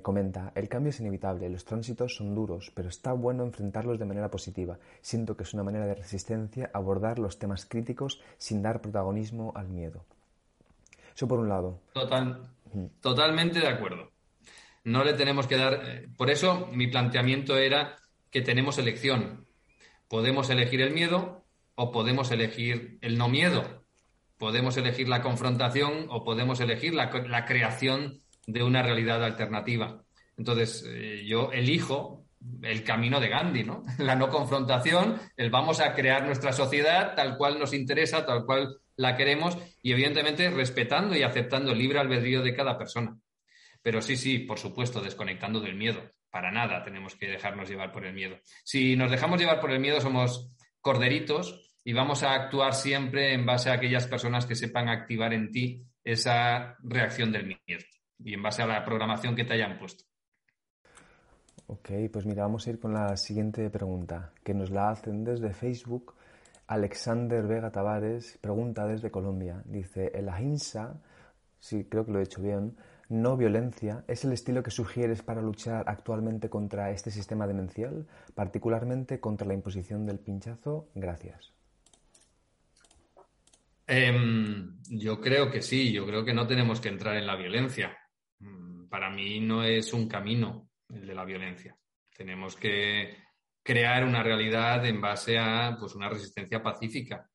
comenta, 0.00 0.52
el 0.54 0.70
cambio 0.70 0.88
es 0.88 1.00
inevitable, 1.00 1.50
los 1.50 1.66
tránsitos 1.66 2.16
son 2.16 2.34
duros, 2.34 2.72
pero 2.74 2.88
está 2.88 3.12
bueno 3.12 3.44
enfrentarlos 3.44 3.98
de 3.98 4.06
manera 4.06 4.30
positiva. 4.30 4.78
Siento 5.02 5.36
que 5.36 5.42
es 5.42 5.52
una 5.52 5.64
manera 5.64 5.84
de 5.84 5.94
resistencia 5.94 6.70
abordar 6.72 7.18
los 7.18 7.38
temas 7.38 7.66
críticos 7.66 8.22
sin 8.38 8.62
dar 8.62 8.80
protagonismo 8.80 9.52
al 9.54 9.68
miedo. 9.68 10.02
Eso 11.14 11.28
por 11.28 11.40
un 11.40 11.50
lado. 11.50 11.78
Total, 11.92 12.40
totalmente 13.02 13.58
de 13.58 13.68
acuerdo. 13.68 14.15
No 14.86 15.02
le 15.02 15.14
tenemos 15.14 15.48
que 15.48 15.56
dar. 15.56 15.82
Eh, 15.84 16.08
por 16.16 16.30
eso 16.30 16.68
mi 16.72 16.86
planteamiento 16.86 17.58
era 17.58 17.96
que 18.30 18.40
tenemos 18.40 18.78
elección. 18.78 19.44
Podemos 20.06 20.48
elegir 20.48 20.80
el 20.80 20.92
miedo 20.92 21.44
o 21.74 21.90
podemos 21.90 22.30
elegir 22.30 22.96
el 23.00 23.18
no 23.18 23.28
miedo. 23.28 23.84
Podemos 24.38 24.76
elegir 24.76 25.08
la 25.08 25.22
confrontación 25.22 26.06
o 26.08 26.22
podemos 26.22 26.60
elegir 26.60 26.94
la, 26.94 27.10
creación 27.46 28.22
de 28.46 28.62
una 28.62 28.80
realidad 28.80 29.24
alternativa. 29.24 30.04
Entonces, 30.36 30.84
eh, 30.86 31.24
yo 31.26 31.50
elijo 31.50 32.24
el 32.62 32.84
camino 32.84 33.18
de 33.18 33.28
Gandhi, 33.28 33.64
¿no? 33.64 33.82
La 33.98 34.14
no 34.14 34.28
confrontación, 34.28 35.18
el 35.36 35.50
vamos 35.50 35.80
a 35.80 35.94
crear 35.94 36.24
nuestra 36.24 36.52
sociedad 36.52 37.16
tal 37.16 37.36
cual 37.36 37.58
nos 37.58 37.74
interesa, 37.74 38.24
tal 38.24 38.44
cual 38.46 38.76
la 38.94 39.16
queremos 39.16 39.58
y 39.82 39.90
evidentemente 39.90 40.48
respetando 40.48 41.16
y 41.16 41.24
aceptando 41.24 41.72
el 41.72 41.78
libre 41.78 41.98
albedrío 41.98 42.40
de 42.42 42.54
cada 42.54 42.78
persona. 42.78 43.16
Pero 43.86 44.02
sí, 44.02 44.16
sí, 44.16 44.40
por 44.40 44.58
supuesto, 44.58 45.00
desconectando 45.00 45.60
del 45.60 45.76
miedo. 45.76 46.00
Para 46.28 46.50
nada 46.50 46.82
tenemos 46.82 47.14
que 47.14 47.28
dejarnos 47.28 47.68
llevar 47.68 47.92
por 47.92 48.04
el 48.04 48.14
miedo. 48.14 48.36
Si 48.64 48.96
nos 48.96 49.12
dejamos 49.12 49.38
llevar 49.38 49.60
por 49.60 49.70
el 49.70 49.78
miedo, 49.78 50.00
somos 50.00 50.50
corderitos 50.80 51.78
y 51.84 51.92
vamos 51.92 52.24
a 52.24 52.34
actuar 52.34 52.74
siempre 52.74 53.32
en 53.32 53.46
base 53.46 53.70
a 53.70 53.74
aquellas 53.74 54.08
personas 54.08 54.44
que 54.44 54.56
sepan 54.56 54.88
activar 54.88 55.32
en 55.32 55.52
ti 55.52 55.86
esa 56.02 56.76
reacción 56.82 57.30
del 57.30 57.46
miedo 57.46 57.84
y 58.18 58.34
en 58.34 58.42
base 58.42 58.60
a 58.62 58.66
la 58.66 58.84
programación 58.84 59.36
que 59.36 59.44
te 59.44 59.54
hayan 59.54 59.78
puesto. 59.78 60.02
Ok, 61.68 61.90
pues 62.12 62.26
mira, 62.26 62.42
vamos 62.42 62.66
a 62.66 62.70
ir 62.70 62.80
con 62.80 62.92
la 62.92 63.16
siguiente 63.16 63.70
pregunta, 63.70 64.32
que 64.42 64.52
nos 64.52 64.72
la 64.72 64.90
hacen 64.90 65.22
desde 65.22 65.54
Facebook. 65.54 66.16
Alexander 66.66 67.46
Vega 67.46 67.70
Tavares 67.70 68.36
pregunta 68.40 68.84
desde 68.84 69.12
Colombia. 69.12 69.62
Dice, 69.64 70.10
el 70.12 70.28
ahimsa, 70.28 71.00
sí, 71.60 71.84
creo 71.88 72.04
que 72.04 72.10
lo 72.10 72.18
he 72.18 72.24
hecho 72.24 72.42
bien, 72.42 72.76
no 73.08 73.36
violencia 73.36 74.04
es 74.08 74.24
el 74.24 74.32
estilo 74.32 74.62
que 74.62 74.70
sugieres 74.70 75.22
para 75.22 75.42
luchar 75.42 75.84
actualmente 75.88 76.48
contra 76.48 76.90
este 76.90 77.10
sistema 77.10 77.46
demencial, 77.46 78.06
particularmente 78.34 79.20
contra 79.20 79.46
la 79.46 79.54
imposición 79.54 80.06
del 80.06 80.18
pinchazo. 80.18 80.88
Gracias. 80.94 81.52
Em, 83.86 84.78
yo 84.88 85.20
creo 85.20 85.50
que 85.50 85.62
sí, 85.62 85.92
yo 85.92 86.04
creo 86.06 86.24
que 86.24 86.34
no 86.34 86.46
tenemos 86.46 86.80
que 86.80 86.88
entrar 86.88 87.16
en 87.16 87.26
la 87.26 87.36
violencia. 87.36 87.96
Mm, 88.40 88.88
para 88.88 89.10
mí 89.10 89.40
no 89.40 89.62
es 89.62 89.92
un 89.92 90.08
camino 90.08 90.70
el 90.88 91.06
de 91.06 91.14
la 91.14 91.24
violencia. 91.24 91.76
Tenemos 92.16 92.56
que 92.56 93.16
crear 93.62 94.04
una 94.04 94.22
realidad 94.22 94.84
en 94.86 95.00
base 95.00 95.38
a 95.38 95.76
pues, 95.78 95.94
una 95.94 96.08
resistencia 96.08 96.62
pacífica. 96.62 97.28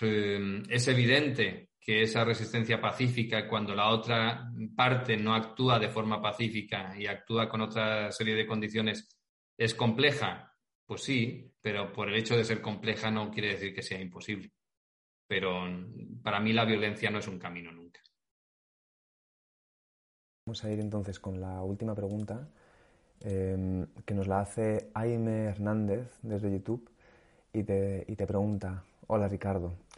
Em, 0.00 0.62
es 0.68 0.86
evidente 0.86 1.70
que 1.88 2.02
esa 2.02 2.22
resistencia 2.22 2.78
pacífica, 2.78 3.48
cuando 3.48 3.74
la 3.74 3.88
otra 3.88 4.52
parte 4.76 5.16
no 5.16 5.34
actúa 5.34 5.78
de 5.78 5.88
forma 5.88 6.20
pacífica 6.20 6.94
y 6.94 7.06
actúa 7.06 7.48
con 7.48 7.62
otra 7.62 8.12
serie 8.12 8.34
de 8.34 8.46
condiciones, 8.46 9.08
es 9.56 9.74
compleja, 9.74 10.54
pues 10.84 11.02
sí, 11.02 11.50
pero 11.62 11.90
por 11.90 12.10
el 12.10 12.16
hecho 12.16 12.36
de 12.36 12.44
ser 12.44 12.60
compleja 12.60 13.10
no 13.10 13.30
quiere 13.30 13.52
decir 13.52 13.74
que 13.74 13.80
sea 13.80 13.98
imposible. 13.98 14.52
Pero 15.26 15.62
para 16.22 16.40
mí 16.40 16.52
la 16.52 16.66
violencia 16.66 17.08
no 17.08 17.20
es 17.20 17.26
un 17.26 17.38
camino 17.38 17.72
nunca. 17.72 18.02
Vamos 20.44 20.62
a 20.64 20.70
ir 20.70 20.80
entonces 20.80 21.18
con 21.18 21.40
la 21.40 21.62
última 21.62 21.94
pregunta, 21.94 22.50
em, 23.20 23.86
que 24.04 24.12
nos 24.12 24.26
la 24.26 24.40
hace 24.40 24.90
Aime 24.92 25.44
Hernández 25.44 26.18
desde 26.20 26.52
YouTube 26.52 26.90
y 27.54 27.62
te, 27.62 28.04
y 28.06 28.14
te 28.14 28.26
pregunta, 28.26 28.84
hola 29.06 29.26
Ricardo, 29.26 29.88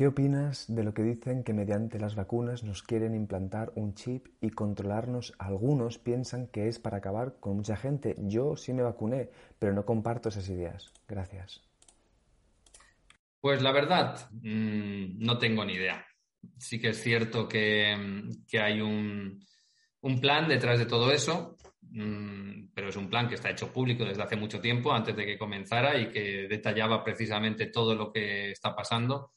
¿Qué 0.00 0.06
opinas 0.06 0.64
de 0.66 0.82
lo 0.82 0.94
que 0.94 1.02
dicen 1.02 1.44
que 1.44 1.52
mediante 1.52 2.00
las 2.00 2.14
vacunas 2.14 2.64
nos 2.64 2.82
quieren 2.82 3.14
implantar 3.14 3.70
un 3.74 3.92
chip 3.92 4.28
y 4.40 4.48
controlarnos? 4.48 5.34
Algunos 5.38 5.98
piensan 5.98 6.46
que 6.46 6.68
es 6.68 6.78
para 6.78 6.96
acabar 6.96 7.34
con 7.38 7.56
mucha 7.56 7.76
gente. 7.76 8.16
Yo 8.16 8.56
sí 8.56 8.72
me 8.72 8.82
vacuné, 8.82 9.28
pero 9.58 9.74
no 9.74 9.84
comparto 9.84 10.30
esas 10.30 10.48
ideas. 10.48 10.90
Gracias. 11.06 11.60
Pues 13.42 13.60
la 13.60 13.72
verdad, 13.72 14.26
mm, 14.40 15.22
no 15.22 15.36
tengo 15.36 15.66
ni 15.66 15.74
idea. 15.74 16.02
Sí 16.56 16.80
que 16.80 16.88
es 16.88 17.02
cierto 17.02 17.46
que, 17.46 17.94
mm, 17.94 18.56
hay 18.58 18.80
un, 18.80 19.44
plan 20.18 20.48
detrás 20.48 20.78
de 20.78 20.86
todo 20.86 21.12
eso, 21.12 21.58
mm, 21.82 22.70
pero 22.72 22.88
es 22.88 22.96
un 22.96 23.10
plan 23.10 23.28
que 23.28 23.34
está 23.34 23.50
hecho 23.50 23.70
público 23.70 24.06
desde 24.06 24.22
hace 24.22 24.36
mucho 24.36 24.62
tiempo, 24.62 24.94
antes 24.94 25.14
de 25.14 25.26
que 25.26 25.36
comenzara, 25.36 25.98
y 25.98 26.08
que 26.10 26.48
detallaba 26.48 27.04
precisamente 27.04 27.66
todo 27.66 27.94
lo 27.94 28.10
que 28.10 28.52
está 28.52 28.74
pasando 28.74 29.32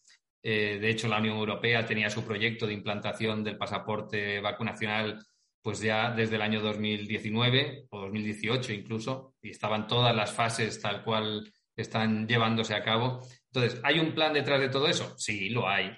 eh, 0.45 0.77
de 0.79 0.89
hecho, 0.89 1.07
la 1.07 1.19
Unión 1.19 1.37
Europea 1.37 1.85
tenía 1.85 2.09
su 2.09 2.25
proyecto 2.25 2.67
de 2.67 2.73
implantación 2.73 3.43
del 3.43 3.57
pasaporte 3.57 4.41
vacunacional 4.41 5.25
pues 5.61 5.79
ya 5.79 6.11
desde 6.11 6.35
el 6.35 6.41
año 6.41 6.61
2019 6.61 7.87
o 7.89 8.01
2018 8.01 8.73
incluso, 8.73 9.35
y 9.41 9.51
estaban 9.51 9.87
todas 9.87 10.13
las 10.13 10.33
fases 10.33 10.81
tal 10.81 11.05
cual 11.05 11.49
están 11.73 12.27
llevándose 12.27 12.75
a 12.75 12.83
cabo. 12.83 13.25
Entonces, 13.45 13.79
¿hay 13.81 13.97
un 13.99 14.13
plan 14.13 14.33
detrás 14.33 14.59
de 14.59 14.67
todo 14.67 14.89
eso? 14.89 15.17
Sí, 15.17 15.47
lo 15.49 15.69
hay. 15.69 15.97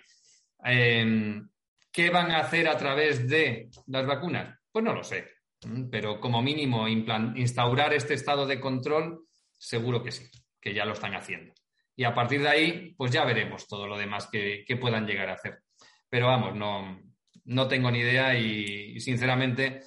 Em, 0.64 1.50
¿Qué 1.92 2.12
van 2.12 2.30
a 2.30 2.42
hacer 2.42 2.68
a 2.68 2.78
través 2.78 3.28
de 3.28 3.70
las 3.88 4.06
vacunas? 4.06 4.56
Pues 4.72 4.86
no 4.86 4.94
lo 4.94 5.04
sé, 5.04 5.28
pero 5.90 6.20
como 6.20 6.44
mínimo 6.44 6.88
instaurar 6.88 7.94
este 7.94 8.14
estado 8.14 8.46
de 8.46 8.60
control, 8.60 9.26
seguro 9.58 10.04
que 10.04 10.12
sí, 10.12 10.30
que 10.62 10.76
ya 10.76 10.86
lo 10.86 10.94
están 10.94 11.16
haciendo 11.16 11.54
y 11.96 12.04
a 12.04 12.14
partir 12.14 12.42
de 12.42 12.50
ahí, 12.50 12.94
pues 12.98 13.12
ya 13.12 13.24
veremos 13.24 13.68
todo 13.68 13.88
lo 13.88 13.98
demás 13.98 14.28
que, 14.28 14.66
puedan 14.80 15.08
llegar 15.08 15.30
a 15.30 15.34
hacer. 15.34 15.60
Pero 16.10 16.28
vamos, 16.28 16.56
no, 16.56 17.02
no 17.46 17.68
tengo 17.68 17.92
ni 17.92 18.00
idea 18.00 18.38
y, 18.38 19.00
sinceramente 19.00 19.82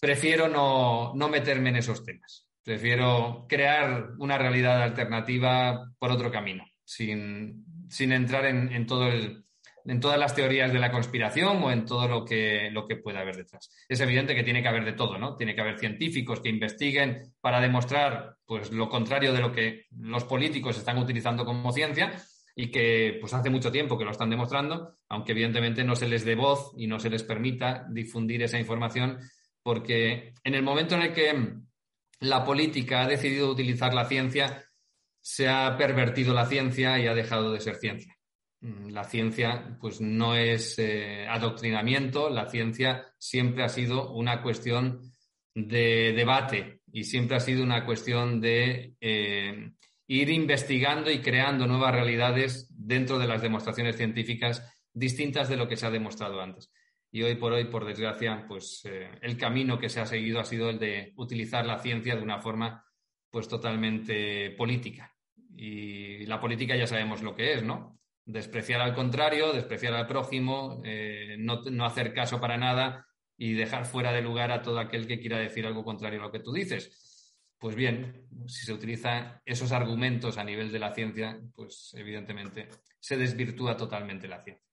prefiero 0.00 0.48
no, 0.48 1.12
no, 1.14 1.28
meterme 1.28 1.70
en 1.70 1.76
esos 1.76 2.04
temas. 2.04 2.48
Prefiero 2.62 3.46
crear 3.48 4.10
una 4.18 4.36
realidad 4.36 4.82
alternativa 4.82 5.90
por 5.98 6.10
otro 6.10 6.30
camino, 6.30 6.64
sin, 6.84 7.64
sin 7.88 8.12
entrar 8.12 8.46
en, 8.46 8.72
en 8.72 8.86
todo 8.86 9.08
el, 9.08 9.44
en 9.86 10.00
todas 10.00 10.18
las 10.18 10.34
teorías 10.34 10.72
de 10.72 10.78
la 10.78 10.90
conspiración 10.90 11.62
o 11.62 11.70
en 11.70 11.84
todo 11.84 12.08
lo 12.08 12.24
que, 12.24 12.70
lo 12.72 12.86
que 12.86 12.96
pueda 12.96 13.20
haber 13.20 13.36
detrás. 13.36 13.70
Es 13.88 14.00
evidente 14.00 14.34
que 14.34 14.42
tiene 14.42 14.62
que 14.62 14.68
haber 14.68 14.84
de 14.84 14.92
todo, 14.92 15.18
¿no? 15.18 15.36
Tiene 15.36 15.54
que 15.54 15.60
haber 15.60 15.78
científicos 15.78 16.40
que 16.40 16.48
investiguen 16.48 17.34
para 17.40 17.60
demostrar 17.60 18.36
pues, 18.46 18.72
lo 18.72 18.88
contrario 18.88 19.32
de 19.32 19.40
lo 19.40 19.52
que 19.52 19.86
los 19.90 20.24
políticos 20.24 20.78
están 20.78 20.98
utilizando 20.98 21.44
como 21.44 21.72
ciencia 21.72 22.12
y 22.56 22.70
que 22.70 23.18
pues 23.20 23.34
hace 23.34 23.50
mucho 23.50 23.72
tiempo 23.72 23.98
que 23.98 24.04
lo 24.04 24.12
están 24.12 24.30
demostrando, 24.30 24.96
aunque 25.08 25.32
evidentemente 25.32 25.84
no 25.84 25.96
se 25.96 26.08
les 26.08 26.24
dé 26.24 26.34
voz 26.34 26.72
y 26.76 26.86
no 26.86 27.00
se 27.00 27.10
les 27.10 27.22
permita 27.22 27.86
difundir 27.90 28.42
esa 28.42 28.58
información, 28.58 29.18
porque 29.62 30.34
en 30.44 30.54
el 30.54 30.62
momento 30.62 30.94
en 30.94 31.02
el 31.02 31.12
que 31.12 31.54
la 32.20 32.44
política 32.44 33.02
ha 33.02 33.08
decidido 33.08 33.50
utilizar 33.50 33.92
la 33.92 34.06
ciencia, 34.06 34.64
se 35.20 35.48
ha 35.48 35.76
pervertido 35.76 36.32
la 36.32 36.46
ciencia 36.46 36.98
y 36.98 37.06
ha 37.06 37.14
dejado 37.14 37.52
de 37.52 37.60
ser 37.60 37.76
ciencia. 37.76 38.16
Mm, 38.64 38.92
la 38.92 39.04
ciencia 39.04 39.76
pues 39.78 40.00
no 40.00 40.34
es 40.34 40.78
eh, 40.78 41.26
adoctrinamiento, 41.28 42.30
la 42.30 42.48
ciencia 42.48 43.04
siempre 43.18 43.62
ha 43.62 43.68
sido 43.68 44.10
una 44.12 44.40
cuestión 44.40 45.12
de 45.54 46.14
debate 46.16 46.80
y 46.90 47.04
siempre 47.04 47.36
ha 47.36 47.40
sido 47.40 47.62
una 47.62 47.84
cuestión 47.84 48.40
de 48.40 48.94
eh, 49.02 49.70
ir 50.06 50.30
investigando 50.30 51.10
y 51.10 51.20
creando 51.20 51.66
nuevas 51.66 51.92
realidades 51.92 52.66
dentro 52.70 53.18
de 53.18 53.26
las 53.26 53.42
demostraciones 53.42 53.96
científicas 53.96 54.66
distintas 54.94 55.50
de 55.50 55.58
lo 55.58 55.68
que 55.68 55.76
se 55.76 55.84
ha 55.84 55.90
demostrado 55.90 56.40
antes. 56.40 56.72
Y 57.12 57.22
hoy 57.22 57.34
por 57.34 57.52
hoy, 57.52 57.66
por 57.66 57.84
desgracia, 57.84 58.46
pues 58.48 58.80
eh, 58.86 59.10
el 59.20 59.36
camino 59.36 59.78
que 59.78 59.90
se 59.90 60.00
ha 60.00 60.06
seguido 60.06 60.40
ha 60.40 60.44
sido 60.44 60.70
el 60.70 60.78
de 60.78 61.12
utilizar 61.16 61.66
la 61.66 61.80
ciencia 61.80 62.16
de 62.16 62.22
una 62.22 62.40
forma 62.40 62.82
pues 63.30 63.46
totalmente 63.46 64.52
política. 64.52 65.14
Y 65.54 66.24
la 66.24 66.40
política 66.40 66.74
ya 66.76 66.86
sabemos 66.86 67.22
lo 67.22 67.34
que 67.34 67.52
es, 67.52 67.62
¿no? 67.62 67.98
Despreciar 68.24 68.80
al 68.80 68.94
contrario, 68.94 69.52
despreciar 69.52 69.94
al 69.94 70.06
prójimo, 70.06 70.80
eh, 70.84 71.36
no, 71.38 71.84
hacer 71.84 72.14
caso 72.14 72.40
para 72.40 72.56
nada 72.56 73.06
y 73.36 73.54
dejar 73.54 73.84
fuera 73.84 74.12
de 74.12 74.22
lugar 74.22 74.50
a 74.52 74.62
todo 74.62 74.78
aquel 74.78 75.06
que 75.06 75.20
quiera 75.20 75.38
decir 75.38 75.66
algo 75.66 75.84
contrario 75.84 76.20
a 76.20 76.24
lo 76.24 76.32
que 76.32 76.40
tú 76.40 76.52
dices. 76.52 77.36
Pues 77.58 77.74
bien, 77.74 78.26
si 78.46 78.66
se 78.66 78.72
utilizan 78.72 79.40
esos 79.44 79.72
argumentos 79.72 80.38
a 80.38 80.44
nivel 80.44 80.70
de 80.70 80.78
la 80.78 80.92
ciencia, 80.92 81.40
pues 81.54 81.94
evidentemente 81.96 82.68
se 83.00 83.16
desvirtúa 83.16 83.76
totalmente 83.76 84.28
la 84.28 84.42
ciencia. 84.42 84.64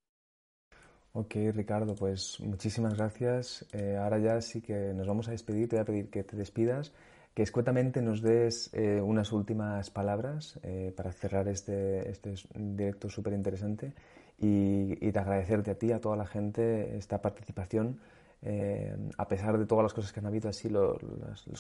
Ok, 1.14 1.36
Ricardo, 1.54 1.96
pues 1.96 2.40
muchísimas 2.40 2.96
gracias. 2.96 3.66
Eh, 3.74 3.98
ahora 3.98 4.18
ya 4.20 4.42
sí 4.42 4.62
que 4.62 4.94
nos 4.94 5.08
vamos 5.08 5.28
a 5.28 5.32
despedir. 5.32 5.68
Te 5.68 5.76
voy 5.76 5.82
a 5.82 5.86
pedir 5.86 6.10
que 6.10 6.24
te 6.24 6.38
despidas 6.38 6.94
que 7.34 7.44
escuetamente 7.44 8.02
nos 8.02 8.22
des 8.22 8.70
eh, 8.74 9.02
unas 9.02 9.32
últimas 9.32 9.90
palabras 9.90 10.60
eh, 10.64 10.94
para 10.96 11.12
cerrar 11.12 11.48
este, 11.48 12.10
este 12.10 12.36
directo 12.56 13.10
súper 13.10 13.34
interesante 13.34 13.94
y, 14.38 14.98
y, 15.00 15.12
de 15.12 15.20
agradecerte 15.20 15.72
a 15.72 15.76
ti, 15.76 15.92
a 15.92 16.02
toda 16.02 16.18
la 16.18 16.26
gente, 16.26 16.98
esta 16.98 17.22
participación, 17.22 18.00
eh, 18.44 18.96
a 19.18 19.28
pesar 19.28 19.58
de 19.58 19.68
todas 19.68 19.84
las 19.84 19.94
cosas 19.94 20.12
que 20.12 20.20
han 20.20 20.26
habido, 20.26 20.50
así 20.50 20.68
los, 20.68 20.98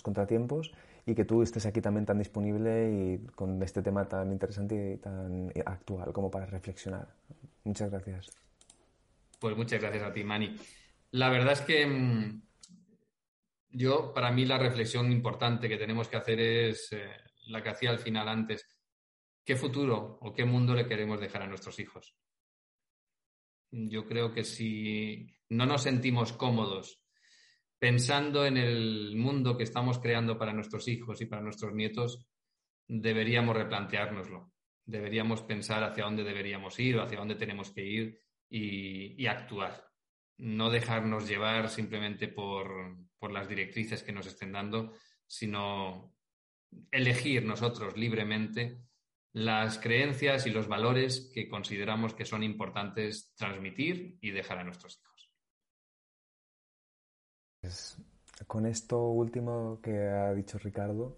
contratiempos, 0.01 0.71
y 1.05 1.13
que 1.13 1.25
tú 1.25 1.43
estés 1.43 1.65
aquí 1.65 1.79
también 1.79 2.05
tan 2.05 2.17
disponible 2.17 2.91
y 2.91 3.27
con 3.35 3.61
este 3.61 3.83
tema 3.83 4.05
tan 4.05 4.31
interesante 4.31 4.93
y 4.93 4.97
tan 4.97 5.51
actual 5.65 6.11
como 6.11 6.31
para 6.31 6.47
reflexionar. 6.47 7.07
Muchas 7.63 7.91
gracias. 7.91 8.31
Pues 9.39 9.55
muchas 9.55 9.79
gracias 9.79 10.03
a 10.03 10.11
ti, 10.11 10.23
Mani. 10.23 10.55
La 11.11 11.29
verdad 11.29 11.53
es 11.53 11.61
que 11.61 11.85
mm, 11.85 12.41
yo, 13.71 14.13
para 14.13 14.31
mí, 14.31 14.45
la 14.45 14.57
reflexión 14.57 15.11
importante 15.11 15.69
que 15.69 15.77
tenemos 15.77 16.07
que 16.07 16.17
hacer 16.17 16.39
es 16.39 16.91
eh, 16.91 17.09
la 17.47 17.61
que 17.61 17.69
hacía 17.69 17.89
al 17.89 17.99
final 17.99 18.27
antes. 18.27 18.65
¿Qué 19.43 19.55
futuro 19.55 20.19
o 20.21 20.33
qué 20.33 20.45
mundo 20.45 20.73
le 20.73 20.87
queremos 20.87 21.19
dejar 21.19 21.43
a 21.43 21.47
nuestros 21.47 21.79
hijos? 21.79 22.15
Yo 23.71 24.05
creo 24.05 24.33
que 24.33 24.43
si 24.43 25.33
no 25.49 25.65
nos 25.65 25.83
sentimos 25.83 26.33
cómodos 26.33 27.01
pensando 27.79 28.45
en 28.45 28.57
el 28.57 29.15
mundo 29.15 29.57
que 29.57 29.63
estamos 29.63 29.97
creando 29.99 30.37
para 30.37 30.53
nuestros 30.53 30.87
hijos 30.87 31.21
y 31.21 31.25
para 31.25 31.41
nuestros 31.41 31.73
nietos, 31.73 32.27
deberíamos 32.87 33.55
replanteárnoslo. 33.55 34.51
Deberíamos 34.85 35.41
pensar 35.41 35.83
hacia 35.83 36.03
dónde 36.03 36.23
deberíamos 36.23 36.77
ir 36.79 36.97
o 36.97 37.01
hacia 37.01 37.17
dónde 37.17 37.35
tenemos 37.35 37.71
que 37.71 37.85
ir 37.85 38.19
y 38.49 39.25
actuar 39.25 39.91
no 40.41 40.71
dejarnos 40.71 41.27
llevar 41.27 41.69
simplemente 41.69 42.27
por, 42.27 42.97
las 43.29 43.47
directrices 43.47 44.01
que 44.01 44.13
nos 44.13 44.25
estén 44.25 44.53
dando, 44.53 44.93
sino 45.27 46.15
elegir 46.89 47.45
nosotros 47.45 47.97
libremente 47.97 48.81
las 49.33 49.77
creencias 49.77 50.45
y 50.47 50.49
los 50.49 50.67
valores 50.67 51.31
que 51.33 51.47
consideramos 51.47 52.13
que 52.13 52.25
son 52.25 52.43
importantes 52.43 53.33
transmitir 53.35 54.17
y 54.21 54.31
dejar 54.31 54.57
a 54.57 54.63
nuestros 54.63 54.99
hijos. 54.99 55.31
Pues, 57.61 57.97
con 58.47 58.65
esto 58.65 59.09
último 59.09 59.79
que 59.81 59.97
ha 59.97 60.33
dicho 60.33 60.57
Ricardo, 60.57 61.17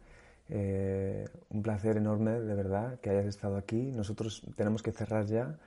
eh, 0.50 1.26
un 1.50 1.64
placer 1.64 1.98
enorme, 1.98 2.32
de 2.32 2.54
verdad, 2.54 3.00
que 3.00 3.10
hayas 3.10 3.26
estado 3.26 3.58
aquí. 3.58 3.92
Nosotros 3.92 4.44
tenemos 4.56 4.84
que 4.84 4.92
cerrar 4.92 5.26
ya. 5.26 5.58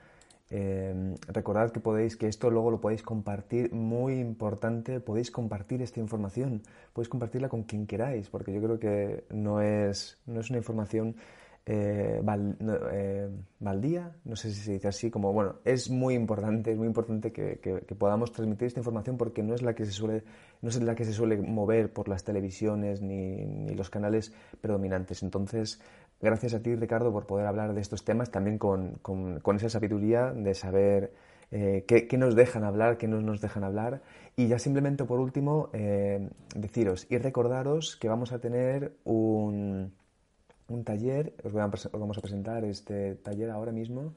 Eh, 0.49 1.15
recordad 1.27 1.71
que 1.71 1.79
podéis, 1.79 2.15
que 2.15 2.27
esto 2.27 2.49
luego 2.49 2.71
lo 2.71 2.79
podéis 2.79 3.03
compartir, 3.03 3.73
muy 3.73 4.19
importante, 4.19 4.99
podéis 4.99 5.29
compartir 5.29 5.81
esta 5.81 5.99
información, 5.99 6.61
podéis 6.93 7.09
compartirla 7.09 7.49
con 7.49 7.63
quien 7.63 7.85
queráis, 7.85 8.29
porque 8.29 8.53
yo 8.53 8.61
creo 8.61 8.79
que 8.79 9.25
no 9.29 9.61
es, 9.61 10.17
no 10.25 10.39
es 10.39 10.49
una 10.49 10.59
información 10.59 11.15
eh, 11.69 12.21
eh, 12.93 13.29
baldía, 13.59 14.15
no 14.23 14.37
sé 14.37 14.51
si 14.51 14.61
se 14.61 14.71
dice 14.71 14.87
así, 14.87 15.11
como, 15.11 15.33
bueno, 15.33 15.55
es 15.65 15.89
muy 15.89 16.13
importante, 16.13 16.71
es 16.71 16.77
muy 16.77 16.87
importante 16.87 17.33
que, 17.33 17.59
podamos 17.99 18.31
transmitir 18.31 18.67
esta 18.67 18.79
información 18.79 19.17
porque 19.17 19.43
no 19.43 19.53
es 19.53 19.61
la 19.61 19.75
que 19.75 19.83
se 19.83 19.91
suele, 19.91 20.23
no 20.61 20.69
es 20.69 20.81
la 20.81 20.95
que 20.95 21.03
se 21.03 21.11
suele 21.11 21.35
mover 21.41 21.91
por 21.91 22.07
las 22.07 22.23
televisiones 22.23 23.01
ni, 23.01 23.45
ni 23.45 23.75
los 23.75 23.89
canales 23.89 24.31
predominantes. 24.61 25.23
Entonces, 25.23 25.81
Gracias 26.19 26.53
a 26.55 26.61
ti, 26.61 26.75
Ricardo, 26.75 27.11
por 27.11 27.27
poder 27.27 27.45
hablar 27.45 27.73
de 27.73 27.81
estos 27.81 28.03
temas 28.03 28.31
también 28.31 28.57
con, 28.57 28.99
esa 29.55 29.69
sabiduría 29.69 30.31
de 30.31 30.55
saber 30.55 31.13
eh, 31.51 31.85
qué, 31.87 32.17
nos 32.17 32.35
dejan 32.35 32.63
hablar, 32.63 32.97
qué 32.97 33.07
no 33.07 33.21
nos 33.21 33.39
dejan 33.39 33.63
hablar. 33.63 34.01
Y 34.35 34.47
ya 34.47 34.57
simplemente 34.57 35.05
por 35.05 35.19
último, 35.19 35.69
eh, 35.73 36.27
deciros 36.55 37.05
y 37.09 37.17
recordaros 37.19 37.97
que 37.97 38.09
vamos 38.09 38.31
a 38.31 38.39
tener 38.39 38.93
un, 39.03 39.93
un 40.67 40.83
taller, 40.83 41.35
os 41.43 41.53
vamos 41.53 42.17
a 42.17 42.21
presentar 42.21 42.65
este 42.65 43.15
taller 43.15 43.51
ahora 43.51 43.71
mismo 43.71 44.13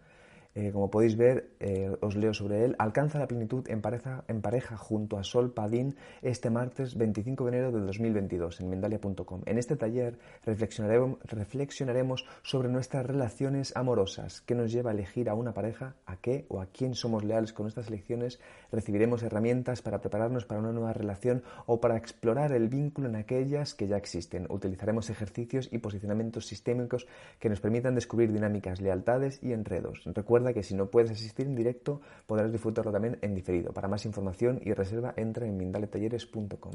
eh, 0.55 0.73
como 0.73 0.91
podéis 0.91 1.17
ver, 1.17 1.51
eh, 1.61 1.95
os 2.01 2.17
leo 2.17 2.35
sobre 2.35 2.65
él. 2.65 2.75
Alcanza 2.79 3.21
la 3.21 3.29
plenitud 3.29 3.69
en 3.69 3.81
pareja, 3.81 4.25
en 4.27 4.41
pareja 4.41 4.77
junto 4.77 5.17
a 5.17 5.23
Sol 5.23 5.53
Padín 5.53 5.95
este 6.23 6.51
martes 6.51 6.97
25 6.97 7.45
de 7.45 7.51
enero 7.51 7.71
de 7.71 7.81
2022 7.81 8.61
en 8.61 8.69
Mendalia.com. 8.69 9.43
En 9.47 9.59
este 9.59 9.77
taller 9.77 10.19
reflexionaremos, 10.45 11.19
reflexionaremos 11.23 12.27
sobre 12.43 12.69
nuestras 12.69 13.07
relaciones 13.07 13.77
amorosas, 13.77 14.41
qué 14.41 14.57
nos 14.57 14.73
lleva 14.73 14.91
a 14.91 14.95
elegir 14.95 15.29
a 15.29 15.35
una 15.35 15.55
pareja, 15.55 15.95
a 16.05 16.17
qué 16.17 16.47
o 16.49 16.61
a 16.61 16.67
quién 16.67 16.95
somos 16.95 17.23
leales 17.23 17.53
con 17.53 17.65
nuestras 17.65 17.87
elecciones. 17.87 18.41
Recibiremos 18.73 19.23
herramientas 19.23 19.83
para 19.83 20.01
prepararnos 20.01 20.47
para 20.47 20.61
una 20.61 20.73
nueva 20.73 20.93
relación 20.93 21.45
o 21.67 21.81
para 21.81 21.97
explorar 21.97 22.53
el 22.53 22.69
vínculo 22.69 23.09
en 23.09 23.15
aquellas 23.15 23.75
que 23.75 23.87
ya 23.87 23.97
existen. 23.97 24.47
Utilizaremos 24.51 25.11
ejercicios 25.11 25.69
y 25.71 25.79
posicionamientos 25.79 26.47
sistémicos 26.47 27.07
que 27.39 27.49
nos 27.49 27.61
permitan 27.61 27.95
descubrir 27.95 28.33
dinámicas, 28.33 28.81
lealtades 28.81 29.41
y 29.45 29.53
enredos. 29.53 30.03
Recuerda 30.07 30.40
que 30.53 30.63
si 30.63 30.75
no 30.75 30.91
puedes 30.91 31.11
asistir 31.11 31.47
en 31.47 31.55
directo, 31.55 32.01
podrás 32.27 32.51
disfrutarlo 32.51 32.93
también 32.93 33.19
en 33.23 33.35
diferido. 33.35 33.73
Para 33.73 33.89
más 33.89 34.05
información 34.07 34.61
y 34.63 34.73
reserva, 34.73 35.15
entra 35.17 35.47
en 35.47 35.57
mindaletalleres.com. 35.57 36.73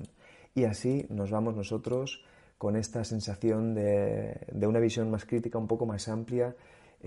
Y 0.53 0.63
así 0.63 1.05
nos 1.09 1.32
vamos 1.32 1.55
nosotros 1.55 2.24
con 2.57 2.76
esta 2.76 3.03
sensación 3.03 3.74
de, 3.74 4.47
de 4.51 4.68
una 4.68 4.80
visión 4.80 5.11
más 5.11 5.26
crítica, 5.26 5.57
un 5.57 5.68
poco 5.68 5.86
más 5.86 6.07
amplia 6.07 6.55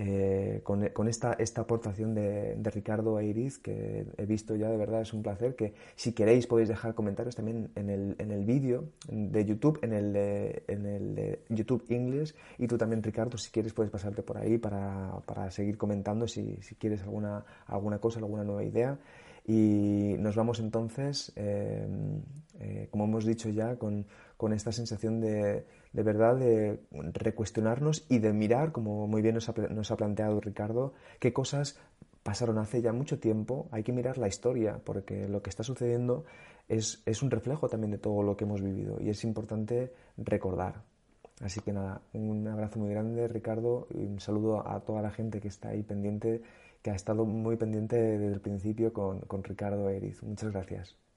eh, 0.00 0.60
con, 0.62 1.08
esta, 1.08 1.32
esta, 1.32 1.62
aportación 1.62 2.14
de, 2.14 2.54
Ricardo 2.72 3.20
Iris 3.20 3.58
que 3.58 4.06
he 4.16 4.26
visto 4.26 4.54
ya, 4.54 4.70
de 4.70 4.76
verdad 4.76 5.00
es 5.00 5.12
un 5.12 5.24
placer, 5.24 5.56
que 5.56 5.74
si 5.96 6.12
queréis 6.12 6.46
podéis 6.46 6.68
dejar 6.68 6.94
comentarios 6.94 7.34
también 7.34 7.72
en 7.74 7.90
el, 7.90 8.14
en 8.20 8.30
el 8.30 8.44
vídeo 8.44 8.84
de 9.08 9.44
YouTube, 9.44 9.80
en 9.82 9.92
el, 9.92 10.12
de, 10.12 10.62
en 10.68 10.86
el 10.86 11.40
YouTube 11.48 11.84
English, 11.88 12.32
y 12.58 12.68
tú 12.68 12.78
también, 12.78 13.02
Ricardo, 13.02 13.36
si 13.38 13.50
quieres 13.50 13.72
puedes 13.72 13.90
pasarte 13.90 14.22
por 14.22 14.38
ahí 14.38 14.56
para, 14.56 15.20
para 15.26 15.50
seguir 15.50 15.76
comentando 15.76 16.28
si, 16.28 16.58
si, 16.62 16.76
quieres 16.76 17.02
alguna, 17.02 17.44
alguna 17.66 17.98
cosa, 17.98 18.20
alguna 18.20 18.44
nueva 18.44 18.62
idea. 18.62 18.96
Y 19.48 20.14
nos 20.20 20.36
vamos 20.36 20.60
entonces, 20.60 21.32
eh, 21.34 21.88
eh, 22.60 22.86
como 22.92 23.04
hemos 23.04 23.24
dicho 23.24 23.48
ya, 23.48 23.74
con, 23.74 24.06
con 24.36 24.52
esta 24.52 24.70
sensación 24.70 25.20
de, 25.20 25.64
de 25.98 26.04
verdad 26.04 26.36
de 26.36 26.78
recuestionarnos 26.92 28.06
y 28.08 28.20
de 28.20 28.32
mirar, 28.32 28.70
como 28.70 29.08
muy 29.08 29.20
bien 29.20 29.34
nos 29.34 29.48
ha, 29.48 29.96
planteado 29.96 30.40
Ricardo, 30.40 30.92
qué 31.18 31.32
cosas 31.32 31.76
pasaron 32.22 32.58
hace 32.58 32.80
ya 32.80 32.92
mucho 32.92 33.18
tiempo. 33.18 33.68
Hay 33.72 33.82
que 33.82 33.92
mirar 33.92 34.16
la 34.16 34.28
historia, 34.28 34.80
porque 34.84 35.26
lo 35.26 35.42
que 35.42 35.50
está 35.50 35.64
sucediendo 35.64 36.24
es, 36.68 37.02
es 37.04 37.20
un 37.20 37.32
reflejo 37.32 37.68
también 37.68 37.90
de 37.90 37.98
todo 37.98 38.22
lo 38.22 38.36
que 38.36 38.44
hemos 38.44 38.62
vivido 38.62 38.98
y 39.00 39.10
es 39.10 39.24
importante 39.24 39.92
recordar. 40.16 40.84
Así 41.40 41.62
que 41.62 41.72
nada, 41.72 42.00
un 42.12 42.46
abrazo 42.46 42.78
muy 42.78 42.90
grande, 42.90 43.26
Ricardo, 43.26 43.88
y 43.90 44.04
un 44.04 44.20
saludo 44.20 44.68
a 44.68 44.78
toda 44.78 45.02
la 45.02 45.10
gente 45.10 45.40
que 45.40 45.48
está 45.48 45.70
ahí 45.70 45.82
pendiente, 45.82 46.42
que 46.80 46.92
ha 46.92 46.94
estado 46.94 47.24
muy 47.24 47.56
pendiente 47.56 47.96
desde 47.96 48.34
el 48.34 48.40
principio 48.40 48.92
con, 48.92 49.18
con 49.22 49.42
Ricardo 49.42 49.88
Eriz. 49.88 50.22
Muchas 50.22 50.52
gracias. 50.52 51.07